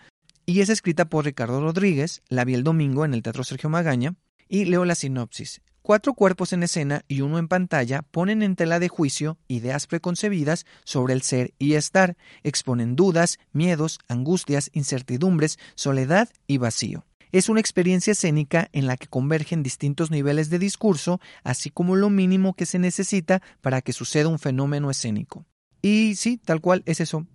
y 0.48 0.62
es 0.62 0.70
escrita 0.70 1.06
por 1.06 1.26
Ricardo 1.26 1.60
Rodríguez, 1.60 2.24
la 2.30 2.46
vi 2.46 2.54
el 2.54 2.64
domingo 2.64 3.04
en 3.04 3.14
el 3.14 3.22
Teatro 3.22 3.44
Sergio 3.44 3.70
Magaña, 3.70 4.16
y 4.48 4.64
leo 4.64 4.86
la 4.86 4.96
sinopsis. 4.96 5.62
Cuatro 5.82 6.14
cuerpos 6.14 6.54
en 6.54 6.64
escena 6.64 7.04
y 7.10 7.20
uno 7.20 7.38
en 7.38 7.50
pantalla 7.50 8.02
ponen 8.02 8.42
en 8.42 8.56
tela 8.56 8.80
de 8.80 8.88
juicio 8.88 9.38
ideas 9.50 9.88
preconcebidas 9.88 10.66
sobre 10.86 11.14
el 11.14 11.22
ser 11.22 11.54
y 11.60 11.74
estar, 11.74 12.16
exponen 12.44 12.96
dudas, 12.96 13.40
miedos, 13.52 14.00
angustias, 14.08 14.70
incertidumbres, 14.74 15.60
soledad 15.76 16.30
y 16.48 16.60
vacío. 16.60 17.06
Es 17.34 17.50
una 17.50 17.60
experiencia 17.60 18.12
escénica 18.12 18.70
en 18.72 18.88
la 18.88 18.96
que 18.96 19.08
convergen 19.08 19.64
distintos 19.64 20.12
niveles 20.12 20.50
de 20.50 20.60
discurso, 20.60 21.20
así 21.44 21.72
como 21.72 21.98
lo 21.98 22.10
mínimo 22.10 22.54
que 22.54 22.66
se 22.66 22.80
necesita 22.80 23.42
para 23.60 23.82
que 23.82 23.92
suceda 23.92 24.30
un 24.30 24.40
fenómeno 24.40 24.90
escénico. 24.90 25.46
Y 25.82 26.16
sí, 26.16 26.38
tal 26.38 26.62
cual 26.62 26.84
es 26.86 27.02
eso. 27.02 27.28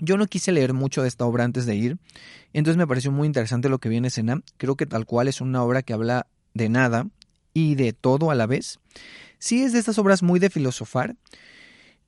Yo 0.00 0.16
no 0.16 0.26
quise 0.26 0.52
leer 0.52 0.72
mucho 0.72 1.02
de 1.02 1.08
esta 1.08 1.24
obra 1.24 1.44
antes 1.44 1.66
de 1.66 1.74
ir, 1.74 1.98
entonces 2.52 2.76
me 2.76 2.86
pareció 2.86 3.12
muy 3.12 3.26
interesante 3.26 3.68
lo 3.68 3.78
que 3.78 3.88
viene 3.88 4.06
en 4.06 4.08
escena. 4.08 4.40
Creo 4.56 4.76
que 4.76 4.86
tal 4.86 5.06
cual 5.06 5.28
es 5.28 5.40
una 5.40 5.62
obra 5.62 5.82
que 5.82 5.92
habla 5.92 6.26
de 6.54 6.68
nada 6.68 7.06
y 7.54 7.74
de 7.74 7.92
todo 7.92 8.30
a 8.30 8.34
la 8.34 8.46
vez. 8.46 8.78
Sí 9.38 9.62
es 9.62 9.72
de 9.72 9.78
estas 9.78 9.98
obras 9.98 10.22
muy 10.22 10.38
de 10.38 10.50
filosofar. 10.50 11.16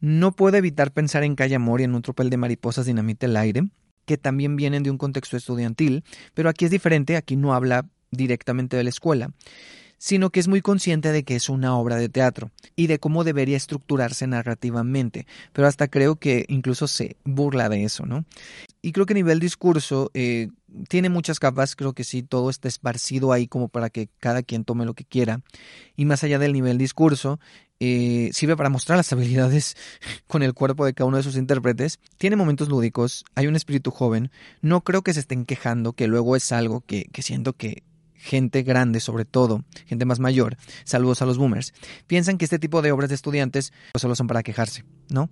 No 0.00 0.32
puedo 0.32 0.56
evitar 0.56 0.92
pensar 0.92 1.24
en 1.24 1.34
Calle 1.34 1.56
Amor 1.56 1.80
y 1.80 1.84
en 1.84 1.94
un 1.94 2.02
tropel 2.02 2.30
de 2.30 2.36
mariposas 2.36 2.86
dinamita 2.86 3.26
el 3.26 3.36
aire, 3.36 3.68
que 4.04 4.16
también 4.16 4.56
vienen 4.56 4.82
de 4.82 4.90
un 4.90 4.98
contexto 4.98 5.36
estudiantil, 5.36 6.04
pero 6.34 6.48
aquí 6.48 6.64
es 6.64 6.70
diferente, 6.70 7.16
aquí 7.16 7.36
no 7.36 7.54
habla 7.54 7.86
directamente 8.10 8.76
de 8.76 8.84
la 8.84 8.90
escuela 8.90 9.30
sino 9.98 10.30
que 10.30 10.40
es 10.40 10.48
muy 10.48 10.62
consciente 10.62 11.12
de 11.12 11.24
que 11.24 11.36
es 11.36 11.48
una 11.48 11.76
obra 11.76 11.96
de 11.96 12.08
teatro 12.08 12.50
y 12.76 12.86
de 12.86 12.98
cómo 12.98 13.24
debería 13.24 13.56
estructurarse 13.56 14.26
narrativamente, 14.26 15.26
pero 15.52 15.68
hasta 15.68 15.88
creo 15.88 16.16
que 16.16 16.44
incluso 16.48 16.86
se 16.86 17.16
burla 17.24 17.68
de 17.68 17.84
eso, 17.84 18.06
¿no? 18.06 18.24
Y 18.80 18.92
creo 18.92 19.06
que 19.06 19.12
a 19.12 19.16
nivel 19.16 19.40
discurso 19.40 20.10
eh, 20.14 20.48
tiene 20.88 21.08
muchas 21.08 21.40
capas, 21.40 21.74
creo 21.74 21.92
que 21.92 22.04
sí, 22.04 22.22
todo 22.22 22.48
está 22.48 22.68
esparcido 22.68 23.32
ahí 23.32 23.48
como 23.48 23.68
para 23.68 23.90
que 23.90 24.08
cada 24.20 24.42
quien 24.42 24.64
tome 24.64 24.84
lo 24.84 24.94
que 24.94 25.04
quiera. 25.04 25.40
Y 25.96 26.04
más 26.04 26.22
allá 26.22 26.38
del 26.38 26.52
nivel 26.52 26.78
discurso, 26.78 27.40
eh, 27.80 28.30
sirve 28.32 28.56
para 28.56 28.70
mostrar 28.70 28.96
las 28.96 29.12
habilidades 29.12 29.76
con 30.26 30.42
el 30.42 30.54
cuerpo 30.54 30.84
de 30.84 30.94
cada 30.94 31.08
uno 31.08 31.16
de 31.16 31.22
sus 31.22 31.36
intérpretes. 31.36 31.98
Tiene 32.18 32.36
momentos 32.36 32.68
lúdicos, 32.68 33.24
hay 33.34 33.46
un 33.46 33.56
espíritu 33.56 33.90
joven. 33.90 34.30
No 34.62 34.82
creo 34.82 35.02
que 35.02 35.14
se 35.14 35.20
estén 35.20 35.44
quejando, 35.44 35.92
que 35.92 36.06
luego 36.06 36.36
es 36.36 36.52
algo 36.52 36.82
que, 36.82 37.04
que 37.12 37.22
siento 37.22 37.54
que 37.54 37.82
gente 38.18 38.62
grande 38.62 39.00
sobre 39.00 39.24
todo, 39.24 39.64
gente 39.86 40.04
más 40.04 40.20
mayor, 40.20 40.56
saludos 40.84 41.22
a 41.22 41.26
los 41.26 41.38
boomers, 41.38 41.72
piensan 42.06 42.38
que 42.38 42.44
este 42.44 42.58
tipo 42.58 42.82
de 42.82 42.92
obras 42.92 43.08
de 43.08 43.14
estudiantes 43.14 43.72
pues, 43.92 44.02
solo 44.02 44.14
son 44.14 44.26
para 44.26 44.42
quejarse, 44.42 44.84
¿no? 45.08 45.30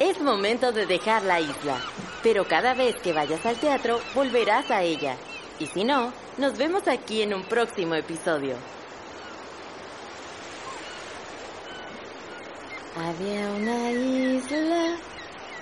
Es 0.00 0.20
momento 0.20 0.72
de 0.72 0.86
dejar 0.86 1.22
la 1.22 1.40
isla, 1.40 1.80
pero 2.22 2.46
cada 2.46 2.74
vez 2.74 2.96
que 2.96 3.12
vayas 3.12 3.46
al 3.46 3.56
teatro 3.56 4.00
volverás 4.14 4.70
a 4.70 4.82
ella. 4.82 5.16
Y 5.58 5.66
si 5.66 5.84
no, 5.84 6.12
nos 6.36 6.58
vemos 6.58 6.88
aquí 6.88 7.22
en 7.22 7.32
un 7.32 7.44
próximo 7.44 7.94
episodio. 7.94 8.56
Había 12.96 13.50
una 13.50 13.90
isla 13.92 14.96